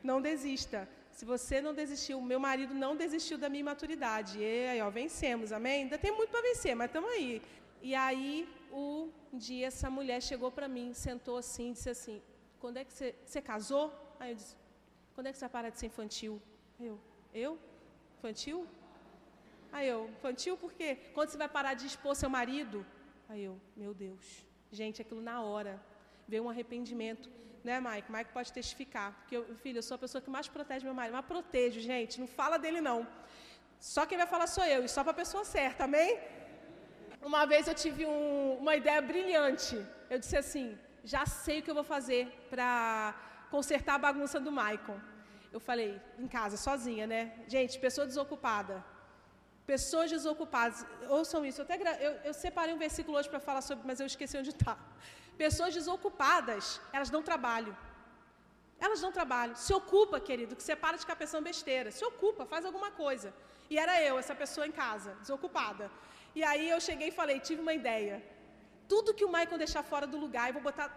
Não 0.03 0.19
desista. 0.21 0.89
Se 1.11 1.25
você 1.25 1.61
não 1.61 1.73
desistiu, 1.73 2.21
meu 2.21 2.39
marido 2.39 2.73
não 2.73 2.95
desistiu 2.95 3.37
da 3.37 3.49
minha 3.49 3.65
maturidade. 3.65 4.39
E 4.39 4.67
aí, 4.69 4.81
ó, 4.81 4.89
vencemos, 4.89 5.51
amém? 5.51 5.83
Ainda 5.83 5.97
tem 5.97 6.11
muito 6.15 6.29
para 6.29 6.41
vencer, 6.41 6.75
mas 6.75 6.87
estamos 6.87 7.11
aí. 7.11 7.41
E 7.81 7.93
aí, 7.93 8.47
um 8.71 9.11
dia, 9.33 9.67
essa 9.67 9.89
mulher 9.89 10.21
chegou 10.21 10.51
para 10.51 10.67
mim, 10.67 10.93
sentou 10.93 11.37
assim, 11.37 11.73
disse 11.73 11.89
assim: 11.89 12.21
Quando 12.59 12.77
é 12.77 12.83
que 12.85 12.93
você, 12.93 13.15
você 13.25 13.41
casou? 13.41 13.93
Aí 14.19 14.31
eu 14.31 14.35
disse: 14.35 14.55
Quando 15.13 15.27
é 15.27 15.31
que 15.31 15.37
você 15.37 15.45
vai 15.45 15.49
parar 15.49 15.69
de 15.69 15.79
ser 15.79 15.87
infantil? 15.87 16.41
Eu: 16.79 16.99
Eu? 17.33 17.59
Infantil? 18.17 18.67
Aí 19.71 19.87
eu: 19.87 20.09
Infantil 20.09 20.57
por 20.57 20.73
quê? 20.73 20.95
Quando 21.13 21.29
você 21.29 21.37
vai 21.37 21.49
parar 21.49 21.73
de 21.73 21.85
expor 21.87 22.15
seu 22.15 22.29
marido? 22.29 22.85
Aí 23.29 23.43
eu: 23.43 23.59
Meu 23.75 23.93
Deus. 23.93 24.45
Gente, 24.71 25.01
aquilo 25.01 25.21
na 25.21 25.41
hora. 25.41 25.81
Veio 26.27 26.43
um 26.43 26.49
arrependimento 26.49 27.29
né, 27.63 27.79
Mike? 27.79 28.11
Mike 28.11 28.31
pode 28.33 28.51
testificar. 28.51 29.13
Porque, 29.19 29.35
eu, 29.37 29.55
filho, 29.63 29.77
eu 29.79 29.83
sou 29.83 29.95
a 29.95 29.97
pessoa 29.97 30.21
que 30.21 30.29
mais 30.29 30.47
protege 30.47 30.85
meu 30.85 30.93
marido. 30.93 31.13
Mas 31.13 31.25
protejo, 31.25 31.79
gente. 31.79 32.19
Não 32.19 32.27
fala 32.27 32.57
dele, 32.57 32.81
não. 32.81 33.07
Só 33.79 34.05
quem 34.05 34.17
vai 34.17 34.27
falar 34.27 34.47
sou 34.47 34.63
eu. 34.65 34.83
E 34.83 34.89
só 34.89 35.03
para 35.03 35.11
a 35.11 35.21
pessoa 35.21 35.43
certa, 35.43 35.83
amém? 35.85 36.19
Uma 37.21 37.45
vez 37.45 37.67
eu 37.67 37.75
tive 37.75 38.05
um, 38.05 38.57
uma 38.59 38.75
ideia 38.75 39.01
brilhante. 39.01 39.75
Eu 40.09 40.17
disse 40.19 40.35
assim: 40.35 40.77
já 41.03 41.25
sei 41.25 41.59
o 41.59 41.63
que 41.63 41.69
eu 41.69 41.75
vou 41.75 41.83
fazer 41.83 42.27
para 42.49 43.15
consertar 43.49 43.95
a 43.95 43.97
bagunça 44.07 44.39
do 44.39 44.51
Michael. 44.51 44.99
Eu 45.51 45.59
falei, 45.59 46.01
em 46.17 46.27
casa, 46.27 46.55
sozinha, 46.57 47.05
né? 47.05 47.21
Gente, 47.47 47.77
pessoa 47.79 48.07
desocupada. 48.07 48.83
Pessoas 49.65 50.09
desocupadas. 50.09 50.85
Ouçam 51.09 51.45
isso. 51.45 51.61
Eu, 51.61 51.65
até 51.65 51.77
gra... 51.77 51.93
eu, 52.01 52.13
eu 52.29 52.33
separei 52.33 52.73
um 52.73 52.77
versículo 52.77 53.17
hoje 53.17 53.29
para 53.29 53.39
falar 53.39 53.61
sobre, 53.61 53.85
mas 53.85 53.99
eu 53.99 54.07
esqueci 54.07 54.37
onde 54.37 54.49
está. 54.49 54.77
Pessoas 55.37 55.73
desocupadas, 55.73 56.79
elas 56.93 57.09
dão 57.09 57.21
trabalho. 57.21 57.75
Elas 58.79 59.01
dão 59.01 59.11
trabalho. 59.11 59.55
Se 59.55 59.73
ocupa, 59.73 60.19
querido, 60.19 60.55
que 60.55 60.63
você 60.63 60.75
para 60.75 60.97
de 60.97 61.01
ficar 61.01 61.15
pensando 61.15 61.43
besteira. 61.43 61.91
Se 61.91 62.03
ocupa, 62.03 62.45
faz 62.45 62.65
alguma 62.65 62.89
coisa. 62.91 63.33
E 63.69 63.77
era 63.77 64.01
eu, 64.01 64.17
essa 64.17 64.33
pessoa 64.33 64.65
em 64.65 64.71
casa, 64.71 65.11
desocupada. 65.21 65.91
E 66.35 66.43
aí 66.43 66.69
eu 66.69 66.79
cheguei 66.79 67.09
e 67.09 67.17
falei, 67.19 67.39
tive 67.39 67.61
uma 67.61 67.73
ideia. 67.73 68.15
Tudo 68.87 69.13
que 69.13 69.25
o 69.25 69.31
Michael 69.35 69.57
deixar 69.57 69.83
fora 69.83 70.07
do 70.07 70.17
lugar, 70.17 70.47
eu 70.47 70.53
vou 70.53 70.61
botar 70.69 70.87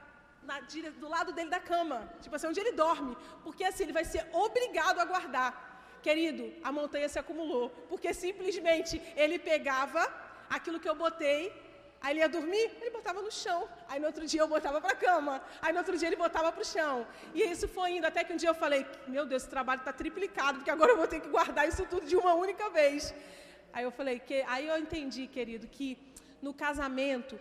na, 0.42 0.60
do 1.02 1.08
lado 1.08 1.32
dele 1.32 1.50
da 1.50 1.60
cama. 1.60 1.98
Tipo 2.20 2.36
assim, 2.36 2.46
onde 2.46 2.60
ele 2.60 2.72
dorme. 2.72 3.16
Porque 3.42 3.64
assim, 3.64 3.84
ele 3.84 3.92
vai 3.92 4.04
ser 4.04 4.26
obrigado 4.32 4.98
a 5.00 5.04
guardar. 5.04 5.52
Querido, 6.02 6.52
a 6.62 6.70
montanha 6.70 7.08
se 7.08 7.18
acumulou. 7.18 7.70
Porque 7.88 8.12
simplesmente 8.12 9.00
ele 9.16 9.38
pegava 9.38 10.02
aquilo 10.50 10.80
que 10.80 10.88
eu 10.88 10.94
botei 10.94 11.52
Aí 12.04 12.12
ele 12.12 12.20
ia 12.20 12.28
dormir, 12.28 12.66
ele 12.82 12.90
botava 12.90 13.22
no 13.22 13.32
chão. 13.32 13.60
Aí 13.88 13.98
no 13.98 14.06
outro 14.08 14.26
dia 14.26 14.42
eu 14.42 14.46
botava 14.46 14.78
para 14.78 14.92
a 14.92 14.94
cama. 14.94 15.40
Aí 15.62 15.72
no 15.72 15.78
outro 15.78 15.96
dia 15.96 16.08
ele 16.08 16.16
botava 16.16 16.52
para 16.52 16.60
o 16.60 16.64
chão. 16.64 17.06
E 17.32 17.40
isso 17.52 17.66
foi 17.66 17.92
indo, 17.96 18.06
até 18.06 18.22
que 18.22 18.32
um 18.34 18.36
dia 18.36 18.50
eu 18.50 18.54
falei, 18.54 18.86
meu 19.08 19.24
Deus, 19.24 19.40
esse 19.42 19.50
trabalho 19.50 19.78
está 19.78 19.90
triplicado, 19.90 20.58
porque 20.58 20.70
agora 20.70 20.92
eu 20.92 20.98
vou 20.98 21.08
ter 21.08 21.20
que 21.20 21.28
guardar 21.28 21.66
isso 21.66 21.86
tudo 21.86 22.04
de 22.04 22.14
uma 22.14 22.34
única 22.34 22.68
vez. 22.68 23.14
Aí 23.74 23.84
eu 23.84 23.90
falei, 23.90 24.16
que, 24.20 24.36
aí 24.54 24.66
eu 24.68 24.78
entendi, 24.78 25.26
querido, 25.26 25.66
que 25.66 25.88
no 26.40 26.52
casamento 26.54 27.36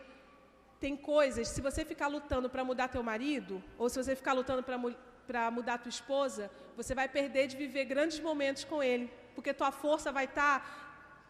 tem 0.83 0.95
coisas, 0.97 1.47
se 1.47 1.61
você 1.61 1.85
ficar 1.85 2.07
lutando 2.07 2.49
para 2.49 2.63
mudar 2.69 2.87
teu 2.87 3.03
marido, 3.11 3.63
ou 3.77 3.87
se 3.87 4.01
você 4.01 4.15
ficar 4.15 4.33
lutando 4.33 4.63
para 4.63 5.51
mudar 5.51 5.77
tua 5.77 5.93
esposa, 5.97 6.49
você 6.75 6.95
vai 6.99 7.07
perder 7.07 7.45
de 7.47 7.55
viver 7.55 7.85
grandes 7.85 8.19
momentos 8.19 8.63
com 8.63 8.81
ele, 8.81 9.05
porque 9.35 9.53
tua 9.53 9.71
força 9.71 10.11
vai 10.11 10.25
estar 10.25 10.59
tá 10.59 10.65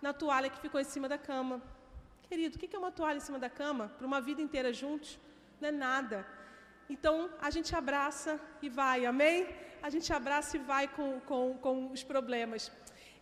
na 0.01 0.13
toalha 0.13 0.49
que 0.49 0.59
ficou 0.65 0.79
em 0.79 0.89
cima 0.93 1.09
da 1.13 1.17
cama. 1.17 1.61
Querido, 2.29 2.55
o 2.55 2.59
que 2.59 2.75
é 2.75 2.79
uma 2.79 2.91
toalha 2.91 3.17
em 3.17 3.25
cima 3.27 3.37
da 3.37 3.49
cama 3.49 3.91
para 3.97 4.07
uma 4.07 4.21
vida 4.21 4.41
inteira 4.41 4.71
juntos? 4.71 5.19
Não 5.59 5.67
é 5.67 5.71
nada. 5.71 6.25
Então, 6.89 7.29
a 7.41 7.49
gente 7.49 7.75
abraça 7.75 8.39
e 8.61 8.69
vai, 8.69 9.05
amém? 9.05 9.47
A 9.81 9.89
gente 9.89 10.11
abraça 10.13 10.55
e 10.57 10.61
vai 10.61 10.87
com, 10.87 11.19
com, 11.21 11.57
com 11.57 11.91
os 11.91 12.03
problemas. 12.03 12.71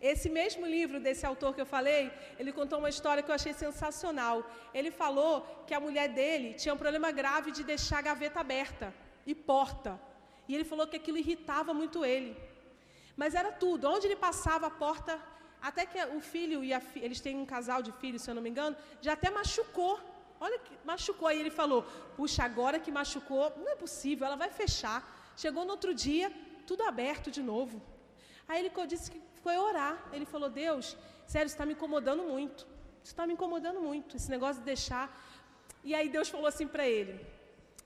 Esse 0.01 0.29
mesmo 0.29 0.65
livro 0.65 0.99
desse 0.99 1.25
autor 1.25 1.53
que 1.53 1.61
eu 1.61 1.65
falei, 1.65 2.11
ele 2.39 2.51
contou 2.51 2.79
uma 2.79 2.89
história 2.89 3.21
que 3.21 3.29
eu 3.29 3.35
achei 3.35 3.53
sensacional. 3.53 4.37
Ele 4.73 4.89
falou 4.89 5.63
que 5.67 5.75
a 5.75 5.79
mulher 5.79 6.09
dele 6.09 6.55
tinha 6.55 6.73
um 6.73 6.77
problema 6.77 7.11
grave 7.11 7.51
de 7.51 7.63
deixar 7.63 7.99
a 7.99 8.07
gaveta 8.09 8.39
aberta 8.39 8.93
e 9.27 9.35
porta. 9.35 9.99
E 10.47 10.55
ele 10.55 10.63
falou 10.63 10.87
que 10.87 10.97
aquilo 10.97 11.19
irritava 11.19 11.71
muito 11.73 12.03
ele. 12.03 12.35
Mas 13.15 13.35
era 13.35 13.51
tudo. 13.51 13.87
Onde 13.87 14.07
ele 14.07 14.15
passava, 14.15 14.65
a 14.67 14.71
porta 14.71 15.21
até 15.61 15.85
que 15.85 16.03
o 16.17 16.19
filho 16.19 16.63
e 16.63 16.73
a 16.73 16.81
eles 16.95 17.21
têm 17.21 17.37
um 17.37 17.45
casal 17.45 17.83
de 17.83 17.91
filhos, 17.91 18.23
se 18.23 18.31
eu 18.31 18.35
não 18.35 18.41
me 18.41 18.49
engano, 18.49 18.75
já 18.99 19.13
até 19.13 19.29
machucou. 19.29 19.99
Olha 20.39 20.57
que 20.57 20.73
machucou. 20.83 21.27
Aí 21.27 21.39
ele 21.39 21.51
falou: 21.51 21.83
Puxa, 22.17 22.43
agora 22.43 22.79
que 22.79 22.91
machucou, 22.91 23.53
não 23.55 23.69
é 23.69 23.75
possível, 23.75 24.25
ela 24.25 24.35
vai 24.35 24.49
fechar. 24.49 24.99
Chegou 25.37 25.63
no 25.63 25.71
outro 25.71 25.93
dia, 25.93 26.31
tudo 26.65 26.83
aberto 26.83 27.29
de 27.29 27.43
novo. 27.43 27.79
Aí 28.47 28.59
ele 28.59 28.71
disse 28.87 29.11
que 29.11 29.21
foi 29.43 29.57
orar. 29.57 30.09
Ele 30.11 30.25
falou: 30.25 30.49
Deus, 30.49 30.97
sério, 31.25 31.47
isso 31.47 31.55
está 31.55 31.65
me 31.65 31.73
incomodando 31.73 32.23
muito. 32.23 32.67
Isso 33.03 33.13
está 33.13 33.25
me 33.25 33.33
incomodando 33.33 33.81
muito, 33.81 34.15
esse 34.15 34.29
negócio 34.29 34.61
de 34.61 34.65
deixar. 34.65 35.05
E 35.83 35.95
aí 35.95 36.07
Deus 36.09 36.29
falou 36.29 36.47
assim 36.47 36.67
para 36.67 36.87
ele: 36.87 37.13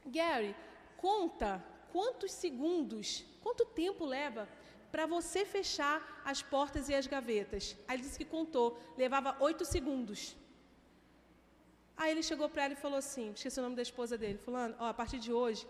Gary, 0.06 0.56
conta 0.98 1.64
quantos 1.92 2.32
segundos, 2.32 3.24
quanto 3.42 3.66
tempo 3.66 4.04
leva 4.06 4.48
para 4.92 5.06
você 5.06 5.46
fechar 5.46 6.22
as 6.24 6.42
portas 6.42 6.90
e 6.90 6.94
as 6.96 7.08
gavetas. 7.08 7.76
Aí 7.88 7.96
ele 7.96 8.04
disse 8.04 8.18
que 8.18 8.26
contou, 8.26 8.78
levava 8.98 9.36
oito 9.40 9.64
segundos. 9.66 10.36
Aí 11.98 12.12
ele 12.12 12.24
chegou 12.24 12.50
para 12.50 12.64
ela 12.66 12.74
e 12.74 12.84
falou 12.86 12.98
assim: 12.98 13.32
esqueci 13.32 13.60
o 13.60 13.64
nome 13.64 13.76
da 13.76 13.82
esposa 13.82 14.18
dele, 14.18 14.38
Fulano, 14.38 14.76
a 14.80 14.94
partir 14.94 15.20
de 15.20 15.32
hoje, 15.32 15.66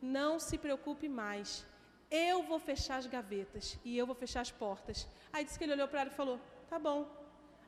não 0.00 0.38
se 0.38 0.56
preocupe 0.56 1.08
mais. 1.08 1.64
Eu 2.10 2.42
vou 2.42 2.58
fechar 2.58 2.96
as 2.96 3.06
gavetas 3.06 3.78
e 3.84 3.96
eu 3.98 4.06
vou 4.06 4.14
fechar 4.14 4.40
as 4.40 4.50
portas. 4.50 5.08
Aí 5.32 5.44
disse 5.44 5.58
que 5.58 5.64
ele 5.64 5.72
olhou 5.72 5.88
para 5.88 6.02
ela 6.02 6.10
e 6.10 6.14
falou: 6.14 6.40
tá 6.68 6.78
bom. 6.78 7.08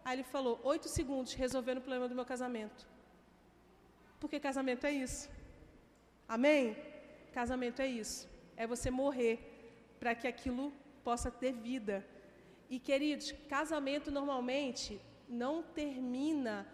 Aí 0.04 0.16
ele 0.16 0.22
falou: 0.22 0.60
oito 0.62 0.88
segundos 0.88 1.32
resolvendo 1.34 1.78
o 1.78 1.80
problema 1.80 2.08
do 2.08 2.14
meu 2.14 2.24
casamento. 2.24 2.86
Porque 4.20 4.40
casamento 4.40 4.86
é 4.86 4.92
isso. 4.92 5.28
Amém? 6.28 6.76
Casamento 7.32 7.80
é 7.82 7.86
isso. 7.86 8.28
É 8.56 8.66
você 8.66 8.90
morrer 8.90 9.36
para 9.98 10.14
que 10.14 10.26
aquilo 10.26 10.72
possa 11.02 11.30
ter 11.30 11.52
vida. 11.52 12.06
E 12.70 12.78
queridos, 12.78 13.32
casamento 13.48 14.10
normalmente 14.10 15.00
não 15.28 15.62
termina 15.62 16.66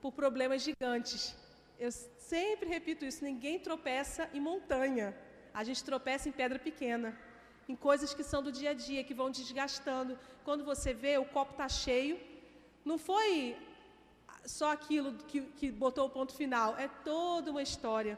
por 0.00 0.12
problemas 0.12 0.62
gigantes. 0.62 1.36
Eu 1.78 1.90
sempre 1.90 2.68
repito 2.68 3.04
isso: 3.04 3.24
ninguém 3.24 3.58
tropeça 3.58 4.30
em 4.32 4.40
montanha. 4.40 5.14
A 5.58 5.62
gente 5.68 5.82
tropeça 5.90 6.28
em 6.28 6.36
pedra 6.40 6.58
pequena, 6.68 7.08
em 7.72 7.76
coisas 7.88 8.10
que 8.16 8.24
são 8.30 8.40
do 8.46 8.52
dia 8.58 8.70
a 8.74 8.78
dia, 8.86 9.06
que 9.08 9.18
vão 9.20 9.28
desgastando. 9.38 10.18
Quando 10.46 10.62
você 10.72 10.90
vê, 11.02 11.12
o 11.18 11.30
copo 11.36 11.52
está 11.52 11.68
cheio. 11.68 12.16
Não 12.84 12.98
foi 13.08 13.30
só 14.58 14.68
aquilo 14.70 15.12
que, 15.30 15.40
que 15.58 15.68
botou 15.84 16.04
o 16.06 16.14
ponto 16.18 16.32
final, 16.40 16.68
é 16.84 16.88
toda 17.12 17.50
uma 17.50 17.64
história. 17.70 18.14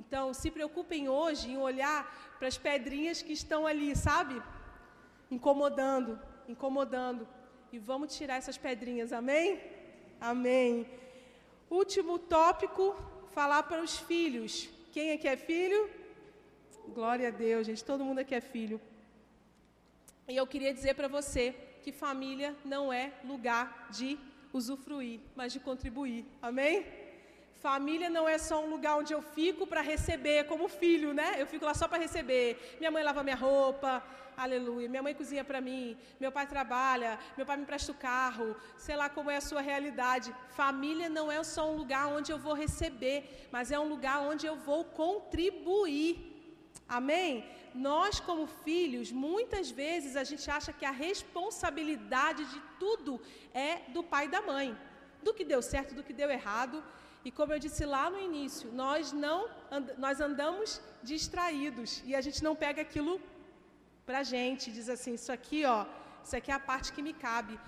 Então, 0.00 0.34
se 0.40 0.50
preocupem 0.50 1.08
hoje 1.08 1.44
em 1.52 1.58
olhar 1.70 2.00
para 2.38 2.48
as 2.52 2.58
pedrinhas 2.58 3.22
que 3.22 3.32
estão 3.32 3.60
ali, 3.72 3.90
sabe? 4.08 4.36
incomodando, 5.30 6.18
incomodando. 6.48 7.26
E 7.72 7.78
vamos 7.78 8.16
tirar 8.16 8.36
essas 8.36 8.56
pedrinhas, 8.56 9.12
amém? 9.12 9.60
Amém. 10.20 10.86
Último 11.70 12.18
tópico, 12.18 12.94
falar 13.30 13.62
para 13.64 13.82
os 13.82 13.96
filhos. 13.98 14.68
Quem 14.92 15.12
aqui 15.12 15.26
é 15.26 15.36
filho? 15.36 15.90
Glória 16.92 17.28
a 17.28 17.30
Deus, 17.30 17.66
gente, 17.66 17.82
todo 17.82 18.04
mundo 18.04 18.18
aqui 18.18 18.34
é 18.34 18.40
filho. 18.40 18.80
E 20.28 20.36
eu 20.36 20.46
queria 20.46 20.72
dizer 20.72 20.94
para 20.94 21.08
você 21.08 21.54
que 21.82 21.92
família 21.92 22.54
não 22.64 22.92
é 22.92 23.12
lugar 23.24 23.88
de 23.90 24.18
usufruir, 24.52 25.20
mas 25.34 25.52
de 25.52 25.60
contribuir. 25.60 26.24
Amém? 26.40 26.86
Família 27.56 28.10
não 28.10 28.28
é 28.28 28.36
só 28.36 28.62
um 28.62 28.68
lugar 28.68 28.96
onde 28.96 29.12
eu 29.14 29.22
fico 29.22 29.66
para 29.66 29.80
receber, 29.80 30.44
como 30.44 30.68
filho, 30.68 31.14
né? 31.14 31.36
Eu 31.38 31.46
fico 31.46 31.64
lá 31.64 31.72
só 31.72 31.88
para 31.88 31.98
receber. 31.98 32.76
Minha 32.78 32.90
mãe 32.90 33.02
lava 33.02 33.22
minha 33.22 33.36
roupa, 33.36 34.02
aleluia. 34.36 34.88
Minha 34.88 35.02
mãe 35.02 35.14
cozinha 35.14 35.42
para 35.42 35.60
mim, 35.60 35.96
meu 36.20 36.30
pai 36.30 36.46
trabalha, 36.46 37.18
meu 37.36 37.46
pai 37.46 37.56
me 37.56 37.64
presta 37.64 37.90
o 37.90 37.94
carro, 37.94 38.54
sei 38.76 38.96
lá 38.96 39.08
como 39.08 39.30
é 39.30 39.36
a 39.36 39.40
sua 39.40 39.62
realidade. 39.62 40.34
Família 40.50 41.08
não 41.08 41.32
é 41.32 41.42
só 41.42 41.70
um 41.70 41.76
lugar 41.76 42.06
onde 42.08 42.30
eu 42.30 42.38
vou 42.38 42.52
receber, 42.52 43.48
mas 43.50 43.72
é 43.72 43.78
um 43.78 43.88
lugar 43.88 44.20
onde 44.20 44.46
eu 44.46 44.56
vou 44.56 44.84
contribuir. 44.84 46.33
Amém? 46.88 47.44
Nós, 47.74 48.20
como 48.20 48.46
filhos, 48.46 49.10
muitas 49.10 49.70
vezes 49.70 50.16
a 50.16 50.24
gente 50.24 50.48
acha 50.50 50.72
que 50.72 50.84
a 50.84 50.90
responsabilidade 50.90 52.44
de 52.44 52.60
tudo 52.78 53.20
é 53.52 53.90
do 53.92 54.02
pai 54.02 54.26
e 54.26 54.28
da 54.28 54.40
mãe. 54.40 54.76
Do 55.22 55.34
que 55.34 55.44
deu 55.44 55.62
certo, 55.62 55.94
do 55.94 56.04
que 56.04 56.12
deu 56.12 56.30
errado. 56.30 56.84
E 57.24 57.30
como 57.30 57.52
eu 57.52 57.58
disse 57.58 57.84
lá 57.86 58.10
no 58.10 58.20
início, 58.20 58.70
nós 58.72 59.12
não 59.12 59.48
nós 59.96 60.20
andamos 60.20 60.80
distraídos 61.02 62.02
e 62.04 62.14
a 62.14 62.20
gente 62.20 62.44
não 62.44 62.54
pega 62.54 62.82
aquilo 62.82 63.20
para 64.04 64.22
gente, 64.22 64.70
diz 64.70 64.88
assim, 64.88 65.14
isso 65.14 65.32
aqui, 65.32 65.64
ó, 65.64 65.86
isso 66.22 66.36
aqui 66.36 66.50
é 66.50 66.54
a 66.54 66.60
parte 66.60 66.92
que 66.92 67.02
me 67.02 67.14
cabe. 67.14 67.58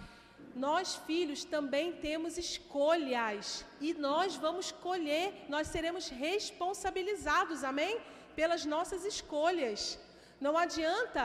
Nós, 0.54 0.96
filhos, 1.06 1.44
também 1.44 1.92
temos 1.92 2.36
escolhas 2.38 3.64
e 3.80 3.92
nós 3.94 4.36
vamos 4.36 4.70
colher, 4.70 5.46
nós 5.48 5.68
seremos 5.68 6.08
responsabilizados, 6.08 7.64
amém? 7.64 7.98
Pelas 8.38 8.64
nossas 8.74 9.04
escolhas. 9.12 9.98
Não 10.46 10.54
adianta 10.64 11.22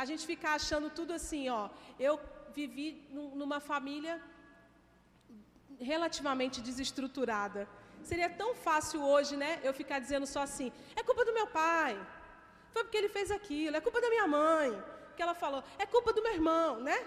a 0.00 0.04
gente 0.08 0.24
ficar 0.32 0.52
achando 0.60 0.88
tudo 0.98 1.12
assim, 1.18 1.44
ó. 1.60 1.62
Eu 1.98 2.14
vivi 2.58 2.88
numa 3.40 3.60
família 3.70 4.14
relativamente 5.92 6.60
desestruturada. 6.68 7.68
Seria 8.10 8.30
tão 8.40 8.50
fácil 8.54 9.00
hoje, 9.12 9.36
né? 9.42 9.50
Eu 9.62 9.72
ficar 9.80 9.98
dizendo 9.98 10.26
só 10.34 10.42
assim: 10.48 10.68
é 10.96 11.02
culpa 11.02 11.24
do 11.24 11.32
meu 11.38 11.46
pai, 11.46 11.94
foi 12.72 12.82
porque 12.84 12.98
ele 13.00 13.08
fez 13.08 13.30
aquilo, 13.30 13.76
é 13.76 13.80
culpa 13.80 14.00
da 14.00 14.10
minha 14.14 14.26
mãe, 14.26 14.70
que 15.16 15.22
ela 15.22 15.34
falou, 15.34 15.62
é 15.78 15.86
culpa 15.86 16.12
do 16.12 16.22
meu 16.22 16.32
irmão, 16.32 16.80
né? 16.80 16.98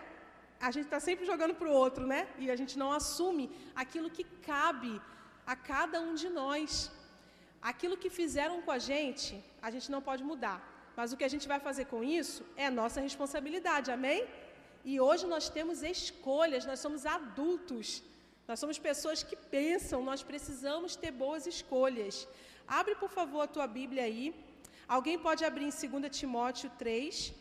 A 0.59 0.71
gente 0.71 0.85
está 0.85 0.99
sempre 0.99 1.25
jogando 1.25 1.55
para 1.55 1.67
o 1.67 1.71
outro, 1.83 2.05
né? 2.05 2.27
E 2.37 2.49
a 2.49 2.55
gente 2.55 2.77
não 2.77 2.91
assume 2.91 3.45
aquilo 3.75 4.09
que 4.09 4.23
cabe 4.51 5.01
a 5.45 5.55
cada 5.55 5.99
um 5.99 6.13
de 6.13 6.29
nós. 6.29 6.91
Aquilo 7.71 7.99
que 8.01 8.09
fizeram 8.19 8.55
com 8.63 8.71
a 8.77 8.81
gente, 8.91 9.33
a 9.67 9.69
gente 9.73 9.89
não 9.93 10.01
pode 10.07 10.23
mudar. 10.31 10.57
Mas 10.97 11.11
o 11.11 11.17
que 11.17 11.27
a 11.27 11.33
gente 11.33 11.47
vai 11.51 11.59
fazer 11.67 11.85
com 11.91 11.99
isso 12.21 12.41
é 12.63 12.69
nossa 12.81 12.99
responsabilidade, 13.07 13.89
amém? 13.97 14.21
E 14.91 14.93
hoje 15.07 15.25
nós 15.33 15.45
temos 15.57 15.77
escolhas, 15.95 16.65
nós 16.71 16.81
somos 16.85 17.03
adultos, 17.17 17.87
nós 18.49 18.59
somos 18.63 18.77
pessoas 18.89 19.23
que 19.27 19.37
pensam, 19.57 19.99
nós 20.11 20.21
precisamos 20.31 20.97
ter 21.03 21.11
boas 21.23 21.47
escolhas. 21.53 22.27
Abre, 22.79 22.95
por 23.03 23.11
favor, 23.17 23.41
a 23.43 23.53
tua 23.55 23.67
Bíblia 23.79 24.03
aí. 24.09 24.25
Alguém 24.95 25.17
pode 25.27 25.43
abrir 25.49 25.67
em 25.69 25.99
2 26.01 26.17
Timóteo 26.19 26.69
3. 26.77 27.33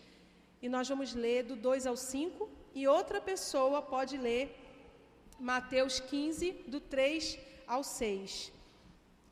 e 0.64 0.68
nós 0.74 0.88
vamos 0.92 1.12
ler 1.24 1.40
do 1.50 1.56
2 1.56 1.88
ao 1.90 1.96
5, 1.96 2.48
e 2.78 2.82
outra 2.96 3.20
pessoa 3.20 3.78
pode 3.94 4.16
ler 4.26 4.44
Mateus 5.50 5.94
15, 5.98 6.52
do 6.72 6.78
3 6.80 7.36
ao 7.66 7.82
6. 7.82 8.52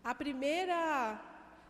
A 0.03 0.15
primeira 0.15 1.21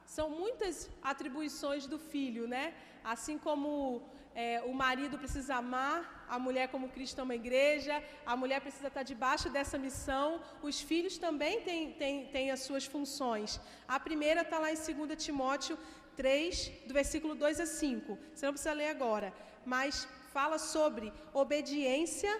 são 0.06 0.30
muitas 0.30 0.88
atribuições 1.02 1.86
do 1.86 1.98
filho, 1.98 2.46
né? 2.46 2.74
Assim 3.02 3.36
como 3.38 4.02
é, 4.34 4.62
o 4.70 4.72
marido 4.72 5.18
precisa 5.18 5.56
amar 5.56 6.20
a 6.28 6.38
mulher 6.38 6.68
como 6.68 6.88
Cristo 6.88 7.18
ama 7.18 7.32
a 7.32 7.36
igreja, 7.36 8.02
a 8.24 8.36
mulher 8.36 8.60
precisa 8.60 8.86
estar 8.86 9.02
debaixo 9.02 9.50
dessa 9.50 9.76
missão, 9.76 10.40
os 10.62 10.80
filhos 10.80 11.18
também 11.18 11.60
têm, 11.62 11.92
têm, 11.92 12.26
têm 12.26 12.52
as 12.52 12.60
suas 12.60 12.84
funções. 12.86 13.60
A 13.88 13.98
primeira 13.98 14.42
está 14.42 14.58
lá 14.60 14.70
em 14.72 14.76
2 14.76 15.24
Timóteo 15.24 15.76
3, 16.14 16.70
do 16.86 16.94
versículo 16.94 17.34
2 17.34 17.58
a 17.60 17.66
5. 17.66 18.18
Você 18.32 18.46
não 18.46 18.52
precisa 18.52 18.72
ler 18.72 18.90
agora, 18.90 19.34
mas 19.66 20.06
fala 20.32 20.58
sobre 20.58 21.12
obediência 21.34 22.32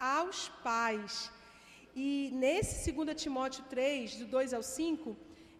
aos 0.00 0.48
pais. 0.62 1.30
E 1.94 2.30
nesse 2.32 2.90
2 2.90 3.22
Timóteo 3.22 3.62
3, 3.68 4.16
do 4.16 4.26
2 4.26 4.54
ao 4.54 4.62
5, 4.62 5.14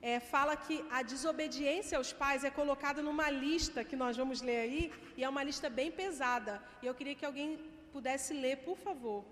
é, 0.05 0.20
fala 0.20 0.55
que 0.55 0.84
a 0.90 1.00
desobediência 1.02 1.96
aos 1.96 2.12
pais 2.12 2.44
é 2.44 2.50
colocada 2.50 3.00
numa 3.00 3.30
lista 3.30 3.82
que 3.82 3.96
nós 3.96 4.18
vamos 4.18 4.42
ler 4.42 4.59
aí, 4.59 4.92
e 5.16 5.24
é 5.24 5.28
uma 5.28 5.42
lista 5.42 5.70
bem 5.70 5.90
pesada. 5.90 6.62
E 6.82 6.86
eu 6.86 6.94
queria 6.94 7.14
que 7.14 7.24
alguém 7.24 7.59
pudesse 7.90 8.34
ler, 8.34 8.59
por 8.59 8.76
favor. 8.76 9.24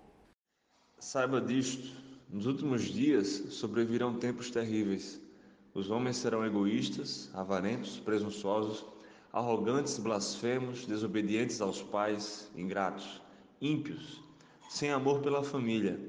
Saiba 0.97 1.39
disto: 1.39 1.95
nos 2.27 2.47
últimos 2.47 2.85
dias 2.85 3.27
sobrevirão 3.51 4.17
tempos 4.17 4.49
terríveis. 4.49 5.21
Os 5.75 5.91
homens 5.91 6.17
serão 6.17 6.43
egoístas, 6.43 7.29
avarentos, 7.35 7.99
presunçosos, 7.99 8.83
arrogantes, 9.31 9.99
blasfemos, 9.99 10.87
desobedientes 10.87 11.61
aos 11.61 11.83
pais, 11.83 12.49
ingratos, 12.55 13.21
ímpios, 13.61 14.23
sem 14.69 14.89
amor 14.89 15.21
pela 15.21 15.43
família, 15.43 15.99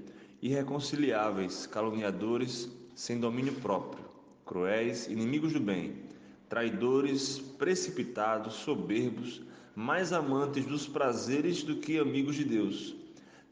irreconciliáveis, 0.40 1.66
caluniadores, 1.66 2.70
sem 2.94 3.20
domínio 3.20 3.52
próprio 3.60 4.03
cruéis, 4.44 5.06
inimigos 5.06 5.52
do 5.52 5.60
bem, 5.60 6.02
traidores, 6.48 7.38
precipitados, 7.38 8.54
soberbos, 8.54 9.42
mais 9.74 10.12
amantes 10.12 10.64
dos 10.66 10.86
prazeres 10.86 11.62
do 11.62 11.76
que 11.76 11.98
amigos 11.98 12.36
de 12.36 12.44
Deus, 12.44 12.94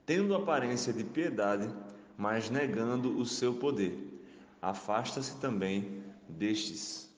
tendo 0.06 0.34
aparência 0.34 0.92
de 0.92 1.02
piedade, 1.02 1.68
mas 2.16 2.50
negando 2.50 3.18
o 3.18 3.26
seu 3.26 3.54
poder. 3.54 3.98
Afasta-se 4.60 5.40
também 5.40 6.02
destes. 6.28 7.10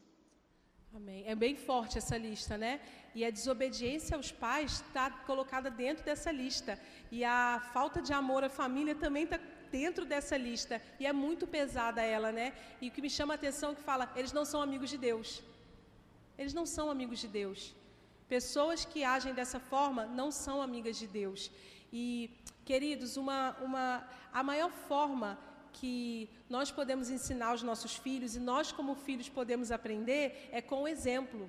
Amém. 0.94 1.24
É 1.26 1.34
bem 1.34 1.56
forte 1.56 1.98
essa 1.98 2.16
lista, 2.16 2.56
né? 2.56 2.80
E 3.14 3.24
a 3.24 3.30
desobediência 3.30 4.16
aos 4.16 4.30
pais 4.30 4.74
está 4.74 5.10
colocada 5.10 5.68
dentro 5.68 6.04
dessa 6.04 6.30
lista. 6.30 6.78
E 7.10 7.24
a 7.24 7.60
falta 7.72 8.00
de 8.00 8.12
amor 8.12 8.44
à 8.44 8.48
família 8.48 8.94
também 8.94 9.24
está 9.24 9.38
dentro 9.76 10.04
dessa 10.12 10.36
lista 10.48 10.74
e 11.00 11.06
é 11.10 11.12
muito 11.24 11.44
pesada 11.56 12.00
ela, 12.16 12.30
né? 12.38 12.46
E 12.82 12.88
o 12.88 12.92
que 12.94 13.04
me 13.06 13.10
chama 13.16 13.34
a 13.34 13.38
atenção 13.40 13.70
é 13.70 13.74
que 13.78 13.88
fala, 13.92 14.04
eles 14.20 14.32
não 14.38 14.44
são 14.52 14.60
amigos 14.66 14.90
de 14.94 14.98
Deus. 15.08 15.28
Eles 16.40 16.54
não 16.58 16.66
são 16.74 16.86
amigos 16.94 17.18
de 17.24 17.28
Deus. 17.40 17.60
Pessoas 18.36 18.84
que 18.90 19.00
agem 19.16 19.32
dessa 19.38 19.60
forma 19.72 20.02
não 20.20 20.28
são 20.44 20.56
amigas 20.68 20.96
de 21.02 21.08
Deus. 21.20 21.40
E, 21.92 22.06
queridos, 22.70 23.10
uma, 23.22 23.40
uma, 23.66 23.86
a 24.40 24.42
maior 24.50 24.70
forma 24.88 25.30
que 25.78 25.94
nós 26.56 26.70
podemos 26.78 27.08
ensinar 27.16 27.48
aos 27.52 27.64
nossos 27.70 27.94
filhos 28.04 28.32
e 28.34 28.40
nós, 28.52 28.72
como 28.78 29.02
filhos, 29.06 29.28
podemos 29.28 29.68
aprender 29.78 30.48
é 30.58 30.60
com 30.70 30.80
o 30.82 30.88
exemplo. 30.94 31.42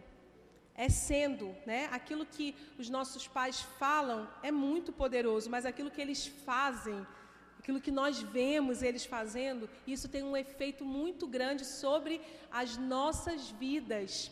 É 0.85 0.89
sendo, 0.89 1.47
né? 1.71 1.81
Aquilo 1.99 2.25
que 2.35 2.47
os 2.81 2.89
nossos 2.95 3.25
pais 3.37 3.57
falam 3.81 4.19
é 4.49 4.51
muito 4.51 4.91
poderoso, 5.01 5.49
mas 5.53 5.65
aquilo 5.65 5.93
que 5.95 6.03
eles 6.05 6.21
fazem 6.49 6.99
aquilo 7.65 7.81
que 7.81 7.89
nós 7.89 8.21
vemos 8.21 8.83
eles 8.83 9.05
fazendo, 9.05 9.67
isso 9.87 10.07
tem 10.07 10.21
um 10.21 10.37
efeito 10.37 10.85
muito 10.85 11.25
grande 11.25 11.65
sobre 11.65 12.21
as 12.51 12.77
nossas 12.77 13.49
vidas. 13.49 14.31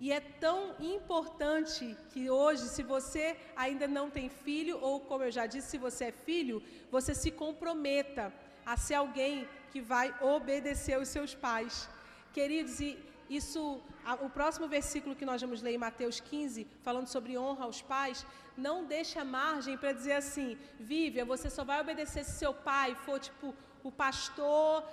E 0.00 0.12
é 0.12 0.20
tão 0.20 0.76
importante 0.78 1.96
que 2.12 2.30
hoje, 2.30 2.68
se 2.68 2.84
você 2.84 3.36
ainda 3.56 3.88
não 3.88 4.08
tem 4.08 4.28
filho, 4.28 4.78
ou 4.80 5.00
como 5.00 5.24
eu 5.24 5.32
já 5.32 5.46
disse, 5.46 5.70
se 5.70 5.78
você 5.78 6.04
é 6.06 6.12
filho, 6.12 6.62
você 6.92 7.12
se 7.12 7.32
comprometa 7.32 8.32
a 8.64 8.76
ser 8.76 8.94
alguém 8.94 9.48
que 9.72 9.80
vai 9.80 10.14
obedecer 10.20 10.96
os 11.00 11.08
seus 11.08 11.34
pais. 11.34 11.88
Queridos, 12.32 12.78
e 12.78 12.96
isso, 13.36 13.80
o 14.20 14.28
próximo 14.28 14.66
versículo 14.68 15.16
que 15.18 15.24
nós 15.30 15.40
vamos 15.40 15.62
ler 15.62 15.74
em 15.74 15.84
Mateus 15.86 16.20
15, 16.20 16.66
falando 16.82 17.06
sobre 17.06 17.38
honra 17.38 17.64
aos 17.64 17.80
pais, 17.80 18.26
não 18.56 18.84
deixa 18.84 19.24
margem 19.24 19.76
para 19.78 19.92
dizer 19.92 20.14
assim, 20.22 20.58
Vívia, 20.78 21.24
você 21.24 21.48
só 21.48 21.64
vai 21.64 21.80
obedecer 21.80 22.24
se 22.24 22.32
seu 22.32 22.52
pai 22.52 22.94
for 23.06 23.18
tipo 23.20 23.54
o 23.82 23.90
pastor 23.90 24.84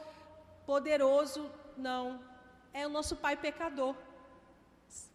poderoso. 0.66 1.50
Não, 1.76 2.20
é 2.74 2.86
o 2.86 2.90
nosso 2.98 3.16
pai 3.16 3.36
pecador. 3.36 3.96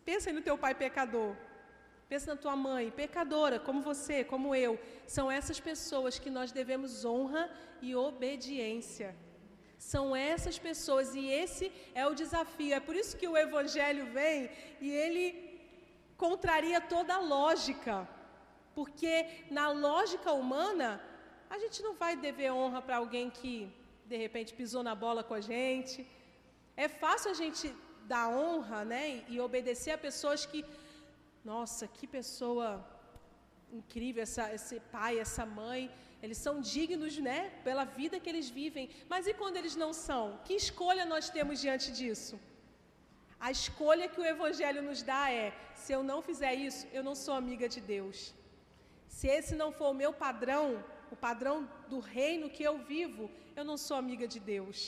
Pensa 0.05 0.33
no 0.33 0.43
teu 0.43 0.57
pai 0.59 0.75
pecador. 0.75 1.35
Pensa 2.09 2.35
na 2.35 2.41
tua 2.41 2.55
mãe, 2.55 2.91
pecadora, 2.91 3.59
como 3.59 3.81
você, 3.81 4.23
como 4.23 4.55
eu. 4.55 4.79
São 5.07 5.31
essas 5.31 5.59
pessoas 5.59 6.19
que 6.19 6.31
nós 6.31 6.53
devemos 6.53 7.05
honra 7.05 7.51
e 7.81 7.95
obediência. 7.97 9.17
São 9.93 10.05
essas 10.33 10.57
pessoas 10.67 11.07
e 11.21 11.25
esse 11.43 11.67
é 12.01 12.05
o 12.07 12.19
desafio. 12.21 12.73
É 12.79 12.81
por 12.89 12.97
isso 13.01 13.19
que 13.21 13.29
o 13.33 13.37
evangelho 13.47 14.05
vem 14.19 14.39
e 14.81 14.91
ele 15.05 15.27
contraria 16.25 16.81
toda 16.95 17.13
a 17.17 17.25
lógica. 17.37 17.97
Porque 18.77 19.13
na 19.59 19.67
lógica 19.87 20.31
humana, 20.43 20.89
a 21.55 21.59
gente 21.63 21.79
não 21.87 21.95
vai 22.03 22.13
dever 22.17 22.51
honra 22.61 22.81
para 22.87 22.97
alguém 23.03 23.29
que 23.39 23.55
de 24.13 24.17
repente 24.25 24.59
pisou 24.61 24.83
na 24.89 24.95
bola 25.05 25.23
com 25.29 25.35
a 25.41 25.45
gente. 25.53 25.99
É 26.85 26.89
fácil 27.03 27.31
a 27.31 27.39
gente 27.43 27.67
dar 28.13 28.27
honra, 28.29 28.81
né, 28.85 29.03
e 29.33 29.41
obedecer 29.41 29.93
a 29.93 29.99
pessoas 29.99 30.41
que, 30.51 30.65
nossa, 31.45 31.87
que 31.97 32.07
pessoa 32.07 32.69
incrível 33.81 34.23
essa, 34.23 34.53
esse 34.59 34.79
pai, 34.97 35.19
essa 35.19 35.45
mãe. 35.47 35.91
Eles 36.25 36.39
são 36.47 36.55
dignos, 36.75 37.15
né, 37.29 37.39
pela 37.67 37.85
vida 37.99 38.19
que 38.23 38.31
eles 38.33 38.49
vivem. 38.59 38.85
Mas 39.13 39.27
e 39.31 39.35
quando 39.41 39.59
eles 39.61 39.77
não 39.83 39.93
são? 40.07 40.25
Que 40.47 40.55
escolha 40.65 41.05
nós 41.13 41.29
temos 41.37 41.61
diante 41.65 41.89
disso? 41.99 42.35
A 43.47 43.51
escolha 43.59 44.09
que 44.13 44.21
o 44.23 44.29
Evangelho 44.35 44.81
nos 44.89 45.03
dá 45.11 45.25
é: 45.31 45.47
se 45.83 45.93
eu 45.97 46.03
não 46.11 46.19
fizer 46.29 46.55
isso, 46.69 46.83
eu 46.97 47.03
não 47.09 47.15
sou 47.25 47.35
amiga 47.35 47.69
de 47.75 47.81
Deus. 47.95 48.19
Se 49.17 49.27
esse 49.37 49.55
não 49.63 49.71
for 49.79 49.91
o 49.91 49.99
meu 50.03 50.13
padrão, 50.25 50.67
o 51.15 51.17
padrão 51.27 51.57
do 51.91 51.99
reino 51.99 52.49
que 52.49 52.65
eu 52.71 52.79
vivo, 52.79 53.31
eu 53.55 53.65
não 53.71 53.77
sou 53.77 53.97
amiga 53.99 54.27
de 54.35 54.41
Deus. 54.41 54.79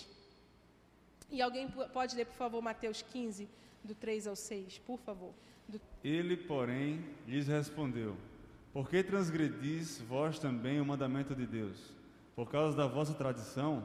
E 1.31 1.43
alguém 1.43 1.69
pode 1.99 2.17
ler, 2.17 2.27
por 2.31 2.39
favor, 2.45 2.63
Mateus 2.63 3.03
15, 3.03 3.47
do 3.85 3.95
3 3.95 4.27
ao 4.27 4.37
6, 4.37 4.79
por 4.79 4.99
favor. 5.01 5.35
Do... 5.69 5.79
Ele, 6.03 6.35
porém, 6.53 7.05
lhes 7.27 7.47
respondeu: 7.47 8.17
por 8.77 8.91
que 8.91 9.03
transgredis 9.03 10.03
vós 10.07 10.39
também 10.39 10.79
o 10.83 10.85
mandamento 10.85 11.35
de 11.35 11.47
Deus? 11.47 11.95
Por 12.35 12.51
causa 12.51 12.77
da 12.77 12.87
vossa 12.87 13.15
tradição? 13.15 13.83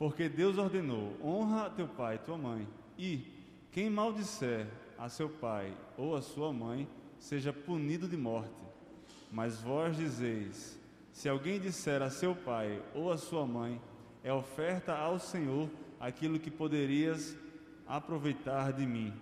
Porque 0.00 0.28
Deus 0.28 0.58
ordenou: 0.58 1.16
honra 1.22 1.70
teu 1.70 1.86
pai 1.86 2.16
e 2.16 2.18
tua 2.18 2.36
mãe, 2.36 2.66
e 2.98 3.24
quem 3.70 3.88
maldisser 3.88 4.66
a 4.98 5.08
seu 5.08 5.28
pai 5.28 5.72
ou 5.96 6.16
a 6.16 6.22
sua 6.22 6.52
mãe, 6.52 6.88
seja 7.20 7.52
punido 7.52 8.08
de 8.08 8.16
morte. 8.16 8.64
Mas 9.30 9.60
vós 9.60 9.96
dizeis: 9.96 10.76
se 11.12 11.28
alguém 11.28 11.60
disser 11.60 12.02
a 12.02 12.10
seu 12.10 12.34
pai 12.34 12.82
ou 12.92 13.12
a 13.12 13.16
sua 13.16 13.46
mãe, 13.46 13.80
é 14.24 14.32
oferta 14.32 14.92
ao 14.92 15.20
Senhor 15.20 15.70
aquilo 16.00 16.40
que 16.40 16.50
poderias 16.50 17.38
aproveitar 17.86 18.72
de 18.72 18.84
mim. 18.84 19.14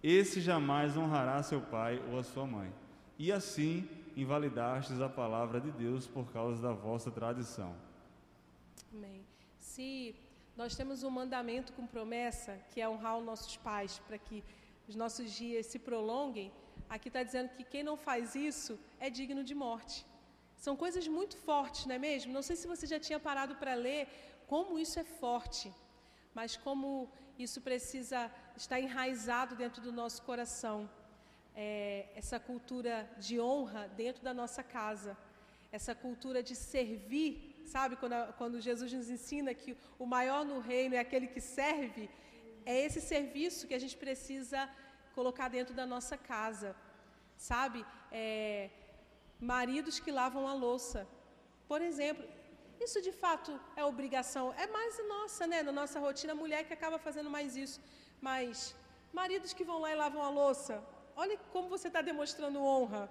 Esse 0.00 0.40
jamais 0.40 0.96
honrará 0.96 1.42
seu 1.42 1.60
pai 1.60 2.00
ou 2.12 2.16
a 2.20 2.22
sua 2.22 2.46
mãe. 2.46 2.72
E 3.18 3.32
assim 3.32 3.88
invalidastes 4.16 5.00
a 5.00 5.08
palavra 5.08 5.60
de 5.60 5.70
Deus 5.70 6.06
por 6.06 6.30
causa 6.32 6.60
da 6.60 6.72
vossa 6.72 7.10
tradição. 7.10 7.74
Amém. 8.92 9.24
Se 9.58 10.14
nós 10.56 10.74
temos 10.74 11.02
um 11.02 11.10
mandamento 11.10 11.72
com 11.72 11.86
promessa, 11.86 12.58
que 12.70 12.80
é 12.80 12.88
honrar 12.88 13.18
os 13.18 13.24
nossos 13.24 13.56
pais, 13.56 13.98
para 14.06 14.18
que 14.18 14.42
os 14.88 14.94
nossos 14.94 15.32
dias 15.32 15.66
se 15.66 15.78
prolonguem, 15.78 16.52
aqui 16.88 17.08
está 17.08 17.22
dizendo 17.22 17.50
que 17.50 17.64
quem 17.64 17.82
não 17.82 17.96
faz 17.96 18.34
isso 18.34 18.78
é 18.98 19.08
digno 19.08 19.42
de 19.44 19.54
morte. 19.54 20.04
São 20.56 20.76
coisas 20.76 21.06
muito 21.08 21.36
fortes, 21.36 21.86
não 21.86 21.94
é 21.94 21.98
mesmo? 21.98 22.32
Não 22.32 22.42
sei 22.42 22.56
se 22.56 22.66
você 22.66 22.86
já 22.86 23.00
tinha 23.00 23.18
parado 23.18 23.54
para 23.56 23.74
ler 23.74 24.08
como 24.46 24.78
isso 24.78 24.98
é 24.98 25.04
forte, 25.04 25.72
mas 26.34 26.56
como 26.56 27.08
isso 27.38 27.60
precisa 27.60 28.30
estar 28.56 28.78
enraizado 28.78 29.54
dentro 29.56 29.80
do 29.80 29.92
nosso 29.92 30.22
coração 30.22 30.88
é, 31.54 32.06
essa 32.14 32.38
cultura 32.38 33.08
de 33.18 33.40
honra 33.40 33.88
dentro 33.88 34.22
da 34.22 34.32
nossa 34.32 34.62
casa, 34.62 35.16
essa 35.72 35.94
cultura 35.94 36.42
de 36.42 36.54
servir, 36.56 37.62
sabe? 37.66 37.96
Quando, 37.96 38.32
quando 38.34 38.60
Jesus 38.60 38.92
nos 38.92 39.08
ensina 39.08 39.54
que 39.54 39.76
o 39.98 40.06
maior 40.06 40.44
no 40.44 40.58
reino 40.58 40.94
é 40.94 40.98
aquele 40.98 41.26
que 41.26 41.40
serve, 41.40 42.10
é 42.64 42.84
esse 42.86 43.00
serviço 43.00 43.66
que 43.66 43.74
a 43.74 43.78
gente 43.78 43.96
precisa 43.96 44.68
colocar 45.14 45.48
dentro 45.48 45.74
da 45.74 45.86
nossa 45.86 46.16
casa. 46.16 46.74
sabe? 47.36 47.84
É, 48.12 48.70
maridos 49.40 49.98
que 49.98 50.12
lavam 50.12 50.46
a 50.46 50.54
louça, 50.54 51.06
por 51.66 51.80
exemplo. 51.80 52.24
Isso 52.86 53.00
de 53.06 53.12
fato 53.12 53.50
é 53.76 53.84
obrigação, 53.84 54.44
é 54.64 54.66
mais 54.66 54.92
nossa, 55.06 55.46
né? 55.46 55.62
Na 55.62 55.72
nossa 55.80 55.98
rotina, 56.00 56.32
a 56.32 56.42
mulher 56.42 56.64
que 56.66 56.72
acaba 56.72 56.98
fazendo 56.98 57.30
mais 57.36 57.56
isso. 57.64 57.78
Mas 58.28 58.74
maridos 59.12 59.52
que 59.52 59.64
vão 59.70 59.78
lá 59.80 59.90
e 59.92 59.94
lavam 59.94 60.22
a 60.22 60.30
louça, 60.30 60.82
olha 61.22 61.36
como 61.54 61.68
você 61.74 61.88
está 61.90 62.00
demonstrando 62.10 62.64
honra. 62.70 63.02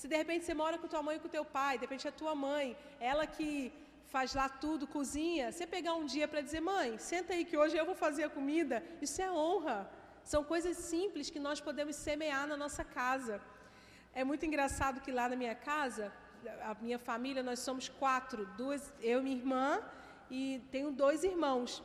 Se 0.00 0.06
de 0.12 0.16
repente 0.22 0.44
você 0.44 0.54
mora 0.62 0.76
com 0.80 0.88
tua 0.92 1.02
mãe 1.08 1.16
e 1.16 1.22
com 1.24 1.28
teu 1.36 1.44
pai, 1.58 1.72
de 1.78 1.84
repente 1.86 2.06
é 2.10 2.10
tua 2.22 2.34
mãe, 2.48 2.64
ela 3.10 3.24
que 3.34 3.50
faz 4.14 4.34
lá 4.40 4.48
tudo, 4.64 4.92
cozinha, 4.96 5.44
você 5.52 5.66
pegar 5.76 5.94
um 6.00 6.06
dia 6.14 6.26
para 6.32 6.40
dizer, 6.46 6.60
mãe, 6.60 6.88
senta 7.10 7.32
aí 7.34 7.44
que 7.48 7.56
hoje 7.62 7.76
eu 7.76 7.86
vou 7.90 7.94
fazer 7.94 8.24
a 8.24 8.30
comida, 8.38 8.76
isso 9.06 9.20
é 9.26 9.30
honra. 9.30 9.78
São 10.32 10.42
coisas 10.52 10.76
simples 10.92 11.30
que 11.34 11.40
nós 11.46 11.60
podemos 11.68 11.94
semear 11.94 12.44
na 12.52 12.56
nossa 12.64 12.84
casa. 13.00 13.40
É 14.20 14.24
muito 14.30 14.44
engraçado 14.48 15.00
que 15.04 15.12
lá 15.18 15.28
na 15.32 15.36
minha 15.42 15.54
casa, 15.54 16.12
a 16.70 16.74
minha 16.86 16.98
família, 16.98 17.42
nós 17.50 17.60
somos 17.60 17.88
quatro, 17.88 18.44
duas, 18.60 18.92
eu 19.00 19.20
e 19.20 19.24
minha 19.26 19.36
irmã, 19.36 19.66
e 20.38 20.60
tenho 20.72 20.90
dois 20.90 21.22
irmãos. 21.32 21.82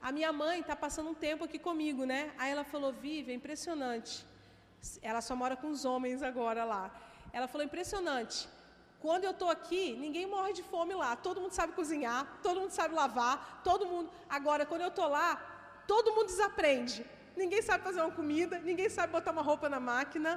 A 0.00 0.12
minha 0.12 0.32
mãe 0.32 0.60
está 0.60 0.76
passando 0.76 1.10
um 1.10 1.18
tempo 1.28 1.44
aqui 1.44 1.58
comigo, 1.58 2.04
né? 2.04 2.32
Aí 2.38 2.50
ela 2.50 2.64
falou, 2.64 2.92
Vive, 2.92 3.32
é 3.32 3.34
impressionante. 3.34 4.29
Ela 5.02 5.20
só 5.20 5.34
mora 5.34 5.56
com 5.56 5.68
os 5.68 5.84
homens 5.84 6.22
agora 6.22 6.64
lá. 6.64 6.90
Ela 7.32 7.46
falou, 7.46 7.64
impressionante. 7.64 8.48
Quando 9.00 9.24
eu 9.24 9.30
estou 9.30 9.48
aqui, 9.48 9.96
ninguém 10.04 10.26
morre 10.26 10.52
de 10.52 10.62
fome 10.62 10.94
lá. 10.94 11.16
Todo 11.16 11.40
mundo 11.40 11.52
sabe 11.52 11.72
cozinhar, 11.72 12.38
todo 12.42 12.60
mundo 12.60 12.70
sabe 12.70 12.94
lavar, 12.94 13.62
todo 13.64 13.86
mundo. 13.86 14.10
Agora, 14.28 14.66
quando 14.66 14.82
eu 14.82 14.88
estou 14.88 15.08
lá, 15.08 15.28
todo 15.86 16.12
mundo 16.14 16.26
desaprende. 16.26 17.04
Ninguém 17.36 17.62
sabe 17.62 17.82
fazer 17.82 18.00
uma 18.02 18.10
comida, 18.10 18.58
ninguém 18.58 18.88
sabe 18.90 19.12
botar 19.12 19.30
uma 19.30 19.42
roupa 19.50 19.68
na 19.68 19.80
máquina. 19.80 20.30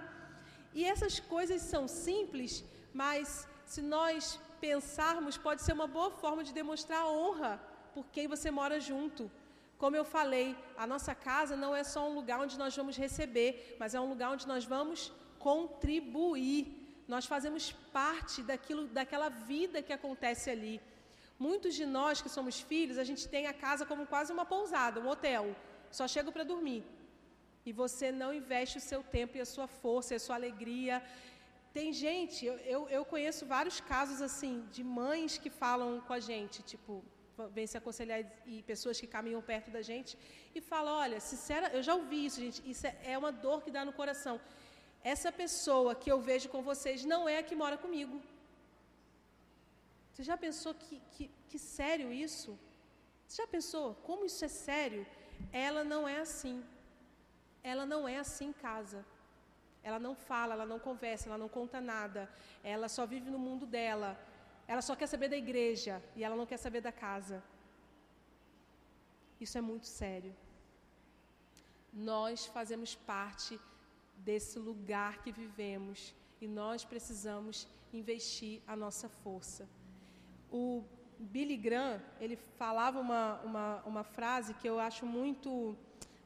E 0.73 0.85
essas 0.85 1.19
coisas 1.19 1.61
são 1.61 1.87
simples, 1.87 2.63
mas 2.93 3.47
se 3.65 3.81
nós 3.81 4.39
pensarmos, 4.61 5.37
pode 5.37 5.61
ser 5.61 5.73
uma 5.73 5.87
boa 5.87 6.09
forma 6.09 6.43
de 6.43 6.53
demonstrar 6.53 7.05
honra 7.05 7.61
por 7.93 8.05
quem 8.13 8.27
você 8.27 8.49
mora 8.49 8.79
junto. 8.79 9.29
Como 9.83 9.97
eu 9.97 10.05
falei, 10.17 10.47
a 10.83 10.85
nossa 10.91 11.13
casa 11.13 11.53
não 11.63 11.71
é 11.79 11.83
só 11.93 12.01
um 12.09 12.13
lugar 12.19 12.37
onde 12.43 12.57
nós 12.61 12.73
vamos 12.79 12.95
receber, 13.05 13.75
mas 13.77 13.93
é 13.93 13.99
um 13.99 14.07
lugar 14.11 14.29
onde 14.35 14.45
nós 14.51 14.63
vamos 14.73 14.99
contribuir. 15.47 16.61
Nós 17.13 17.25
fazemos 17.25 17.63
parte 17.97 18.37
daquilo, 18.49 18.83
daquela 18.99 19.27
vida 19.27 19.83
que 19.87 19.91
acontece 19.91 20.49
ali. 20.49 20.75
Muitos 21.37 21.73
de 21.79 21.85
nós 21.85 22.21
que 22.21 22.29
somos 22.37 22.61
filhos, 22.69 22.97
a 22.97 23.03
gente 23.09 23.27
tem 23.27 23.45
a 23.45 23.55
casa 23.65 23.85
como 23.85 24.07
quase 24.13 24.31
uma 24.31 24.45
pousada, 24.45 25.01
um 25.01 25.09
hotel. 25.13 25.53
Só 25.91 26.07
chego 26.07 26.31
para 26.31 26.45
dormir. 26.53 26.81
E 27.65 27.73
você 27.73 28.09
não 28.09 28.33
investe 28.33 28.77
o 28.77 28.85
seu 28.89 29.03
tempo 29.17 29.35
e 29.35 29.41
a 29.41 29.51
sua 29.55 29.67
força 29.67 30.13
e 30.13 30.15
a 30.19 30.25
sua 30.27 30.37
alegria. 30.37 31.03
Tem 31.73 31.91
gente, 31.91 32.45
eu, 32.45 32.57
eu, 32.75 32.81
eu 32.97 33.03
conheço 33.03 33.45
vários 33.45 33.81
casos 33.81 34.21
assim, 34.21 34.65
de 34.71 34.81
mães 34.81 35.37
que 35.37 35.49
falam 35.49 35.99
com 36.07 36.13
a 36.13 36.21
gente, 36.21 36.63
tipo, 36.63 37.03
vem 37.51 37.67
se 37.67 37.77
aconselhar 37.77 38.19
e 38.45 38.61
pessoas 38.63 38.99
que 38.99 39.07
caminham 39.07 39.41
perto 39.41 39.71
da 39.71 39.81
gente 39.81 40.17
e 40.53 40.61
falam, 40.61 40.93
olha, 40.93 41.19
sincera, 41.19 41.69
eu 41.77 41.81
já 41.81 41.95
ouvi 41.95 42.25
isso, 42.25 42.39
gente, 42.39 42.61
isso 42.69 42.85
é, 42.87 42.95
é 43.13 43.17
uma 43.17 43.31
dor 43.31 43.61
que 43.63 43.71
dá 43.71 43.83
no 43.83 43.93
coração. 43.93 44.39
Essa 45.03 45.31
pessoa 45.31 45.95
que 45.95 46.11
eu 46.11 46.19
vejo 46.21 46.47
com 46.49 46.61
vocês 46.61 47.03
não 47.03 47.27
é 47.27 47.37
a 47.39 47.43
que 47.43 47.55
mora 47.55 47.77
comigo. 47.77 48.21
Você 50.11 50.23
já 50.23 50.37
pensou 50.37 50.73
que, 50.73 51.01
que, 51.13 51.29
que 51.49 51.59
sério 51.59 52.11
isso? 52.11 52.57
Você 53.27 53.41
já 53.41 53.47
pensou 53.47 53.95
como 54.07 54.25
isso 54.25 54.45
é 54.45 54.47
sério? 54.47 55.05
Ela 55.51 55.83
não 55.83 56.07
é 56.07 56.19
assim. 56.19 56.63
Ela 57.63 57.85
não 57.85 58.07
é 58.07 58.17
assim 58.19 58.47
em 58.49 58.53
casa. 58.53 59.03
Ela 59.81 59.99
não 59.99 60.15
fala, 60.15 60.53
ela 60.53 60.65
não 60.65 60.79
conversa, 60.79 61.27
ela 61.27 61.37
não 61.37 61.49
conta 61.49 61.81
nada. 61.81 62.29
Ela 62.63 62.87
só 62.87 63.05
vive 63.05 63.29
no 63.29 63.39
mundo 63.39 63.65
dela. 63.65 64.17
Ela 64.73 64.81
só 64.87 64.93
quer 64.99 65.09
saber 65.13 65.27
da 65.33 65.37
igreja 65.45 65.95
e 66.15 66.23
ela 66.25 66.35
não 66.39 66.47
quer 66.51 66.57
saber 66.57 66.81
da 66.81 66.91
casa. 66.91 67.37
Isso 69.39 69.55
é 69.59 69.61
muito 69.61 69.85
sério. 69.85 70.33
Nós 72.11 72.47
fazemos 72.55 72.95
parte 72.95 73.53
desse 74.27 74.57
lugar 74.57 75.21
que 75.21 75.31
vivemos 75.31 76.15
e 76.41 76.47
nós 76.47 76.83
precisamos 76.83 77.67
investir 78.01 78.55
a 78.65 78.75
nossa 78.83 79.07
força. 79.23 79.69
O 80.51 80.83
Billy 81.19 81.55
Graham, 81.67 82.01
ele 82.19 82.37
falava 82.63 82.99
uma, 82.99 83.23
uma, 83.49 83.67
uma 83.91 84.03
frase 84.03 84.55
que 84.55 84.67
eu 84.67 84.79
acho 84.79 85.05
muito, 85.05 85.77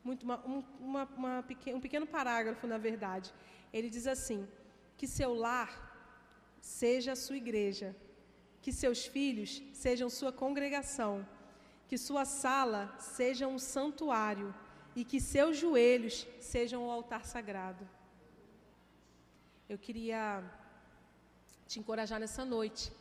muito 0.06 0.24
uma, 0.24 0.38
uma, 0.90 1.04
uma 1.18 1.44
pequeno, 1.44 1.78
um 1.80 1.82
pequeno 1.82 2.08
parágrafo, 2.08 2.66
na 2.66 2.78
verdade. 2.78 3.34
Ele 3.74 3.90
diz 3.90 4.08
assim, 4.08 4.48
que 4.96 5.06
seu 5.06 5.34
lar 5.34 5.72
seja 6.62 7.12
a 7.12 7.22
sua 7.28 7.36
igreja, 7.36 7.94
que 8.68 8.74
seus 8.74 9.06
filhos 9.06 9.64
sejam 9.72 10.10
sua 10.10 10.30
congregação, 10.30 11.26
que 11.88 11.98
sua 11.98 12.26
sala 12.26 12.94
seja 13.00 13.48
um 13.48 13.58
santuário 13.58 14.54
e 14.94 15.06
que 15.06 15.22
seus 15.22 15.56
joelhos 15.56 16.28
sejam 16.42 16.86
o 16.86 16.92
altar 16.92 17.24
sagrado. 17.26 17.88
Eu 19.70 19.78
queria 19.78 20.44
te 21.66 21.80
encorajar 21.80 22.20
nessa 22.20 22.44
noite 22.44 22.92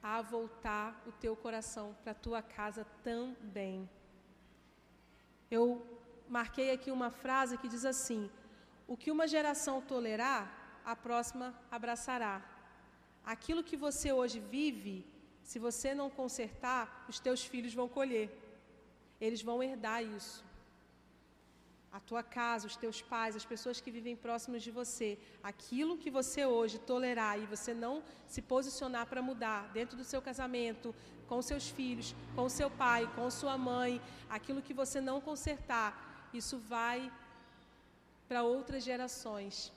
a 0.00 0.22
voltar 0.22 1.02
o 1.04 1.10
teu 1.10 1.34
coração 1.34 1.96
para 2.04 2.12
a 2.12 2.22
tua 2.26 2.40
casa 2.40 2.86
também. 3.02 3.90
Eu 5.50 5.84
marquei 6.28 6.70
aqui 6.70 6.92
uma 6.92 7.10
frase 7.10 7.58
que 7.58 7.66
diz 7.66 7.84
assim: 7.84 8.30
O 8.86 8.96
que 8.96 9.10
uma 9.10 9.26
geração 9.26 9.82
tolerar, 9.82 10.80
a 10.84 10.94
próxima 10.94 11.52
abraçará. 11.72 12.57
Aquilo 13.34 13.66
que 13.68 13.76
você 13.86 14.08
hoje 14.18 14.38
vive, 14.56 14.94
se 15.50 15.58
você 15.64 15.88
não 16.00 16.08
consertar, 16.18 16.82
os 17.10 17.18
teus 17.24 17.40
filhos 17.52 17.74
vão 17.80 17.86
colher. 17.96 18.28
Eles 19.20 19.42
vão 19.48 19.62
herdar 19.66 20.00
isso. 20.02 20.38
A 21.98 22.00
tua 22.08 22.22
casa, 22.22 22.66
os 22.70 22.76
teus 22.84 22.98
pais, 23.02 23.36
as 23.40 23.44
pessoas 23.52 23.82
que 23.82 23.94
vivem 23.96 24.16
próximas 24.16 24.62
de 24.66 24.70
você, 24.70 25.10
aquilo 25.50 25.98
que 26.02 26.10
você 26.18 26.42
hoje 26.46 26.78
tolerar 26.92 27.34
e 27.38 27.50
você 27.54 27.74
não 27.84 27.94
se 28.26 28.40
posicionar 28.40 29.04
para 29.10 29.26
mudar 29.30 29.60
dentro 29.78 29.96
do 30.00 30.08
seu 30.12 30.22
casamento, 30.22 30.94
com 31.28 31.40
seus 31.42 31.68
filhos, 31.68 32.14
com 32.34 32.48
seu 32.48 32.70
pai, 32.70 33.02
com 33.14 33.30
sua 33.30 33.58
mãe, 33.58 34.00
aquilo 34.30 34.62
que 34.62 34.78
você 34.82 35.02
não 35.02 35.20
consertar, 35.20 35.90
isso 36.32 36.58
vai 36.74 37.12
para 38.26 38.42
outras 38.42 38.82
gerações. 38.90 39.70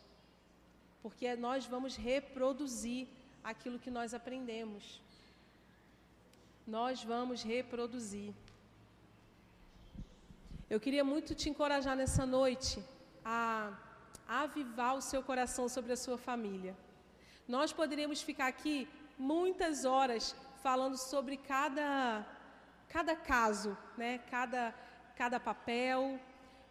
Porque 1.04 1.36
nós 1.36 1.66
vamos 1.66 1.96
reproduzir 1.98 3.08
aquilo 3.44 3.80
que 3.80 3.92
nós 3.92 4.14
aprendemos. 4.14 5.02
Nós 6.66 7.04
vamos 7.04 7.44
reproduzir. 7.44 8.34
Eu 10.70 10.80
queria 10.80 11.04
muito 11.04 11.36
te 11.36 11.50
encorajar 11.50 11.96
nessa 11.96 12.26
noite 12.26 12.84
a, 13.26 13.74
avivar 14.28 14.96
o 14.96 15.02
seu 15.02 15.22
coração 15.22 15.68
sobre 15.68 15.92
a 15.92 15.98
sua 15.98 16.18
família. 16.18 16.76
Nós 17.48 17.74
poderíamos 17.74 18.22
ficar 18.22 18.48
aqui 18.48 18.88
muitas 19.18 19.84
horas 19.84 20.36
falando 20.64 20.98
sobre 20.98 21.36
cada, 21.36 22.26
cada 22.88 23.16
caso, 23.16 23.78
né? 23.98 24.20
cada, 24.30 24.74
cada 25.18 25.40
papel, 25.40 26.20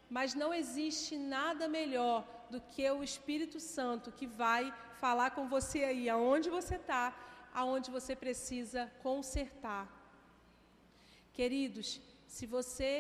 mas 0.08 0.34
não 0.34 0.54
existe 0.54 1.18
nada 1.18 1.68
melhor 1.68 2.24
do 2.48 2.60
que 2.60 2.90
o 2.90 3.04
Espírito 3.04 3.60
Santo 3.60 4.10
que 4.10 4.26
vai 4.26 4.72
falar 5.04 5.30
com 5.36 5.44
você 5.54 5.80
aí, 5.90 6.04
aonde 6.16 6.48
você 6.58 6.76
está, 6.82 7.04
aonde 7.60 7.88
você 7.96 8.14
precisa 8.24 8.82
consertar. 9.06 9.84
Queridos, 11.38 11.88
se 12.34 12.44
você, 12.56 12.90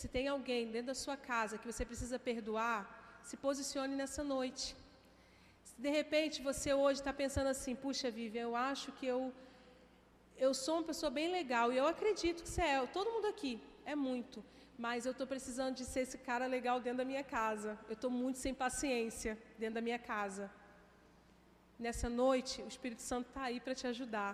se 0.00 0.08
tem 0.16 0.26
alguém 0.28 0.70
dentro 0.74 0.88
da 0.92 0.98
sua 1.04 1.16
casa 1.32 1.58
que 1.58 1.70
você 1.70 1.84
precisa 1.90 2.18
perdoar, 2.30 2.80
se 3.28 3.36
posicione 3.46 3.94
nessa 4.02 4.22
noite. 4.34 4.66
Se 5.68 5.76
de 5.86 5.90
repente 5.98 6.42
você 6.50 6.70
hoje 6.82 7.00
está 7.00 7.12
pensando 7.22 7.48
assim, 7.54 7.74
puxa, 7.84 8.10
Vivian, 8.10 8.44
eu 8.48 8.56
acho 8.70 8.90
que 8.98 9.06
eu 9.14 9.20
eu 10.44 10.52
sou 10.62 10.74
uma 10.76 10.86
pessoa 10.90 11.10
bem 11.18 11.28
legal 11.30 11.66
e 11.72 11.76
eu 11.80 11.86
acredito 11.86 12.42
que 12.44 12.48
você 12.48 12.62
é, 12.62 12.86
todo 12.96 13.12
mundo 13.14 13.26
aqui 13.32 13.52
é 13.92 13.94
muito, 13.94 14.42
mas 14.84 15.04
eu 15.06 15.12
estou 15.12 15.26
precisando 15.32 15.74
de 15.80 15.84
ser 15.84 16.00
esse 16.06 16.18
cara 16.28 16.46
legal 16.46 16.80
dentro 16.80 16.98
da 17.02 17.04
minha 17.04 17.22
casa. 17.22 17.78
Eu 17.90 17.96
estou 17.98 18.10
muito 18.10 18.38
sem 18.44 18.52
paciência 18.64 19.32
dentro 19.60 19.76
da 19.76 19.82
minha 19.88 20.00
casa 20.00 20.50
nessa 21.82 22.08
noite, 22.08 22.62
o 22.62 22.68
Espírito 22.68 23.02
Santo 23.02 23.28
está 23.28 23.42
aí 23.42 23.58
para 23.60 23.74
te 23.74 23.86
ajudar. 23.86 24.32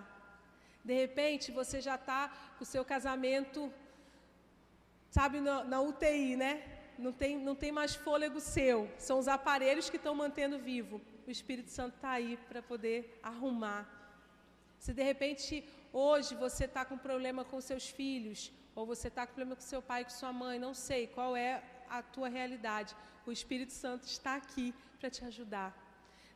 De 0.83 0.93
repente, 0.93 1.51
você 1.51 1.81
já 1.81 1.95
está 1.95 2.31
com 2.55 2.63
o 2.63 2.71
seu 2.73 2.85
casamento, 2.85 3.73
sabe, 5.09 5.41
na, 5.41 5.63
na, 5.63 5.81
UTI, 5.81 6.35
né? 6.35 6.53
Não 6.97 7.11
tem, 7.11 7.37
não 7.37 7.55
tem 7.55 7.71
mais 7.71 7.95
fôlego 7.95 8.39
seu. 8.39 8.89
São 8.97 9.17
os 9.19 9.27
aparelhos 9.27 9.89
que 9.89 9.97
estão 9.97 10.13
mantendo 10.13 10.59
vivo. 10.59 11.01
O 11.27 11.31
Espírito 11.31 11.71
Santo 11.71 11.95
está 11.95 12.11
aí 12.11 12.37
para 12.49 12.61
poder 12.61 13.19
arrumar. 13.23 13.81
Se 14.77 14.93
de 14.93 15.03
repente 15.03 15.67
hoje 15.91 16.35
você 16.35 16.65
está 16.65 16.85
com 16.85 16.97
problema 16.97 17.43
com 17.43 17.59
seus 17.59 17.89
filhos, 17.89 18.51
ou 18.75 18.85
você 18.85 19.07
está 19.09 19.25
com 19.25 19.33
problema 19.33 19.55
com 19.55 19.61
seu 19.61 19.81
pai, 19.81 20.03
com 20.03 20.11
sua 20.11 20.31
mãe, 20.31 20.57
não 20.59 20.73
sei 20.73 21.07
qual 21.07 21.35
é 21.35 21.63
a 21.89 22.01
tua 22.01 22.29
realidade. 22.29 22.95
O 23.25 23.31
Espírito 23.31 23.73
Santo 23.73 24.03
está 24.05 24.35
aqui 24.35 24.73
para 24.99 25.09
te 25.09 25.25
ajudar. 25.25 25.88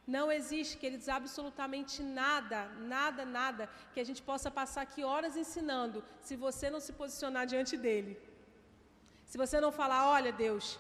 Não 0.05 0.29
existe, 0.29 0.77
queridos, 0.77 1.07
absolutamente 1.07 2.03
nada, 2.03 2.65
nada, 2.95 3.23
nada 3.23 3.69
que 3.93 3.99
a 4.01 4.03
gente 4.03 4.21
possa 4.21 4.51
passar 4.51 4.81
aqui 4.81 5.01
horas 5.03 5.37
ensinando 5.37 6.03
se 6.21 6.35
você 6.35 6.69
não 6.69 6.81
se 6.81 6.91
posicionar 6.91 7.45
diante 7.45 7.77
dele. 7.77 8.19
Se 9.25 9.37
você 9.37 9.61
não 9.61 9.71
falar, 9.71 10.09
olha 10.09 10.31
Deus, 10.31 10.77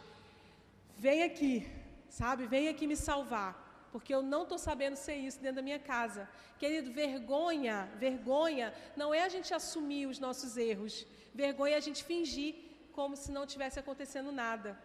vem 0.97 1.23
aqui, 1.23 1.65
sabe, 2.09 2.45
vem 2.45 2.67
aqui 2.67 2.85
me 2.85 2.97
salvar, 2.97 3.87
porque 3.93 4.13
eu 4.13 4.21
não 4.21 4.43
estou 4.43 4.57
sabendo 4.57 4.97
ser 4.97 5.15
isso 5.15 5.39
dentro 5.39 5.55
da 5.57 5.61
minha 5.61 5.79
casa. 5.79 6.27
Querido, 6.59 6.91
vergonha, 6.91 7.89
vergonha 7.97 8.73
não 8.95 9.13
é 9.13 9.23
a 9.23 9.29
gente 9.29 9.53
assumir 9.53 10.05
os 10.05 10.19
nossos 10.19 10.57
erros, 10.57 11.07
vergonha 11.33 11.75
é 11.75 11.77
a 11.77 11.87
gente 11.87 12.03
fingir 12.03 12.55
como 12.91 13.15
se 13.15 13.31
não 13.31 13.45
tivesse 13.47 13.79
acontecendo 13.79 14.31
nada. 14.31 14.77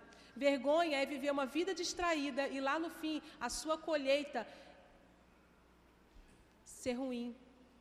Vergonha 0.46 0.96
é 1.02 1.12
viver 1.14 1.30
uma 1.36 1.46
vida 1.56 1.72
distraída 1.82 2.42
e 2.54 2.58
lá 2.68 2.76
no 2.84 2.90
fim 3.00 3.16
a 3.46 3.48
sua 3.60 3.76
colheita 3.88 4.40
ser 6.80 6.94
ruim. 7.02 7.28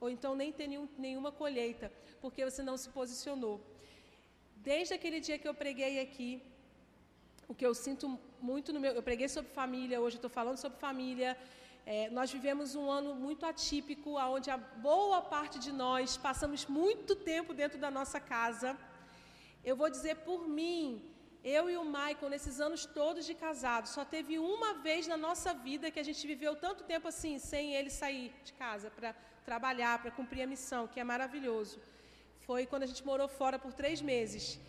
Ou 0.01 0.09
então 0.13 0.31
nem 0.41 0.51
ter 0.59 0.67
nenhum, 0.71 0.87
nenhuma 1.05 1.31
colheita, 1.41 1.87
porque 2.21 2.43
você 2.49 2.63
não 2.69 2.77
se 2.83 2.89
posicionou. 2.97 3.55
Desde 4.71 4.93
aquele 4.97 5.19
dia 5.27 5.37
que 5.41 5.47
eu 5.51 5.55
preguei 5.63 5.93
aqui, 6.05 6.29
o 7.51 7.53
que 7.57 7.65
eu 7.65 7.73
sinto 7.85 8.05
muito 8.49 8.73
no 8.73 8.79
meu. 8.83 8.93
Eu 8.93 9.03
preguei 9.09 9.29
sobre 9.35 9.51
família, 9.61 10.01
hoje 10.05 10.17
estou 10.17 10.33
falando 10.39 10.59
sobre 10.65 10.79
família. 10.87 11.29
É, 11.85 12.09
nós 12.17 12.31
vivemos 12.35 12.75
um 12.75 12.87
ano 12.99 13.11
muito 13.25 13.45
atípico, 13.45 14.09
onde 14.37 14.49
a 14.55 14.57
boa 14.57 15.21
parte 15.21 15.57
de 15.65 15.71
nós 15.83 16.17
passamos 16.27 16.65
muito 16.79 17.15
tempo 17.15 17.53
dentro 17.61 17.79
da 17.85 17.91
nossa 17.99 18.19
casa. 18.19 18.69
Eu 19.63 19.75
vou 19.81 19.89
dizer 19.89 20.15
por 20.27 20.41
mim, 20.59 20.83
eu 21.43 21.69
e 21.69 21.77
o 21.77 21.85
Michael, 21.85 22.29
nesses 22.29 22.59
anos 22.59 22.85
todos 22.85 23.25
de 23.25 23.33
casado, 23.33 23.87
só 23.87 24.03
teve 24.03 24.37
uma 24.39 24.73
vez 24.75 25.07
na 25.07 25.17
nossa 25.17 25.53
vida 25.53 25.91
que 25.91 25.99
a 25.99 26.03
gente 26.03 26.25
viveu 26.25 26.55
tanto 26.55 26.83
tempo 26.83 27.07
assim, 27.07 27.39
sem 27.39 27.73
ele 27.73 27.89
sair 27.89 28.33
de 28.43 28.53
casa 28.53 28.89
para 28.89 29.15
trabalhar, 29.45 30.01
para 30.01 30.11
cumprir 30.11 30.41
a 30.43 30.47
missão, 30.47 30.87
que 30.87 30.99
é 30.99 31.03
maravilhoso. 31.03 31.79
Foi 32.45 32.65
quando 32.65 32.83
a 32.83 32.85
gente 32.91 33.05
morou 33.05 33.27
fora 33.27 33.57
por 33.59 33.73
três 33.73 34.01
meses. 34.01 34.59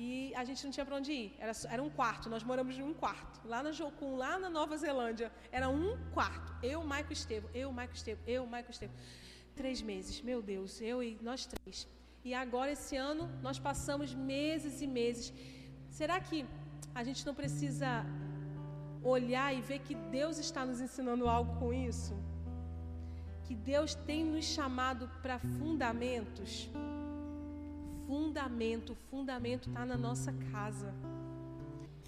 E 0.00 0.32
a 0.40 0.44
gente 0.44 0.64
não 0.64 0.70
tinha 0.70 0.86
para 0.86 0.96
onde 0.96 1.12
ir. 1.12 1.34
Era, 1.40 1.52
era 1.68 1.82
um 1.82 1.90
quarto. 1.90 2.30
Nós 2.30 2.44
moramos 2.44 2.78
em 2.78 2.82
um 2.82 2.94
quarto. 2.94 3.40
Lá 3.44 3.62
na 3.64 3.72
Jocum, 3.72 4.16
lá 4.16 4.38
na 4.38 4.48
Nova 4.48 4.76
Zelândia. 4.76 5.32
Era 5.50 5.68
um 5.68 5.98
quarto. 6.12 6.54
Eu, 6.62 6.84
Maico 6.84 7.12
Estevo. 7.12 7.50
Eu, 7.52 7.72
Maico 7.72 7.94
Estevo. 7.94 8.20
Eu, 8.24 8.46
Maico 8.46 8.70
Estevo. 8.70 8.92
Três 9.56 9.82
meses. 9.82 10.20
Meu 10.20 10.40
Deus. 10.40 10.80
Eu 10.80 11.02
e 11.02 11.18
nós 11.20 11.46
três. 11.46 11.88
E 12.24 12.32
agora, 12.32 12.70
esse 12.70 12.94
ano, 12.96 13.28
nós 13.42 13.58
passamos 13.58 14.14
meses 14.14 14.80
e 14.80 14.86
meses. 14.86 15.32
Será 15.90 16.20
que 16.20 16.46
a 16.94 17.02
gente 17.02 17.24
não 17.26 17.34
precisa 17.34 18.04
olhar 19.02 19.54
e 19.54 19.60
ver 19.60 19.80
que 19.80 19.94
Deus 19.94 20.38
está 20.38 20.64
nos 20.64 20.80
ensinando 20.80 21.28
algo 21.28 21.58
com 21.58 21.72
isso? 21.72 22.14
Que 23.44 23.54
Deus 23.54 23.94
tem 23.94 24.24
nos 24.24 24.44
chamado 24.44 25.08
para 25.22 25.38
fundamentos. 25.38 26.68
Fundamento, 28.06 28.94
fundamento 29.10 29.68
está 29.68 29.84
na 29.84 29.96
nossa 29.96 30.32
casa. 30.52 30.94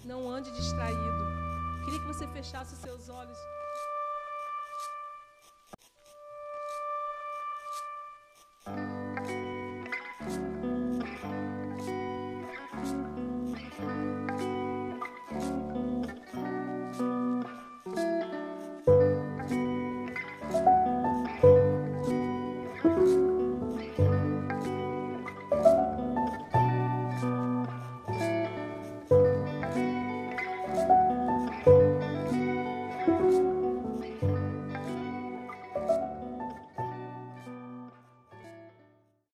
Não 0.05 0.29
ande 0.29 0.51
distraído. 0.51 1.23
Queria 1.83 1.99
que 1.99 2.07
você 2.07 2.27
fechasse 2.27 2.73
os 2.73 2.79
seus 2.79 3.09
olhos. 3.09 3.37
thank 8.63 9.00